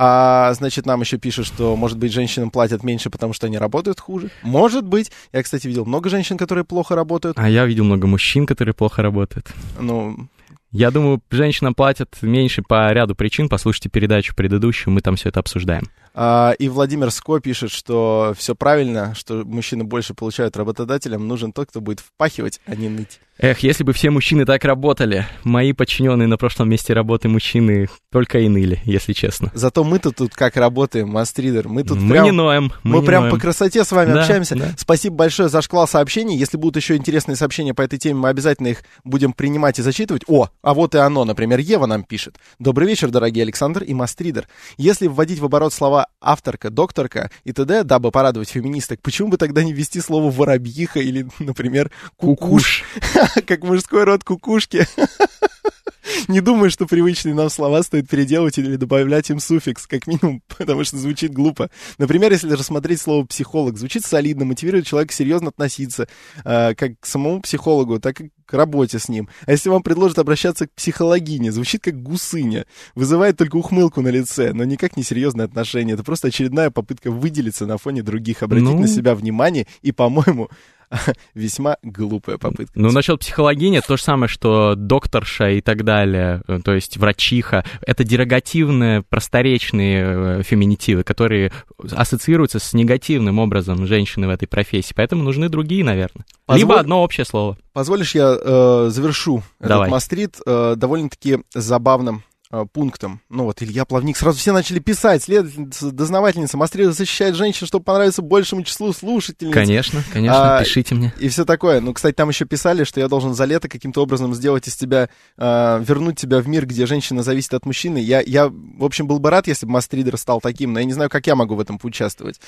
А, 0.00 0.52
значит, 0.54 0.86
нам 0.86 1.00
еще 1.00 1.18
пишут, 1.18 1.46
что, 1.46 1.74
может 1.74 1.98
быть, 1.98 2.12
женщинам 2.12 2.50
платят 2.52 2.84
меньше, 2.84 3.10
потому 3.10 3.32
что 3.32 3.46
они 3.48 3.58
работают 3.58 3.98
хуже. 3.98 4.30
Может 4.42 4.84
быть. 4.86 5.10
Я, 5.32 5.42
кстати, 5.42 5.66
видел 5.66 5.84
много 5.86 6.08
женщин, 6.08 6.38
которые 6.38 6.64
плохо 6.64 6.94
работают. 6.94 7.36
А 7.36 7.48
я 7.48 7.66
видел 7.66 7.82
много 7.84 8.06
мужчин, 8.06 8.46
которые 8.46 8.74
плохо 8.74 9.02
работают. 9.02 9.48
Ну, 9.80 10.28
Я 10.70 10.92
думаю, 10.92 11.20
женщинам 11.32 11.74
платят 11.74 12.16
меньше 12.22 12.62
по 12.62 12.92
ряду 12.92 13.16
причин. 13.16 13.48
Послушайте 13.48 13.88
передачу 13.88 14.36
предыдущую, 14.36 14.94
мы 14.94 15.00
там 15.00 15.16
все 15.16 15.30
это 15.30 15.40
обсуждаем. 15.40 15.88
а, 16.14 16.52
и 16.58 16.68
Владимир 16.68 17.10
Ско 17.10 17.40
пишет, 17.40 17.72
что 17.72 18.34
все 18.36 18.54
правильно, 18.54 19.14
что 19.16 19.42
мужчины 19.44 19.82
больше 19.82 20.14
получают 20.14 20.56
работодателям. 20.56 21.26
Нужен 21.26 21.52
тот, 21.52 21.70
кто 21.70 21.80
будет 21.80 21.98
впахивать, 22.00 22.60
а 22.66 22.76
не 22.76 22.88
ныть. 22.88 23.18
Эх, 23.40 23.60
если 23.60 23.84
бы 23.84 23.92
все 23.92 24.10
мужчины 24.10 24.44
так 24.44 24.64
работали. 24.64 25.24
Мои 25.44 25.72
подчиненные 25.72 26.26
на 26.26 26.36
прошлом 26.36 26.68
месте 26.70 26.92
работы 26.92 27.28
мужчины 27.28 27.88
только 28.10 28.40
и 28.40 28.48
ныли, 28.48 28.80
если 28.84 29.12
честно. 29.12 29.52
Зато 29.54 29.84
мы-то 29.84 30.10
тут 30.10 30.34
как 30.34 30.56
работаем, 30.56 31.08
Мастридер. 31.10 31.68
Мы 31.68 31.84
тут 31.84 31.98
мы 31.98 32.14
прям... 32.14 32.24
не 32.24 32.30
ноем. 32.32 32.72
Мы, 32.82 32.96
Мы 32.96 33.00
не 33.00 33.06
прям 33.06 33.22
ноем. 33.24 33.34
по 33.36 33.40
красоте 33.40 33.84
с 33.84 33.92
вами 33.92 34.12
Да, 34.12 34.22
общаемся. 34.22 34.56
да. 34.56 34.74
Спасибо 34.76 35.14
большое 35.14 35.48
за 35.48 35.62
шквал 35.62 35.86
сообщений. 35.86 36.36
Если 36.36 36.56
будут 36.56 36.82
еще 36.82 36.96
интересные 36.96 37.36
сообщения 37.36 37.74
по 37.74 37.82
этой 37.82 37.96
теме, 37.96 38.18
мы 38.18 38.28
обязательно 38.28 38.68
их 38.68 38.82
будем 39.04 39.32
принимать 39.32 39.78
и 39.78 39.82
зачитывать. 39.82 40.22
О, 40.26 40.48
а 40.60 40.74
вот 40.74 40.96
и 40.96 40.98
оно, 40.98 41.24
например, 41.24 41.60
Ева 41.60 41.86
нам 41.86 42.02
пишет. 42.02 42.38
Добрый 42.58 42.88
вечер, 42.88 43.10
дорогие 43.10 43.42
Александр 43.44 43.84
и 43.84 43.94
Мастридер. 43.94 44.48
Если 44.78 45.06
вводить 45.06 45.38
в 45.38 45.44
оборот 45.44 45.72
слова 45.72 46.08
авторка, 46.20 46.70
докторка 46.70 47.30
и 47.44 47.52
т.д., 47.52 47.84
дабы 47.84 48.10
порадовать 48.10 48.48
феминисток, 48.50 49.00
почему 49.00 49.28
бы 49.28 49.36
тогда 49.36 49.62
не 49.62 49.72
ввести 49.72 50.00
слово 50.00 50.28
воробьиха 50.28 50.98
или, 50.98 51.28
например, 51.38 51.92
кукуш, 52.16 52.82
как 53.46 53.62
мужской 53.64 54.04
род 54.04 54.24
кукушки? 54.24 54.86
Не 56.28 56.40
думаю, 56.40 56.70
что 56.70 56.86
привычные 56.86 57.34
нам 57.34 57.50
слова 57.50 57.82
стоит 57.82 58.08
переделывать 58.08 58.58
или 58.58 58.76
добавлять 58.76 59.30
им 59.30 59.40
суффикс, 59.40 59.86
как 59.86 60.06
минимум, 60.06 60.42
потому 60.58 60.84
что 60.84 60.96
звучит 60.96 61.32
глупо. 61.32 61.70
Например, 61.98 62.32
если 62.32 62.50
рассмотреть 62.52 63.00
слово 63.00 63.24
«психолог», 63.26 63.76
звучит 63.76 64.04
солидно, 64.04 64.44
мотивирует 64.44 64.86
человека 64.86 65.12
серьезно 65.12 65.48
относиться 65.48 66.08
э, 66.44 66.74
как 66.74 66.98
к 67.00 67.06
самому 67.06 67.40
психологу, 67.40 68.00
так 68.00 68.20
и 68.20 68.30
к 68.46 68.52
работе 68.54 68.98
с 68.98 69.08
ним. 69.08 69.28
А 69.46 69.52
если 69.52 69.68
вам 69.68 69.82
предложат 69.82 70.18
обращаться 70.18 70.66
к 70.66 70.72
психологине, 70.72 71.52
звучит 71.52 71.82
как 71.82 72.02
гусыня, 72.02 72.64
вызывает 72.94 73.36
только 73.36 73.56
ухмылку 73.56 74.00
на 74.00 74.08
лице, 74.08 74.52
но 74.54 74.64
никак 74.64 74.96
не 74.96 75.02
серьезное 75.02 75.44
отношение. 75.44 75.94
Это 75.94 76.04
просто 76.04 76.28
очередная 76.28 76.70
попытка 76.70 77.10
выделиться 77.10 77.66
на 77.66 77.76
фоне 77.76 78.02
других, 78.02 78.42
обратить 78.42 78.68
Ну. 78.68 78.80
на 78.80 78.88
себя 78.88 79.14
внимание 79.14 79.66
и, 79.82 79.92
по-моему, 79.92 80.48
весьма 81.34 81.76
глупая 81.82 82.38
попытка. 82.38 82.72
Ну, 82.78 82.90
насчет 82.90 83.20
психологини, 83.20 83.80
то 83.80 83.96
же 83.96 84.02
самое, 84.02 84.28
что 84.28 84.74
докторша 84.74 85.50
и 85.50 85.60
так 85.60 85.84
далее, 85.84 86.42
э, 86.48 86.60
то 86.64 86.74
есть 86.74 86.96
врачиха, 86.96 87.64
это 87.82 88.04
дерогативные, 88.04 89.02
просторечные 89.02 90.04
э, 90.38 90.42
феминитивы, 90.42 91.04
которые 91.04 91.52
ассоциируются 91.92 92.58
с 92.58 92.72
негативным 92.72 93.38
образом 93.38 93.86
женщины 93.86 94.26
в 94.26 94.30
этой 94.30 94.46
профессии, 94.46 94.94
поэтому 94.94 95.22
нужны 95.22 95.48
другие, 95.48 95.84
наверное. 95.84 96.24
Позволь- 96.46 96.60
Либо 96.60 96.80
одно 96.80 97.02
общее 97.02 97.24
слово. 97.24 97.56
Позволишь, 97.72 98.14
я 98.14 98.36
э, 98.40 98.88
завершу 98.90 99.42
Давай. 99.60 99.86
этот 99.86 99.92
мастрит 99.92 100.36
э, 100.44 100.74
довольно-таки 100.76 101.38
забавным 101.54 102.22
э, 102.50 102.64
пунктом. 102.72 103.20
Ну 103.28 103.44
вот, 103.44 103.62
Илья 103.62 103.84
Плавник, 103.84 104.16
сразу 104.16 104.38
все 104.38 104.52
начали 104.52 104.78
писать. 104.78 105.22
Следовательница, 105.22 105.90
дознавательница 105.90 106.56
Мастрида 106.56 106.92
защищает 106.92 107.34
женщин, 107.34 107.66
чтобы 107.66 107.84
понравиться 107.84 108.22
большему 108.22 108.62
числу 108.62 108.92
слушательниц. 108.92 109.54
Конечно, 109.54 110.02
конечно, 110.12 110.56
А, 110.56 110.62
пишите 110.62 110.94
мне. 110.94 111.12
И 111.18 111.28
все 111.28 111.44
такое. 111.44 111.80
Ну, 111.80 111.92
кстати, 111.94 112.14
там 112.14 112.28
еще 112.28 112.44
писали, 112.44 112.84
что 112.84 113.00
я 113.00 113.08
должен 113.08 113.34
за 113.34 113.44
лето 113.44 113.68
каким-то 113.68 114.02
образом 114.02 114.34
сделать 114.34 114.66
из 114.68 114.76
тебя, 114.76 115.08
э, 115.36 115.84
вернуть 115.86 116.18
тебя 116.18 116.40
в 116.40 116.48
мир, 116.48 116.66
где 116.66 116.86
женщина 116.86 117.22
зависит 117.22 117.54
от 117.54 117.66
мужчины. 117.66 117.98
Я, 117.98 118.20
я, 118.20 118.48
в 118.48 118.84
общем, 118.84 119.06
был 119.06 119.18
бы 119.18 119.30
рад, 119.30 119.46
если 119.46 119.66
бы 119.66 119.72
Мастридер 119.72 120.16
стал 120.16 120.40
таким, 120.40 120.72
но 120.72 120.80
я 120.80 120.84
не 120.84 120.92
знаю, 120.92 121.10
как 121.10 121.26
я 121.26 121.34
могу 121.34 121.54
в 121.54 121.60
этом 121.60 121.78
поучаствовать. 121.78 122.40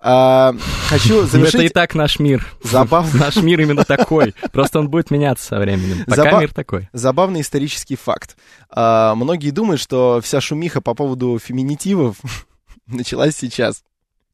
А, 0.00 0.54
хочу 0.88 1.14
Ну, 1.14 1.18
Это 1.26 1.26
и 1.26 1.30
завершить... 1.30 1.72
так 1.72 1.94
наш 1.94 2.18
мир. 2.18 2.46
Забавно. 2.62 3.18
Наш 3.18 3.36
мир 3.36 3.60
именно 3.60 3.84
такой. 3.84 4.34
Просто 4.52 4.78
он 4.78 4.88
будет 4.88 5.10
меняться 5.10 5.44
со 5.44 5.58
временем. 5.58 6.04
Пока 6.06 6.40
мир 6.40 6.52
такой. 6.52 6.88
Забавный 6.92 7.40
исторический 7.40 7.96
факт. 7.96 8.36
А, 8.70 9.14
многие 9.48 9.50
думают, 9.50 9.80
что 9.80 10.20
вся 10.22 10.40
шумиха 10.40 10.80
по 10.80 10.94
поводу 10.94 11.38
феминитивов 11.38 12.16
началась 12.86 13.36
сейчас. 13.36 13.82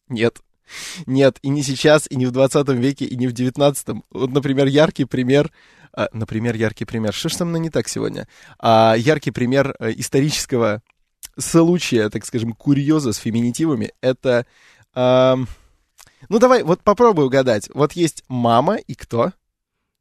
Нет. 0.08 0.40
Нет, 1.06 1.38
и 1.42 1.50
не 1.50 1.62
сейчас, 1.62 2.06
и 2.10 2.16
не 2.16 2.26
в 2.26 2.30
20 2.30 2.68
веке, 2.70 3.04
и 3.04 3.16
не 3.16 3.26
в 3.26 3.32
19. 3.32 4.02
Вот, 4.10 4.30
например, 4.30 4.66
яркий 4.66 5.04
пример, 5.04 5.52
а, 5.92 6.08
например, 6.12 6.56
яркий 6.56 6.86
пример, 6.86 7.12
что 7.12 7.28
ж 7.28 7.34
со 7.34 7.44
мной 7.44 7.60
не 7.60 7.70
так 7.70 7.88
сегодня? 7.88 8.26
А, 8.58 8.94
яркий 8.96 9.30
пример 9.30 9.76
э, 9.78 9.92
исторического 9.96 10.82
случая, 11.38 12.08
так 12.08 12.24
скажем, 12.24 12.52
курьеза 12.52 13.12
с 13.12 13.18
феминитивами, 13.18 13.92
это... 14.00 14.46
ам, 14.94 15.46
ну, 16.28 16.38
давай, 16.38 16.62
вот 16.62 16.80
попробуй 16.82 17.26
угадать. 17.26 17.68
Вот 17.74 17.92
есть 17.92 18.24
мама 18.28 18.76
и 18.76 18.94
кто? 18.94 19.32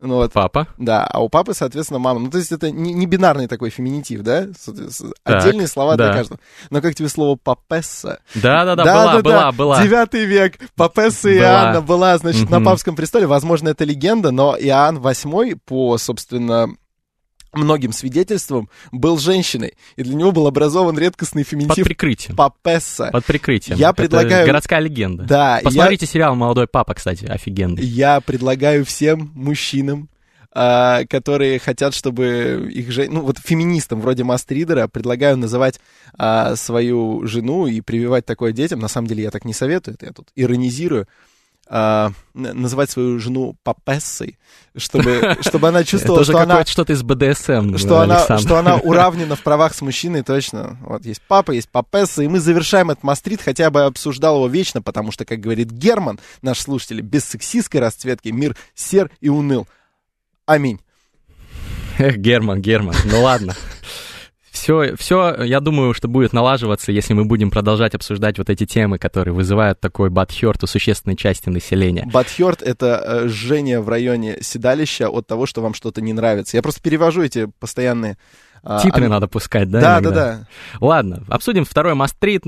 Ну, 0.05 0.15
вот, 0.15 0.33
Папа. 0.33 0.67
да, 0.77 1.05
а 1.07 1.19
у 1.21 1.29
папы, 1.29 1.53
соответственно, 1.53 1.97
мама. 1.97 2.19
Ну, 2.19 2.29
то 2.29 2.37
есть 2.37 2.51
это 2.51 2.69
не, 2.71 2.93
не 2.93 3.05
бинарный 3.05 3.47
такой 3.47 3.69
феминитив, 3.69 4.21
да? 4.21 4.47
Так, 4.65 5.13
Отдельные 5.23 5.67
слова 5.67 5.95
для 5.95 6.07
да. 6.07 6.13
каждого. 6.13 6.39
Но 6.69 6.81
как 6.81 6.93
тебе 6.93 7.07
слово 7.07 7.37
папесса? 7.41 8.19
Да-да-да, 8.35 8.83
была, 8.83 9.21
была, 9.21 9.51
была. 9.53 9.81
Девятый 9.83 10.25
век. 10.25 10.59
Папесса 10.75 11.29
Была. 11.29 11.37
Иоанна 11.37 11.81
была, 11.81 12.17
значит, 12.17 12.49
на 12.49 12.57
Мгм. 12.59 12.65
папском 12.65 12.95
престоле. 12.97 13.27
Возможно, 13.27 13.69
это 13.69 13.85
легенда, 13.85 14.31
но 14.31 14.57
Иоанн 14.59 14.97
VIII, 14.97 15.57
по, 15.65 15.97
собственно, 15.97 16.67
многим 17.53 17.91
свидетельствам, 17.91 18.69
был 18.91 19.17
женщиной. 19.17 19.73
И 19.95 20.03
для 20.03 20.15
него 20.15 20.31
был 20.31 20.47
образован 20.47 20.97
редкостный 20.97 21.43
Под 21.43 21.49
феминитив 21.51 21.85
прикрытием. 21.85 22.35
папесса. 22.35 23.09
Под 23.11 23.25
прикрытием. 23.25 23.77
Я 23.77 23.89
Это 23.89 23.95
предлагаю- 23.95 24.45
городская 24.45 24.79
легенда. 24.79 25.23
Да, 25.23 25.57
я- 25.57 25.63
Посмотрите 25.63 26.05
сериал 26.05 26.35
«Молодой 26.35 26.67
папа», 26.67 26.93
кстати, 26.93 27.25
офигенный. 27.25 27.83
Я 27.83 28.21
предлагаю 28.21 28.85
всем 28.85 29.31
мужчинам, 29.35 30.09
а, 30.55 31.05
которые 31.09 31.57
хотят, 31.59 31.95
чтобы 31.95 32.69
их 32.71 32.91
жен... 32.91 33.11
Ну, 33.11 33.21
вот 33.21 33.39
феминистам 33.39 33.99
вроде 34.01 34.23
Мастридера 34.23 34.87
предлагаю 34.87 35.35
называть 35.35 35.79
а, 36.17 36.55
свою 36.55 37.25
жену 37.25 37.65
и 37.65 37.81
прививать 37.81 38.25
такое 38.25 38.51
детям. 38.51 38.79
На 38.79 38.87
самом 38.87 39.07
деле 39.07 39.23
я 39.23 39.31
так 39.31 39.45
не 39.45 39.53
советую, 39.53 39.95
это 39.95 40.05
я 40.05 40.11
тут 40.11 40.27
иронизирую. 40.35 41.07
Н- 41.69 42.13
называть 42.33 42.89
свою 42.91 43.19
жену 43.19 43.55
папессой, 43.63 44.37
чтобы, 44.75 45.37
чтобы 45.41 45.69
она 45.69 45.83
чувствовала, 45.83 46.21
Это 46.21 46.31
что 46.31 46.41
она, 46.41 46.65
что-то 46.65 46.93
из 46.93 47.03
БДСМ, 47.03 47.77
что, 47.77 48.01
она, 48.01 48.37
что 48.37 48.57
она 48.57 48.75
уравнена 48.83 49.35
в 49.35 49.41
правах 49.41 49.73
с 49.73 49.81
мужчиной, 49.81 50.23
точно. 50.23 50.77
Вот 50.81 51.05
есть 51.05 51.21
папа, 51.27 51.51
есть 51.51 51.69
папесса, 51.69 52.23
и 52.23 52.27
мы 52.27 52.39
завершаем 52.39 52.91
этот 52.91 53.03
мастрит, 53.03 53.41
хотя 53.41 53.69
бы 53.69 53.83
обсуждал 53.83 54.35
его 54.35 54.47
вечно, 54.47 54.81
потому 54.81 55.11
что, 55.11 55.25
как 55.25 55.39
говорит 55.39 55.71
Герман, 55.71 56.19
наш 56.41 56.59
слушатель, 56.59 57.01
без 57.01 57.25
сексистской 57.25 57.79
расцветки 57.79 58.29
мир 58.29 58.55
сер 58.75 59.09
и 59.21 59.29
уныл. 59.29 59.67
Аминь. 60.45 60.79
Эх, 61.97 62.17
Герман, 62.17 62.61
Герман, 62.61 62.95
ну 63.05 63.21
ладно. 63.21 63.55
Все, 64.63 64.95
все, 64.95 65.43
я 65.43 65.59
думаю, 65.59 65.93
что 65.93 66.07
будет 66.07 66.31
налаживаться, 66.31 66.93
если 66.93 67.13
мы 67.13 67.25
будем 67.25 67.51
продолжать 67.51 67.95
обсуждать 67.95 68.37
вот 68.37 68.49
эти 68.49 68.65
темы, 68.65 68.97
которые 68.97 69.33
вызывают 69.33 69.81
такой 69.81 70.09
бадхерт 70.09 70.63
у 70.63 70.67
существенной 70.67 71.17
части 71.17 71.49
населения. 71.49 72.09
Батхерт— 72.13 72.61
это 72.63 73.03
э, 73.05 73.27
жжение 73.27 73.81
в 73.81 73.89
районе 73.89 74.37
седалища 74.39 75.09
от 75.09 75.27
того, 75.27 75.47
что 75.47 75.61
вам 75.61 75.73
что-то 75.73 75.99
не 75.99 76.13
нравится. 76.13 76.55
Я 76.55 76.63
просто 76.63 76.81
перевожу 76.81 77.23
эти 77.23 77.51
постоянные... 77.59 78.17
а, 78.63 78.79
Титры 78.79 79.05
ан- 79.05 79.09
надо 79.11 79.27
пускать, 79.27 79.69
да? 79.69 79.79
Да, 79.81 79.87
да, 79.99 79.99
иногда? 79.99 80.25
да. 80.37 80.47
Ладно, 80.79 81.23
обсудим 81.27 81.65
второй 81.65 81.93
мастрит 81.95 82.43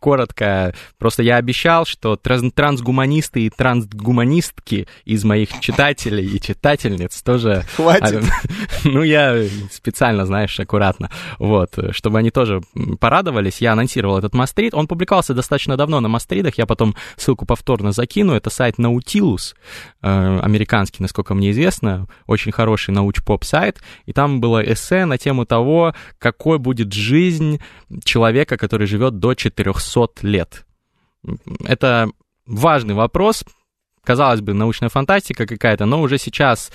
коротко. 0.00 0.74
Просто 0.98 1.22
я 1.22 1.36
обещал, 1.36 1.84
что 1.84 2.16
транс- 2.16 2.52
трансгуманисты 2.54 3.42
и 3.42 3.50
трансгуманистки 3.50 4.86
из 5.04 5.24
моих 5.24 5.60
читателей 5.60 6.26
и 6.26 6.40
читательниц 6.40 7.22
тоже... 7.22 7.64
Хватит. 7.76 8.24
А, 8.24 8.48
Ну, 8.84 9.02
я 9.02 9.42
специально, 9.70 10.24
знаешь, 10.24 10.58
аккуратно. 10.58 11.10
Вот, 11.38 11.76
чтобы 11.90 12.18
они 12.18 12.30
тоже 12.30 12.62
порадовались. 13.00 13.60
Я 13.60 13.72
анонсировал 13.72 14.18
этот 14.18 14.34
мастрит. 14.34 14.72
Он 14.72 14.86
публиковался 14.86 15.34
достаточно 15.34 15.76
давно 15.76 16.00
на 16.00 16.08
мастридах. 16.08 16.56
Я 16.56 16.64
потом 16.66 16.94
ссылку 17.16 17.44
повторно 17.44 17.92
закину. 17.92 18.32
Это 18.34 18.50
сайт 18.50 18.76
Nautilus, 18.78 19.54
э, 20.02 20.38
американский, 20.40 21.02
насколько 21.02 21.34
мне 21.34 21.50
известно. 21.50 22.06
Очень 22.26 22.52
хороший 22.52 22.92
науч-поп-сайт. 22.94 23.82
И 24.06 24.12
там 24.12 24.40
было 24.40 24.60
эссе 24.62 25.04
на 25.04 25.18
тему 25.18 25.44
того, 25.44 25.57
какой 26.18 26.58
будет 26.58 26.92
жизнь 26.92 27.60
человека, 28.04 28.56
который 28.56 28.86
живет 28.86 29.18
до 29.18 29.34
400 29.34 30.26
лет. 30.26 30.66
Это 31.64 32.10
важный 32.46 32.94
вопрос. 32.94 33.44
Казалось 34.04 34.40
бы, 34.40 34.54
научная 34.54 34.88
фантастика 34.88 35.46
какая-то, 35.46 35.84
но 35.84 36.00
уже 36.00 36.18
сейчас 36.18 36.70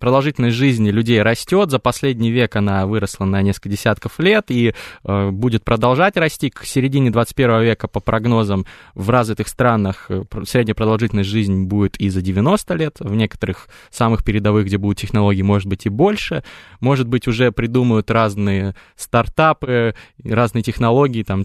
продолжительность 0.00 0.56
жизни 0.56 0.90
людей 0.90 1.22
растет. 1.22 1.70
За 1.70 1.78
последний 1.78 2.30
век 2.30 2.56
она 2.56 2.86
выросла 2.86 3.24
на 3.24 3.40
несколько 3.42 3.68
десятков 3.68 4.18
лет 4.18 4.46
и 4.50 4.74
э, 5.04 5.30
будет 5.30 5.64
продолжать 5.64 6.16
расти. 6.16 6.50
К 6.50 6.64
середине 6.64 7.10
21 7.10 7.62
века, 7.62 7.86
по 7.86 8.00
прогнозам, 8.00 8.66
в 8.94 9.10
развитых 9.10 9.48
странах 9.48 10.06
э, 10.08 10.24
средняя 10.44 10.74
продолжительность 10.74 11.30
жизни 11.30 11.64
будет 11.64 11.96
и 12.00 12.08
за 12.08 12.20
90 12.20 12.74
лет. 12.74 12.96
В 12.98 13.14
некоторых 13.14 13.68
самых 13.90 14.24
передовых, 14.24 14.66
где 14.66 14.78
будут 14.78 14.98
технологии, 14.98 15.42
может 15.42 15.68
быть 15.68 15.86
и 15.86 15.88
больше. 15.88 16.42
Может 16.80 17.06
быть, 17.06 17.28
уже 17.28 17.52
придумают 17.52 18.10
разные 18.10 18.74
стартапы, 18.96 19.94
разные 20.24 20.62
технологии, 20.62 21.22
там, 21.22 21.44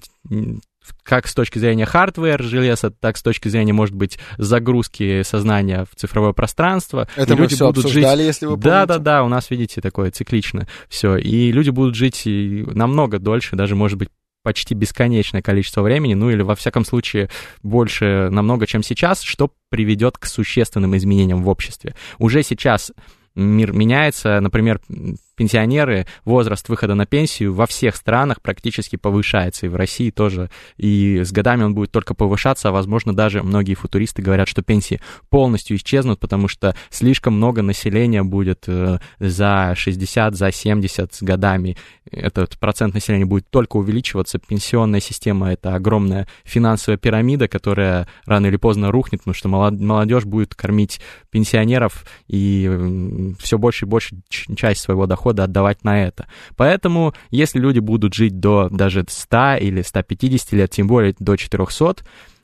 как 1.04 1.28
с 1.28 1.34
точки 1.34 1.60
зрения 1.60 1.86
hardware 1.86 2.42
железа, 2.44 2.92
так 2.92 3.18
с 3.18 3.22
точки 3.22 3.48
зрения, 3.48 3.74
может 3.74 3.96
быть, 3.96 4.20
загрузки 4.38 5.24
сознания 5.24 5.86
в 5.92 5.96
цифровое 5.96 6.34
пространство. 6.34 7.08
Это 7.16 7.34
И 7.34 7.36
мы 7.36 7.42
люди 7.44 7.56
все 7.56 7.68
будут 7.68 7.92
жить 7.92 8.06
если 8.06 8.46
вы 8.46 8.58
да, 8.58 8.86
помните. 8.86 8.88
да, 8.88 8.98
да, 8.98 9.24
у 9.24 9.28
нас, 9.28 9.50
видите, 9.50 9.82
такое 9.82 10.12
циклично 10.12 10.68
все. 10.88 11.18
И 11.18 11.52
люди 11.52 11.70
будут 11.70 11.96
жить 11.96 12.24
намного 12.26 13.20
дольше, 13.20 13.56
даже, 13.56 13.76
может 13.76 13.98
быть, 13.98 14.10
почти 14.44 14.74
бесконечное 14.74 15.42
количество 15.42 15.82
времени, 15.82 16.14
ну 16.14 16.30
или, 16.30 16.42
во 16.42 16.56
всяком 16.56 16.86
случае, 16.86 17.30
больше 17.62 18.30
намного, 18.32 18.68
чем 18.68 18.84
сейчас, 18.84 19.22
что 19.22 19.52
приведет 19.70 20.18
к 20.18 20.26
существенным 20.26 20.96
изменениям 20.96 21.44
в 21.44 21.50
обществе. 21.50 21.96
Уже 22.18 22.42
сейчас 22.44 22.92
мир 23.36 23.74
меняется, 23.74 24.40
например, 24.40 24.82
пенсионеры, 25.40 26.06
возраст 26.26 26.68
выхода 26.68 26.96
на 26.96 27.06
пенсию 27.06 27.54
во 27.54 27.66
всех 27.66 27.96
странах 27.96 28.42
практически 28.42 28.98
повышается, 28.98 29.68
и 29.68 29.70
в 29.70 29.76
России 29.78 30.10
тоже, 30.10 30.50
и 30.76 31.22
с 31.24 31.32
годами 31.32 31.64
он 31.64 31.74
будет 31.74 31.94
только 31.94 32.14
повышаться, 32.14 32.68
а 32.68 32.72
возможно 32.74 33.16
даже 33.16 33.42
многие 33.42 33.76
футуристы 33.76 34.22
говорят, 34.22 34.50
что 34.50 34.64
пенсии 34.64 35.00
полностью 35.30 35.78
исчезнут, 35.78 36.20
потому 36.20 36.50
что 36.50 36.76
слишком 36.90 37.36
много 37.36 37.62
населения 37.62 38.22
будет 38.22 38.66
э, 38.68 39.00
за 39.20 39.76
60, 39.78 40.36
за 40.36 40.52
70 40.52 41.14
с 41.14 41.22
годами. 41.22 41.78
Этот 42.12 42.58
процент 42.60 42.94
населения 42.94 43.26
будет 43.26 43.50
только 43.50 43.78
увеличиваться. 43.78 44.40
Пенсионная 44.40 45.00
система— 45.00 45.52
это 45.54 45.74
огромная 45.74 46.28
финансовая 46.44 46.98
пирамида, 46.98 47.48
которая 47.48 48.10
рано 48.26 48.48
или 48.48 48.58
поздно 48.58 48.92
рухнет, 48.92 49.22
потому 49.22 49.36
что 49.36 49.48
молод- 49.48 49.80
молодежь 49.80 50.26
будет 50.26 50.54
кормить 50.54 51.00
пенсионеров 51.32 52.06
и 52.28 53.34
все 53.40 53.58
больше 53.58 53.86
и 53.86 53.88
больше 53.88 54.18
часть 54.28 54.82
своего 54.82 55.06
дохода 55.06 55.29
доходы 55.30 55.44
отдавать 55.44 55.84
на 55.84 56.04
это. 56.04 56.28
Поэтому, 56.56 57.14
если 57.32 57.60
люди 57.60 57.80
будут 57.80 58.14
жить 58.14 58.40
до 58.40 58.70
даже 58.70 59.06
100 59.08 59.58
или 59.62 59.82
150 59.82 60.54
лет, 60.54 60.72
тем 60.72 60.88
более 60.88 61.16
до 61.20 61.36
400, 61.36 62.04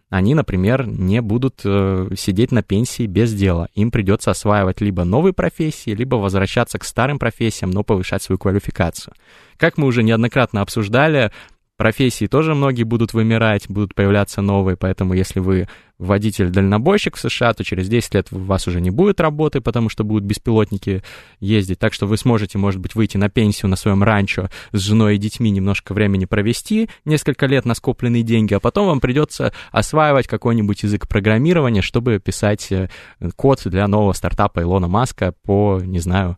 они, 0.09 0.35
например, 0.35 0.87
не 0.87 1.21
будут 1.21 1.61
э, 1.65 2.09
сидеть 2.15 2.51
на 2.51 2.61
пенсии 2.61 3.07
без 3.07 3.33
дела. 3.33 3.69
Им 3.73 3.91
придется 3.91 4.31
осваивать 4.31 4.81
либо 4.81 5.03
новые 5.03 5.33
профессии, 5.33 5.89
либо 5.89 6.15
возвращаться 6.15 6.77
к 6.77 6.85
старым 6.85 7.17
профессиям, 7.17 7.71
но 7.71 7.83
повышать 7.83 8.21
свою 8.21 8.37
квалификацию. 8.37 9.13
Как 9.57 9.77
мы 9.77 9.87
уже 9.87 10.03
неоднократно 10.03 10.61
обсуждали, 10.61 11.31
профессии 11.77 12.27
тоже 12.27 12.53
многие 12.53 12.83
будут 12.83 13.13
вымирать, 13.13 13.67
будут 13.67 13.95
появляться 13.95 14.41
новые, 14.41 14.77
поэтому 14.77 15.15
если 15.15 15.39
вы 15.39 15.67
водитель-дальнобойщик 15.97 17.15
в 17.15 17.19
США, 17.19 17.53
то 17.53 17.63
через 17.63 17.87
10 17.87 18.13
лет 18.15 18.27
у 18.31 18.39
вас 18.39 18.67
уже 18.67 18.81
не 18.81 18.89
будет 18.89 19.19
работы, 19.19 19.61
потому 19.61 19.89
что 19.89 20.03
будут 20.03 20.23
беспилотники 20.23 21.03
ездить, 21.39 21.79
так 21.79 21.93
что 21.93 22.05
вы 22.05 22.17
сможете, 22.17 22.57
может 22.57 22.81
быть, 22.81 22.95
выйти 22.95 23.17
на 23.17 23.29
пенсию 23.29 23.69
на 23.69 23.75
своем 23.75 24.03
ранчо 24.03 24.49
с 24.71 24.79
женой 24.79 25.15
и 25.15 25.19
детьми, 25.19 25.49
немножко 25.51 25.93
времени 25.93 26.25
провести, 26.25 26.89
несколько 27.05 27.45
лет 27.45 27.65
на 27.65 27.75
скопленные 27.75 28.23
деньги, 28.23 28.53
а 28.53 28.59
потом 28.59 28.87
вам 28.87 28.99
придется 28.99 29.53
осваивать 29.71 30.27
какой-нибудь 30.27 30.83
язык 30.83 31.07
программирования, 31.07 31.81
чтобы 31.81 32.19
писать 32.19 32.71
э, 32.71 32.89
код 33.35 33.61
для 33.65 33.87
нового 33.87 34.13
стартапа 34.13 34.61
Илона 34.61 34.87
Маска 34.87 35.33
по, 35.43 35.79
не 35.81 35.99
знаю, 35.99 36.37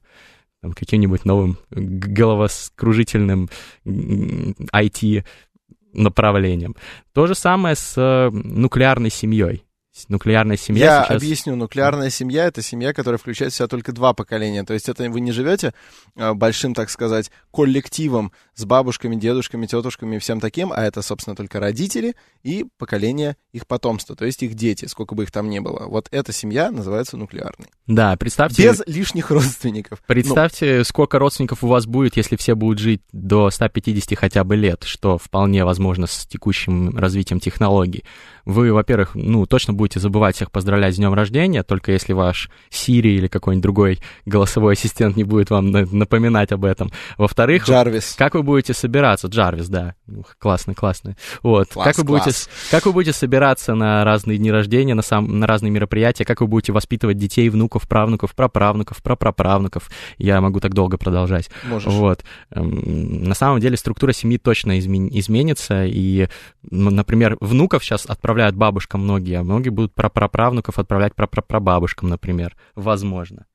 каким-нибудь 0.75 1.25
новым 1.25 1.57
головоскружительным 1.69 3.49
IT 3.85 5.25
направлением. 5.97 6.75
То 7.13 7.27
же 7.27 7.35
самое 7.35 7.75
с 7.75 7.93
э, 7.97 8.29
нуклеарной 8.31 9.09
семьей 9.09 9.66
нуклеарная 10.07 10.57
семья 10.57 10.85
Я 10.85 11.03
сейчас... 11.03 11.17
объясню. 11.17 11.55
Нуклеарная 11.55 12.09
семья— 12.09 12.45
это 12.47 12.61
семья, 12.61 12.93
которая 12.93 13.17
включает 13.17 13.53
в 13.53 13.55
себя 13.55 13.67
только 13.67 13.91
два 13.91 14.13
поколения. 14.13 14.63
То 14.63 14.73
есть 14.73 14.89
это 14.89 15.09
вы 15.09 15.19
не 15.19 15.31
живете 15.31 15.73
э, 16.15 16.33
большим, 16.33 16.73
так 16.73 16.89
сказать, 16.89 17.31
коллективом 17.51 18.31
с 18.55 18.65
бабушками, 18.65 19.15
дедушками, 19.15 19.65
тетушками 19.65 20.15
и 20.15 20.19
всем 20.19 20.39
таким, 20.39 20.71
а 20.73 20.83
это, 20.83 21.01
собственно, 21.01 21.35
только 21.35 21.59
родители 21.59 22.15
и 22.43 22.65
поколение 22.77 23.37
их 23.51 23.67
потомства, 23.67 24.15
то 24.15 24.25
есть 24.25 24.43
их 24.43 24.53
дети, 24.53 24.85
сколько 24.85 25.15
бы 25.15 25.23
их 25.23 25.31
там 25.31 25.49
ни 25.49 25.59
было. 25.59 25.85
Вот 25.87 26.07
эта 26.11 26.31
семья 26.31 26.71
называется 26.71 27.17
нуклеарной. 27.17 27.67
Да, 27.87 28.15
представьте... 28.17 28.63
Без 28.63 28.81
лишних 28.85 29.31
родственников. 29.31 30.01
Представьте, 30.07 30.79
ну... 30.79 30.83
сколько 30.83 31.19
родственников 31.19 31.63
у 31.63 31.67
вас 31.67 31.85
будет, 31.85 32.17
если 32.17 32.35
все 32.35 32.55
будут 32.55 32.79
жить 32.79 33.01
до 33.11 33.49
150 33.49 34.17
хотя 34.17 34.43
бы 34.43 34.55
лет, 34.55 34.83
что 34.83 35.17
вполне 35.17 35.65
возможно 35.65 36.07
с 36.07 36.25
текущим 36.25 36.97
развитием 36.97 37.39
технологий. 37.39 38.03
Вы, 38.47 38.71
во-первых, 38.71 39.11
ну, 39.13 39.45
точно 39.45 39.73
будете 39.73 39.99
забывать 39.99 40.37
всех 40.37 40.51
поздравлять 40.51 40.93
с 40.93 40.97
днем 40.97 41.13
рождения, 41.13 41.63
только 41.63 41.91
если 41.91 42.13
ваш 42.13 42.49
Siri 42.71 43.09
или 43.17 43.27
какой-нибудь 43.27 43.61
другой 43.61 43.99
голосовой 44.25 44.75
ассистент 44.75 45.17
не 45.17 45.25
будет 45.25 45.49
вам 45.49 45.69
напоминать 45.69 46.53
об 46.53 46.63
этом. 46.63 46.89
Во-вторых, 47.17 47.65
Джарвис. 47.65 48.15
как 48.17 48.35
вы 48.35 48.43
будете 48.43 48.73
собираться? 48.73 49.27
Джарвис, 49.27 49.67
да. 49.67 49.95
Классно, 50.39 50.75
классно. 50.75 51.17
Вот. 51.43 51.67
Класс, 51.73 51.87
как, 51.87 51.97
вы 51.97 52.03
будете, 52.05 52.23
класс. 52.23 52.49
как 52.71 52.85
вы 52.85 52.93
будете 52.93 53.11
собираться 53.11 53.75
на 53.75 54.05
разные 54.05 54.37
дни 54.37 54.49
рождения, 54.49 54.93
на, 54.93 55.01
сам, 55.01 55.39
на 55.39 55.45
разные 55.45 55.69
мероприятия, 55.71 56.23
как 56.23 56.39
вы 56.39 56.47
будете 56.47 56.71
воспитывать 56.71 57.17
детей, 57.17 57.49
внуков, 57.49 57.85
правнуков, 57.85 58.33
праправнуков, 58.33 59.03
прапраправнуков. 59.03 59.89
Я 60.17 60.39
могу 60.39 60.61
так 60.61 60.73
долго 60.73 60.97
продолжать. 60.97 61.49
Можешь. 61.65 61.91
Вот. 61.91 62.23
Эм, 62.51 63.25
На 63.25 63.35
самом 63.35 63.59
деле 63.59 63.75
структура 63.75 64.13
семьи 64.13 64.37
точно 64.37 64.79
измен- 64.79 65.09
изменится, 65.11 65.83
и, 65.85 66.29
например, 66.71 67.35
внуков 67.41 67.83
сейчас 67.83 68.05
отправляют 68.05 68.36
бабушкам 68.55 69.01
многие, 69.01 69.35
а 69.35 69.43
многие 69.43 69.69
будут 69.69 69.93
прапраправнуков 69.93 70.79
отправлять 70.79 71.15
прапрапрабабушкам, 71.15 72.09
например. 72.09 72.55
Возможно. 72.75 73.45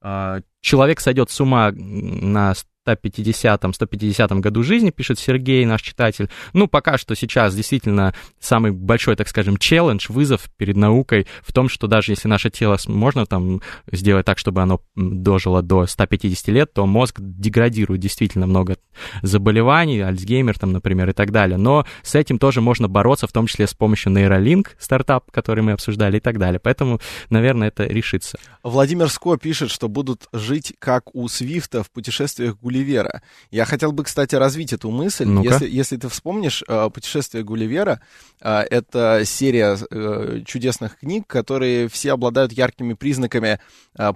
А, 0.00 0.40
Человек 0.60 1.00
сойдет 1.00 1.30
с 1.30 1.40
ума 1.40 1.72
на 1.72 2.54
150-м, 2.86 3.74
150 3.74 4.32
году 4.40 4.62
жизни, 4.62 4.90
пишет 4.90 5.18
Сергей, 5.18 5.64
наш 5.64 5.82
читатель. 5.82 6.28
Ну, 6.52 6.66
пока 6.66 6.98
что 6.98 7.14
сейчас 7.14 7.54
действительно 7.54 8.14
самый 8.38 8.72
большой, 8.72 9.16
так 9.16 9.28
скажем, 9.28 9.56
челлендж, 9.56 10.06
вызов 10.08 10.50
перед 10.56 10.76
наукой 10.76 11.26
в 11.42 11.52
том, 11.52 11.68
что 11.68 11.86
даже 11.86 12.12
если 12.12 12.28
наше 12.28 12.50
тело 12.50 12.78
можно 12.86 13.26
там 13.26 13.60
сделать 13.90 14.26
так, 14.26 14.38
чтобы 14.38 14.62
оно 14.62 14.80
дожило 14.94 15.62
до 15.62 15.86
150 15.86 16.48
лет, 16.48 16.72
то 16.72 16.86
мозг 16.86 17.16
деградирует 17.18 18.00
действительно 18.00 18.46
много 18.46 18.76
заболеваний, 19.22 20.00
Альцгеймер 20.00 20.58
там, 20.58 20.72
например, 20.72 21.10
и 21.10 21.12
так 21.12 21.30
далее. 21.32 21.58
Но 21.58 21.86
с 22.02 22.14
этим 22.14 22.38
тоже 22.38 22.60
можно 22.60 22.88
бороться, 22.88 23.26
в 23.26 23.32
том 23.32 23.46
числе 23.46 23.66
с 23.66 23.74
помощью 23.74 24.12
нейролинк, 24.12 24.76
стартап, 24.78 25.30
который 25.30 25.62
мы 25.62 25.72
обсуждали 25.72 26.16
и 26.16 26.20
так 26.20 26.38
далее. 26.38 26.60
Поэтому, 26.60 27.00
наверное, 27.28 27.68
это 27.68 27.84
решится. 27.84 28.38
Владимир 28.62 29.08
Ско 29.08 29.36
пишет, 29.36 29.70
что 29.70 29.88
будут 29.88 30.28
жить 30.32 30.74
как 30.78 31.14
у 31.14 31.28
Свифта 31.28 31.82
в 31.82 31.90
путешествиях 31.90 32.56
Гулливера. 32.70 33.22
Я 33.50 33.64
хотел 33.64 33.92
бы, 33.92 34.04
кстати, 34.04 34.36
развить 34.36 34.72
эту 34.72 34.90
мысль. 34.90 35.24
Ну-ка. 35.26 35.48
Если, 35.48 35.68
если 35.68 35.96
ты 35.96 36.08
вспомнишь, 36.08 36.62
э, 36.66 36.90
«Путешествие 36.92 37.42
Гулливера» 37.42 38.00
э,— 38.40 38.60
это 38.70 39.22
серия 39.24 39.76
э, 39.90 40.42
чудесных 40.46 40.98
книг, 40.98 41.26
которые 41.26 41.88
все 41.88 42.12
обладают 42.12 42.52
яркими 42.52 42.94
признаками 42.94 43.58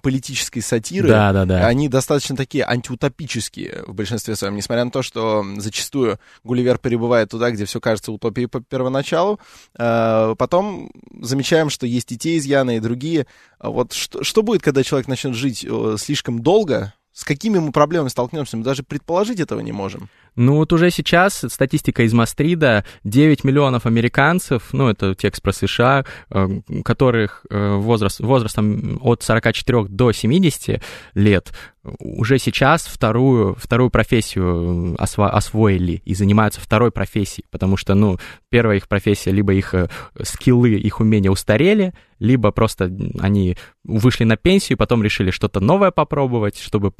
политической 0.02 0.60
сатиры. 0.60 1.08
Да, 1.08 1.32
да, 1.32 1.44
да. 1.44 1.66
Они 1.66 1.88
достаточно 1.88 2.36
такие 2.36 2.64
антиутопические 2.64 3.84
в 3.86 3.94
большинстве 3.94 4.36
своем, 4.36 4.54
несмотря 4.54 4.84
на 4.84 4.90
то, 4.90 5.02
что 5.02 5.44
зачастую 5.58 6.18
Гулливер 6.44 6.78
перебывает 6.78 7.30
туда, 7.30 7.50
где 7.50 7.64
все 7.64 7.80
кажется 7.80 8.12
утопией 8.12 8.46
по 8.46 8.60
первоначалу. 8.60 9.40
Потом 9.74 10.90
замечаем, 11.20 11.70
что 11.70 11.86
есть 11.86 12.12
и 12.12 12.18
те 12.18 12.38
изъяны, 12.38 12.76
и 12.76 12.80
другие. 12.80 13.26
А 13.58 13.70
Вот 13.70 13.92
что, 13.92 14.22
что 14.22 14.42
будет, 14.42 14.62
когда 14.62 14.84
человек 14.84 15.08
начнет 15.08 15.34
жить 15.34 15.66
слишком 15.98 16.40
долго? 16.40 16.94
С 17.14 17.22
какими 17.22 17.60
мы 17.60 17.70
проблемами 17.70 18.08
столкнемся? 18.08 18.56
Мы 18.56 18.64
даже 18.64 18.82
предположить 18.82 19.38
этого 19.38 19.60
не 19.60 19.70
можем. 19.70 20.08
Ну 20.36 20.56
вот 20.56 20.72
уже 20.72 20.90
сейчас 20.90 21.44
статистика 21.48 22.02
из 22.02 22.12
Мастрида, 22.12 22.84
9 23.04 23.44
миллионов 23.44 23.86
американцев, 23.86 24.72
ну 24.72 24.88
это 24.88 25.14
текст 25.14 25.42
про 25.42 25.52
США, 25.52 26.04
э, 26.30 26.48
которых 26.84 27.46
э, 27.50 27.74
возраст, 27.76 28.20
возрастом 28.20 28.98
от 29.02 29.22
44 29.22 29.84
до 29.84 30.12
70 30.12 30.82
лет 31.14 31.52
уже 31.98 32.38
сейчас 32.38 32.86
вторую, 32.86 33.54
вторую 33.58 33.90
профессию 33.90 34.94
осво- 34.98 35.28
освоили 35.28 36.00
и 36.04 36.14
занимаются 36.14 36.60
второй 36.60 36.90
профессией, 36.90 37.46
потому 37.50 37.76
что, 37.76 37.94
ну, 37.94 38.18
первая 38.48 38.78
их 38.78 38.88
профессия, 38.88 39.30
либо 39.30 39.52
их 39.52 39.74
э, 39.74 39.88
скиллы, 40.22 40.70
их 40.70 41.00
умения 41.00 41.30
устарели, 41.30 41.92
либо 42.18 42.52
просто 42.52 42.90
они 43.20 43.56
вышли 43.84 44.24
на 44.24 44.36
пенсию, 44.36 44.78
потом 44.78 45.02
решили 45.02 45.30
что-то 45.30 45.60
новое 45.60 45.90
попробовать, 45.90 46.58
чтобы 46.58 46.92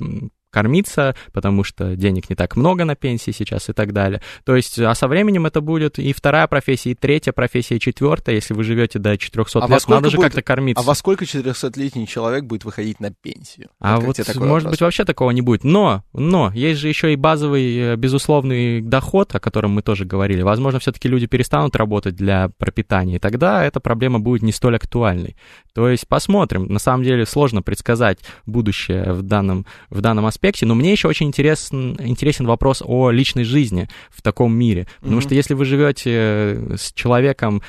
кормиться, 0.54 1.16
потому 1.32 1.64
что 1.64 1.96
денег 1.96 2.30
не 2.30 2.36
так 2.36 2.56
много 2.56 2.84
на 2.84 2.94
пенсии 2.94 3.32
сейчас 3.32 3.68
и 3.68 3.72
так 3.72 3.92
далее. 3.92 4.22
То 4.44 4.54
есть, 4.54 4.78
а 4.78 4.94
со 4.94 5.08
временем 5.08 5.46
это 5.46 5.60
будет 5.60 5.98
и 5.98 6.12
вторая 6.12 6.46
профессия, 6.46 6.92
и 6.92 6.94
третья 6.94 7.32
профессия, 7.32 7.76
и 7.76 7.80
четвертая. 7.80 8.36
Если 8.36 8.54
вы 8.54 8.62
живете 8.62 9.00
до 9.00 9.18
400 9.18 9.58
А 9.64 9.68
лет, 9.68 9.88
надо 9.88 10.10
же 10.10 10.16
будет- 10.16 10.26
как-то 10.26 10.42
кормиться. 10.42 10.80
А 10.80 10.86
во 10.86 10.94
сколько 10.94 11.24
400-летний 11.24 12.06
человек 12.06 12.44
будет 12.44 12.64
выходить 12.64 13.00
на 13.00 13.10
пенсию? 13.10 13.68
А 13.80 13.98
вот, 13.98 14.16
такой 14.16 14.46
может 14.46 14.64
вопрос? 14.66 14.70
быть, 14.70 14.80
вообще 14.80 15.04
такого 15.04 15.32
не 15.32 15.40
будет. 15.42 15.64
Но, 15.64 16.04
но, 16.12 16.52
есть 16.54 16.80
же 16.80 16.88
еще 16.88 17.12
и 17.12 17.16
базовый, 17.16 17.76
э, 17.76 17.96
безусловный 17.96 18.80
доход, 18.80 19.34
о 19.34 19.40
котором 19.40 19.72
мы 19.72 19.82
тоже 19.82 20.04
говорили. 20.04 20.42
Возможно, 20.42 20.78
все-таки 20.78 21.08
люди 21.08 21.26
перестанут 21.26 21.74
работать 21.74 22.14
для 22.14 22.48
пропитания, 22.58 23.16
и 23.16 23.18
тогда 23.18 23.64
эта 23.64 23.80
проблема 23.80 24.20
будет 24.20 24.42
не 24.42 24.52
столь 24.52 24.76
актуальной. 24.76 25.36
То 25.74 25.88
есть 25.88 26.06
посмотрим. 26.06 26.66
На 26.66 26.78
самом 26.78 27.02
деле 27.02 27.26
сложно 27.26 27.60
предсказать 27.60 28.18
будущее 28.46 29.12
в 29.12 29.22
данном, 29.22 29.66
в 29.90 30.00
данном 30.00 30.26
аспекте, 30.26 30.43
но 30.66 30.74
мне 30.74 30.92
еще 30.92 31.08
очень 31.08 31.26
интересен, 31.26 31.96
интересен 32.00 32.46
вопрос 32.46 32.82
о 32.84 33.10
личной 33.10 33.44
жизни 33.44 33.88
в 34.10 34.22
таком 34.22 34.54
мире. 34.54 34.86
Потому 35.00 35.16
Мгм. 35.16 35.22
что 35.22 35.34
если 35.34 35.54
вы 35.54 35.64
живете 35.64 36.10
э, 36.12 36.76
с 36.76 36.92
человеком 36.92 37.62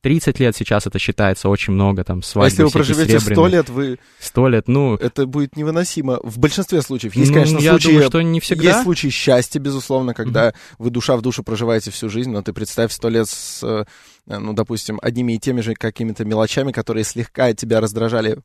30 0.00 0.38
лет 0.40 0.56
сейчас 0.56 0.86
это 0.86 0.98
считается 0.98 1.48
очень 1.48 1.72
много, 1.72 2.04
там, 2.04 2.18
А 2.18 2.22
свадьбы 2.22 2.50
если 2.50 2.62
вы 2.64 2.70
проживете 2.70 3.18
100 3.18 3.26
серебряные. 3.28 3.52
лет, 3.52 3.68
вы 3.68 3.98
100 4.18 4.48
лет, 4.48 4.68
ну, 4.68 4.94
это 4.96 5.26
будет 5.26 5.56
невыносимо. 5.56 6.20
В 6.22 6.38
большинстве 6.38 6.82
случаев. 6.82 7.14
Есть, 7.14 7.30
Ну, 7.30 7.34
конечно, 7.34 7.58
я 7.58 7.70
случаи... 7.70 7.86
думаю, 7.88 8.06
что 8.06 8.22
не 8.22 8.40
всегда. 8.40 8.64
Есть 8.70 8.82
случаи 8.82 9.08
счастья, 9.08 9.58
безусловно, 9.58 10.14
когда 10.14 10.52
вы 10.78 10.90
душа 10.90 11.16
в 11.16 11.22
душу 11.22 11.42
проживаете 11.42 11.90
всю 11.90 12.08
жизнь, 12.08 12.30
но 12.30 12.42
ты 12.42 12.52
представь 12.52 12.92
сто 12.92 13.08
лет 13.08 13.28
с, 13.28 13.60
э, 13.62 13.84
ну, 14.26 14.52
допустим, 14.52 14.98
одними 15.02 15.34
и 15.34 15.38
теми 15.38 15.60
же 15.60 15.74
какими-то 15.74 16.24
мелочами, 16.24 16.72
которые 16.72 17.04
слегка 17.04 17.52
тебя 17.54 17.80
раздражали 17.80 18.38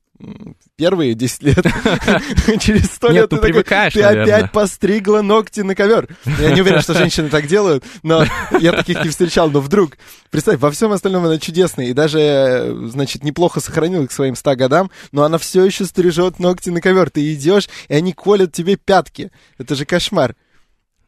первые 0.78 1.14
10 1.14 1.44
лет. 1.44 1.58
Через 2.60 2.86
сто 2.86 3.08
Нет, 3.10 3.24
лет 3.24 3.32
ну, 3.32 3.38
ты 3.38 3.44
привыкаешь, 3.44 3.94
ты 3.94 4.02
опять 4.02 4.52
постригла 4.52 5.22
ногти 5.22 5.62
на 5.62 5.76
ковер. 5.76 6.08
Я 6.40 6.52
не 6.54 6.62
уверен, 6.62 6.82
что 6.82 6.94
женщины 6.94 7.30
так 7.30 7.48
делают, 7.48 7.84
но 8.04 8.26
я 8.60 8.72
таких 8.72 9.04
не 9.04 9.10
встречал. 9.10 9.50
Но 9.52 9.60
вдруг, 9.60 9.98
представь, 10.30 10.60
во 10.60 10.72
всем 10.72 10.92
остальном 10.92 11.25
она 11.28 11.38
чудесная 11.40 11.88
и 11.88 11.94
даже, 11.94 12.20
э, 12.20 12.88
значит, 12.88 13.24
неплохо 13.24 13.60
сохранила 13.60 14.06
к 14.06 14.12
своим 14.12 14.36
100 14.36 14.56
годам, 14.56 14.92
но 15.12 15.24
она 15.24 15.38
все 15.38 15.64
еще 15.64 15.86
стрижет 15.86 16.40
ногти 16.40 16.70
на 16.70 16.82
ковер. 16.82 17.10
Ты 17.10 17.34
идешь, 17.34 17.70
и 17.88 17.94
они 17.94 18.14
колят 18.14 18.52
тебе 18.52 18.76
пятки. 18.76 19.32
Это 19.58 19.76
же 19.76 19.86
кошмар. 19.86 20.36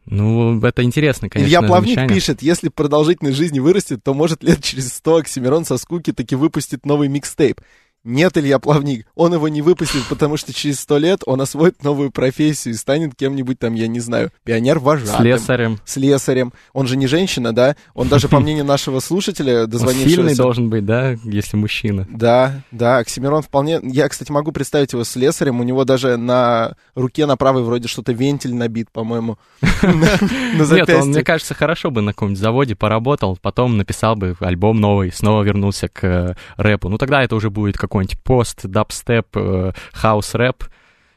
Ну, 0.10 0.62
это 0.62 0.84
интересно, 0.84 1.30
конечно, 1.30 1.50
Илья 1.50 1.62
Плавник 1.62 1.96
замечание. 1.96 2.16
пишет, 2.16 2.42
если 2.42 2.70
продолжительность 2.70 3.38
жизни 3.38 3.60
вырастет, 3.60 4.02
то 4.04 4.14
может 4.14 4.42
лет 4.42 4.64
через 4.64 4.94
100 4.94 5.18
Оксимирон 5.18 5.66
со 5.66 5.78
скуки 5.78 6.14
таки 6.14 6.36
выпустит 6.36 6.86
новый 6.86 7.10
микстейп. 7.10 7.60
Нет, 8.08 8.38
Илья 8.38 8.58
Плавник, 8.58 9.06
он 9.16 9.34
его 9.34 9.50
не 9.50 9.62
выпустит, 9.62 10.04
потому 10.08 10.38
что 10.38 10.54
через 10.54 10.80
сто 10.80 10.98
лет 10.98 11.24
он 11.26 11.42
освоит 11.42 11.84
новую 11.84 12.10
профессию 12.10 12.74
и 12.74 12.78
станет 12.78 13.16
кем-нибудь 13.16 13.60
там, 13.60 13.74
я 13.74 13.88
не 13.88 14.00
знаю, 14.00 14.32
пионер-вожатым. 14.46 15.18
Слесарем. 15.18 15.80
Слесарем. 15.84 16.54
Он 16.72 16.88
же 16.88 16.96
не 16.96 17.06
женщина, 17.08 17.54
да? 17.54 17.76
Он 17.94 18.08
даже, 18.08 18.30
по 18.30 18.40
мнению 18.40 18.64
нашего 18.64 19.02
слушателя, 19.02 19.64
Он 19.64 19.70
дозвонившегося... 19.70 20.16
сильный 20.16 20.36
должен 20.36 20.70
быть, 20.70 20.86
да, 20.86 21.18
если 21.26 21.58
мужчина. 21.58 22.08
Да, 22.10 22.62
да, 22.72 23.00
Оксимирон 23.00 23.42
вполне... 23.42 23.82
Я, 23.84 24.08
кстати, 24.08 24.32
могу 24.32 24.54
представить 24.54 24.94
его 24.94 25.04
слесарем. 25.04 25.60
У 25.60 25.64
него 25.64 25.84
даже 25.84 26.16
на 26.16 26.78
руке 26.96 27.26
на 27.26 27.36
правой 27.36 27.64
вроде 27.64 27.90
что-то 27.90 28.14
вентиль 28.14 28.56
набит, 28.56 28.90
по-моему. 28.90 29.38
На 29.82 30.64
Нет, 30.74 30.90
он, 30.90 31.10
мне 31.10 31.24
кажется, 31.24 31.54
хорошо 31.54 31.92
бы 31.92 32.02
на 32.02 32.14
каком-нибудь 32.14 32.40
заводе 32.40 32.76
поработал, 32.76 33.38
потом 33.42 33.78
написал 33.78 34.16
бы 34.16 34.36
альбом 34.40 34.80
новый, 34.80 35.12
снова 35.12 35.44
вернулся 35.44 35.88
к 35.88 36.04
э, 36.04 36.36
рэпу. 36.56 36.90
Ну, 36.90 36.98
тогда 36.98 37.24
это 37.24 37.36
уже 37.36 37.50
будет 37.50 37.78
какой-нибудь 37.98 38.24
пост, 38.24 38.66
дабстеп, 38.66 39.36
э, 39.36 39.72
хаус-рэп. 39.94 40.64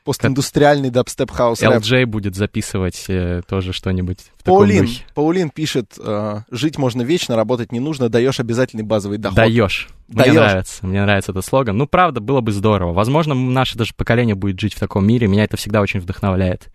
Постиндустриальный 0.05 0.91
дабстеп 0.91 1.31
хаус 1.31 1.61
рэп. 1.63 1.83
Элджей 1.83 2.07
будет 2.07 2.35
записывать 2.35 3.05
э, 3.09 3.43
тоже 3.47 3.73
что-нибудь 3.73 4.19
в 4.39 4.43
таком 4.43 4.61
Паулин, 4.61 4.87
духе. 4.87 5.05
Паулин 5.15 5.51
пишет, 5.51 5.99
э, 5.99 6.41
жить 6.51 6.79
можно 6.79 7.03
вечно, 7.03 7.37
работать 7.37 7.71
не 7.71 7.81
нужно, 7.81 8.09
даешь 8.09 8.41
обязательный 8.41 8.83
базовый 8.83 9.19
доход. 9.19 9.37
Даешь. 9.37 9.89
Мне 10.09 10.25
Даёшь. 10.25 10.37
нравится. 10.37 10.87
Мне 10.87 11.03
нравится 11.03 11.33
этот 11.33 11.45
слоган. 11.45 11.77
Ну, 11.77 11.87
правда, 11.87 12.21
было 12.21 12.41
бы 12.41 12.51
здорово. 12.51 12.93
Возможно, 12.95 13.35
наше 13.35 13.77
даже 13.77 13.93
поколение 13.95 14.35
будет 14.35 14.59
жить 14.59 14.75
в 14.75 14.81
таком 14.81 15.07
мире. 15.07 15.29
Меня 15.29 15.45
это 15.45 15.57
всегда 15.57 15.83
очень 15.83 16.01
вдохновляет. 16.01 16.71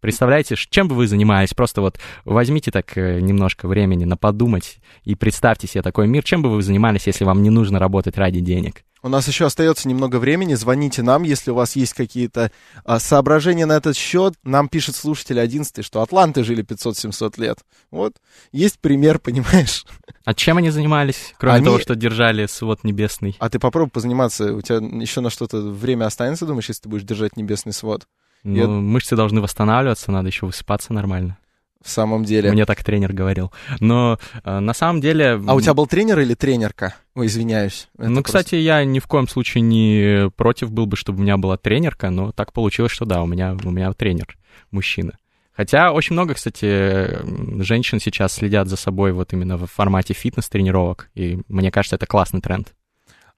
Представляете, 0.00 0.54
чем 0.56 0.88
бы 0.88 0.94
вы 0.94 1.06
занимались? 1.08 1.54
Просто 1.54 1.80
вот 1.80 1.98
возьмите 2.24 2.70
так 2.70 2.96
э, 2.96 3.20
немножко 3.20 3.66
времени 3.66 4.04
на 4.04 4.16
подумать 4.16 4.78
и 5.04 5.14
представьте 5.14 5.66
себе 5.66 5.82
такой 5.82 6.06
мир. 6.06 6.22
Чем 6.22 6.42
бы 6.42 6.50
вы 6.50 6.62
занимались, 6.62 7.06
если 7.06 7.24
вам 7.24 7.42
не 7.42 7.50
нужно 7.50 7.78
работать 7.78 8.16
ради 8.16 8.40
денег? 8.40 8.84
У 9.00 9.08
нас 9.08 9.28
еще 9.28 9.46
остается 9.46 9.88
немного 9.88 10.16
времени. 10.16 10.54
Звоните 10.54 11.02
нам, 11.02 11.22
если 11.22 11.52
у 11.52 11.54
вас 11.54 11.76
есть 11.76 11.94
какие-то 11.94 12.50
а, 12.84 12.98
соображения 12.98 13.64
на 13.64 13.76
этот 13.76 13.96
счет. 13.96 14.34
Нам 14.42 14.68
пишет 14.68 14.96
слушатель 14.96 15.38
11, 15.38 15.84
что 15.84 16.02
атланты 16.02 16.42
жили 16.42 16.64
500-700 16.64 17.40
лет. 17.40 17.58
Вот. 17.92 18.14
Есть 18.50 18.80
пример, 18.80 19.18
понимаешь? 19.22 19.84
А 20.24 20.34
чем 20.34 20.58
они 20.58 20.70
занимались, 20.70 21.34
кроме 21.38 21.56
Они- 21.56 21.64
того, 21.64 21.78
что 21.78 21.94
держали 21.94 22.46
свод 22.46 22.82
небесный? 22.82 23.36
А 23.38 23.48
ты 23.48 23.60
попробуй 23.60 23.90
позаниматься. 23.90 24.52
У 24.52 24.60
тебя 24.62 24.78
еще 24.78 25.20
на 25.20 25.30
что-то 25.30 25.60
время 25.60 26.06
останется, 26.06 26.46
думаешь, 26.46 26.68
если 26.68 26.82
ты 26.82 26.88
будешь 26.88 27.04
держать 27.04 27.36
небесный 27.36 27.72
свод? 27.72 28.06
Ну, 28.44 28.56
Я- 28.56 28.66
мышцы 28.66 29.16
должны 29.16 29.40
восстанавливаться, 29.40 30.12
надо 30.12 30.28
еще 30.28 30.46
высыпаться 30.46 30.92
нормально. 30.92 31.38
В 31.82 31.90
самом 31.90 32.24
деле. 32.24 32.50
Мне 32.50 32.66
так 32.66 32.82
тренер 32.82 33.12
говорил. 33.12 33.52
Но 33.78 34.18
э, 34.42 34.58
на 34.58 34.74
самом 34.74 35.00
деле... 35.00 35.40
А 35.46 35.54
у 35.54 35.60
тебя 35.60 35.74
был 35.74 35.86
тренер 35.86 36.18
или 36.18 36.34
тренерка? 36.34 36.94
Ой, 37.14 37.26
извиняюсь. 37.26 37.88
Это 37.96 38.08
ну, 38.08 38.22
просто- 38.22 38.38
кстати, 38.38 38.54
я 38.56 38.84
ни 38.84 38.98
в 38.98 39.06
коем 39.06 39.28
случае 39.28 39.62
не 39.62 40.28
против 40.36 40.72
был 40.72 40.86
бы, 40.86 40.96
чтобы 40.96 41.20
у 41.20 41.22
меня 41.22 41.36
была 41.36 41.56
тренерка, 41.56 42.10
но 42.10 42.32
так 42.32 42.52
получилось, 42.52 42.90
что 42.90 43.04
да, 43.04 43.22
у 43.22 43.26
меня, 43.26 43.56
у 43.64 43.70
меня 43.70 43.92
тренер, 43.92 44.36
мужчина. 44.72 45.12
Хотя 45.52 45.92
очень 45.92 46.12
много, 46.14 46.34
кстати, 46.34 47.62
женщин 47.62 48.00
сейчас 48.00 48.32
следят 48.32 48.68
за 48.68 48.76
собой 48.76 49.12
вот 49.12 49.32
именно 49.32 49.56
в 49.56 49.66
формате 49.66 50.14
фитнес-тренировок, 50.14 51.10
и 51.14 51.40
мне 51.48 51.70
кажется, 51.72 51.96
это 51.96 52.06
классный 52.06 52.40
тренд. 52.40 52.74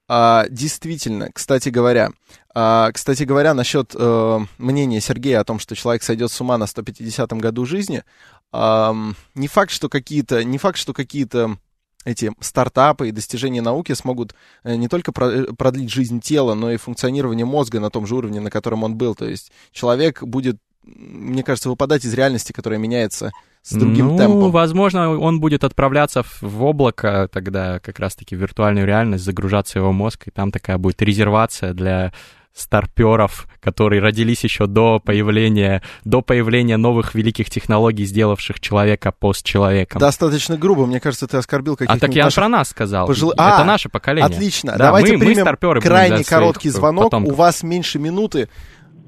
А, 0.07 0.45
действительно, 0.49 1.29
кстати 1.33 1.69
говоря, 1.69 2.11
а, 2.53 2.91
кстати 2.91 3.23
говоря, 3.23 3.53
насчет 3.53 3.95
э, 3.97 4.39
мнения 4.57 4.99
Сергея 5.01 5.39
о 5.39 5.43
том, 5.45 5.59
что 5.59 5.75
человек 5.75 6.03
сойдет 6.03 6.31
с 6.31 6.41
ума 6.41 6.57
на 6.57 6.65
150-м 6.65 7.39
году 7.39 7.65
жизни, 7.65 8.03
ам, 8.51 9.15
не 9.35 9.47
факт, 9.47 9.71
что 9.71 9.89
какие-то, 9.89 10.43
не 10.43 10.57
факт, 10.57 10.77
что 10.77 10.93
какие-то 10.93 11.57
эти 12.03 12.31
стартапы 12.39 13.09
и 13.09 13.11
достижения 13.11 13.61
науки 13.61 13.93
смогут 13.93 14.35
э, 14.63 14.75
не 14.75 14.87
только 14.87 15.13
э, 15.21 15.53
продлить 15.57 15.91
жизнь 15.91 16.19
тела, 16.19 16.53
но 16.55 16.71
и 16.71 16.77
функционирование 16.77 17.45
мозга 17.45 17.79
на 17.79 17.89
том 17.89 18.05
же 18.05 18.15
уровне, 18.15 18.39
на 18.39 18.49
котором 18.49 18.83
он 18.83 18.95
был. 18.95 19.15
То 19.15 19.25
есть 19.25 19.51
человек 19.71 20.23
будет, 20.23 20.57
мне 20.83 21.43
кажется, 21.43 21.69
выпадать 21.69 22.03
из 22.03 22.13
реальности, 22.13 22.51
которая 22.51 22.79
меняется 22.79 23.31
с 23.61 23.75
другим 23.75 24.07
ну, 24.07 24.17
темпом. 24.17 24.51
возможно, 24.51 25.09
он 25.19 25.39
будет 25.39 25.63
отправляться 25.63 26.23
в- 26.23 26.41
в 26.41 26.63
облако, 26.63 27.29
тогда 27.31 27.79
как 27.79 27.99
раз-таки 27.99 28.35
в 28.35 28.39
виртуальную 28.39 28.87
реальность, 28.87 29.23
загружаться 29.23 29.77
его 29.77 29.91
мозг, 29.91 30.27
и 30.27 30.31
там 30.31 30.51
такая 30.51 30.79
будет 30.79 31.01
резервация 31.03 31.73
для 31.73 32.11
старперов, 32.53 33.47
которые 33.59 34.01
родились 34.01 34.43
еще 34.43 34.67
до 34.67 34.99
появления, 34.99 35.81
до 36.03 36.21
появления 36.21 36.77
новых 36.77 37.15
великих 37.15 37.49
технологий, 37.49 38.05
сделавших 38.05 38.59
человека 38.59 39.11
постчеловеком. 39.11 39.99
Достаточно 39.99 40.57
грубо, 40.57 40.85
мне 40.85 40.99
кажется, 40.99 41.27
ты 41.27 41.37
оскорбил 41.37 41.73
а 41.73 41.77
каких-нибудь 41.77 42.01
так 42.01 42.15
я 42.15 42.23
наших 42.25 42.35
про 42.35 42.49
нас 42.49 42.69
сказал. 42.69 43.07
пожил- 43.07 43.31
Это 43.31 43.57
А, 43.59 43.63
наше 43.65 43.89
поколение. 43.89 44.25
Отлично. 44.25 44.73
Да, 44.73 44.85
Давайте 44.85 45.13
мы- 45.13 45.17
мы 45.19 45.25
примем 45.25 45.45
будем 45.45 45.81
крайне 45.81 46.23
короткий 46.23 46.69
звонок. 46.69 47.05
потомков. 47.05 47.33
У 47.33 47.35
вас 47.35 47.63
меньше 47.63 47.99
минуты. 47.99 48.49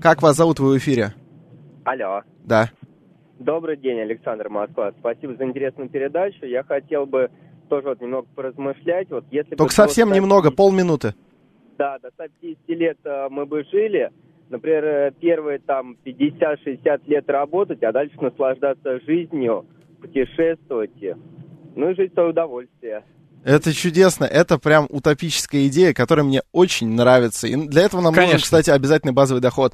Как 0.01 0.21
вас 0.21 0.35
зовут 0.37 0.59
вы 0.59 0.73
в 0.73 0.77
эфире? 0.77 1.13
Алло. 1.85 2.21
Да. 2.43 2.69
Добрый 3.39 3.77
день, 3.77 3.99
Александр 3.99 4.49
Москва. 4.49 4.91
Спасибо 4.99 5.35
за 5.35 5.43
интересную 5.43 5.89
передачу. 5.89 6.45
Я 6.45 6.63
хотел 6.63 7.05
бы 7.05 7.29
тоже 7.69 7.87
вот 7.89 8.01
немного 8.01 8.27
поразмышлять. 8.35 9.09
Вот 9.09 9.25
если 9.31 9.55
Только 9.55 9.73
совсем 9.73 10.09
150 10.09 10.15
немного, 10.15 10.51
полминуты. 10.51 11.15
Да, 11.77 11.97
до 11.99 12.09
150 12.11 12.69
лет 12.69 12.97
э, 13.03 13.27
мы 13.29 13.45
бы 13.45 13.63
жили. 13.71 14.11
Например, 14.49 14.85
э, 14.85 15.11
первые 15.19 15.59
там 15.59 15.97
50-60 16.05 17.01
лет 17.07 17.29
работать, 17.29 17.81
а 17.83 17.91
дальше 17.91 18.15
наслаждаться 18.21 18.99
жизнью, 19.01 19.65
путешествовать. 20.01 20.91
Ну 21.75 21.89
и 21.89 21.95
жить 21.95 22.11
в 22.11 22.13
свое 22.13 22.29
удовольствие. 22.29 23.03
Это 23.43 23.73
чудесно. 23.73 24.23
Это 24.25 24.57
прям 24.57 24.87
утопическая 24.89 25.67
идея, 25.67 25.93
которая 25.93 26.25
мне 26.25 26.43
очень 26.51 26.89
нравится. 26.89 27.47
И 27.47 27.55
для 27.55 27.83
этого 27.83 28.01
нам 28.01 28.13
нужен, 28.13 28.29
Конечно. 28.29 28.43
кстати, 28.43 28.69
обязательный 28.69 29.13
базовый 29.13 29.41
доход. 29.41 29.73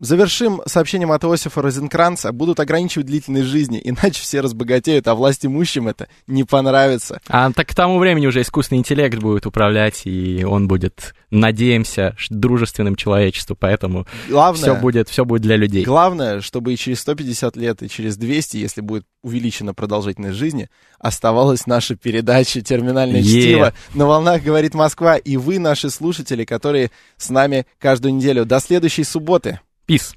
Завершим 0.00 0.60
сообщением 0.66 1.12
от 1.12 1.22
Иосифа 1.22 1.62
Розенкранца. 1.62 2.32
Будут 2.32 2.58
ограничивать 2.58 3.06
длительность 3.06 3.46
жизни, 3.46 3.80
иначе 3.82 4.20
все 4.22 4.40
разбогатеют, 4.40 5.06
а 5.06 5.14
власть 5.14 5.46
имущим 5.46 5.86
это 5.86 6.08
не 6.26 6.42
понравится. 6.42 7.20
А 7.28 7.52
так 7.52 7.68
к 7.68 7.74
тому 7.76 7.98
времени 7.98 8.26
уже 8.26 8.42
искусственный 8.42 8.80
интеллект 8.80 9.16
будет 9.18 9.46
управлять, 9.46 10.02
и 10.04 10.44
он 10.44 10.66
будет, 10.66 11.14
надеемся, 11.30 12.16
дружественным 12.28 12.96
человечеству, 12.96 13.56
поэтому 13.58 14.06
Главное, 14.28 14.60
все 14.60 14.74
будет, 14.74 15.08
все 15.08 15.24
будет 15.24 15.42
для 15.42 15.56
людей. 15.56 15.84
главное, 15.84 16.40
чтобы 16.40 16.72
и 16.72 16.76
через 16.76 17.00
150 17.00 17.56
лет, 17.56 17.82
и 17.84 17.88
через 17.88 18.16
200, 18.16 18.56
если 18.56 18.80
будет 18.80 19.04
увеличена 19.22 19.74
продолжительность 19.74 20.36
жизни, 20.36 20.68
оставалась 20.98 21.66
наша 21.68 21.94
передача 21.94 22.60
«Терминальное 22.62 23.20
Е. 23.20 23.24
чтиво» 23.24 23.74
на 23.94 24.06
волнах 24.06 24.42
«Говорит 24.42 24.74
Москва». 24.74 25.16
И 25.16 25.36
вы, 25.36 25.60
наши 25.60 25.88
слушатели, 25.88 26.44
которые 26.44 26.90
с 27.16 27.30
нами 27.30 27.66
каждую 27.78 28.14
неделю. 28.14 28.44
До 28.44 28.58
следующей 28.58 29.04
субботы. 29.04 29.60
Peace. 29.86 30.14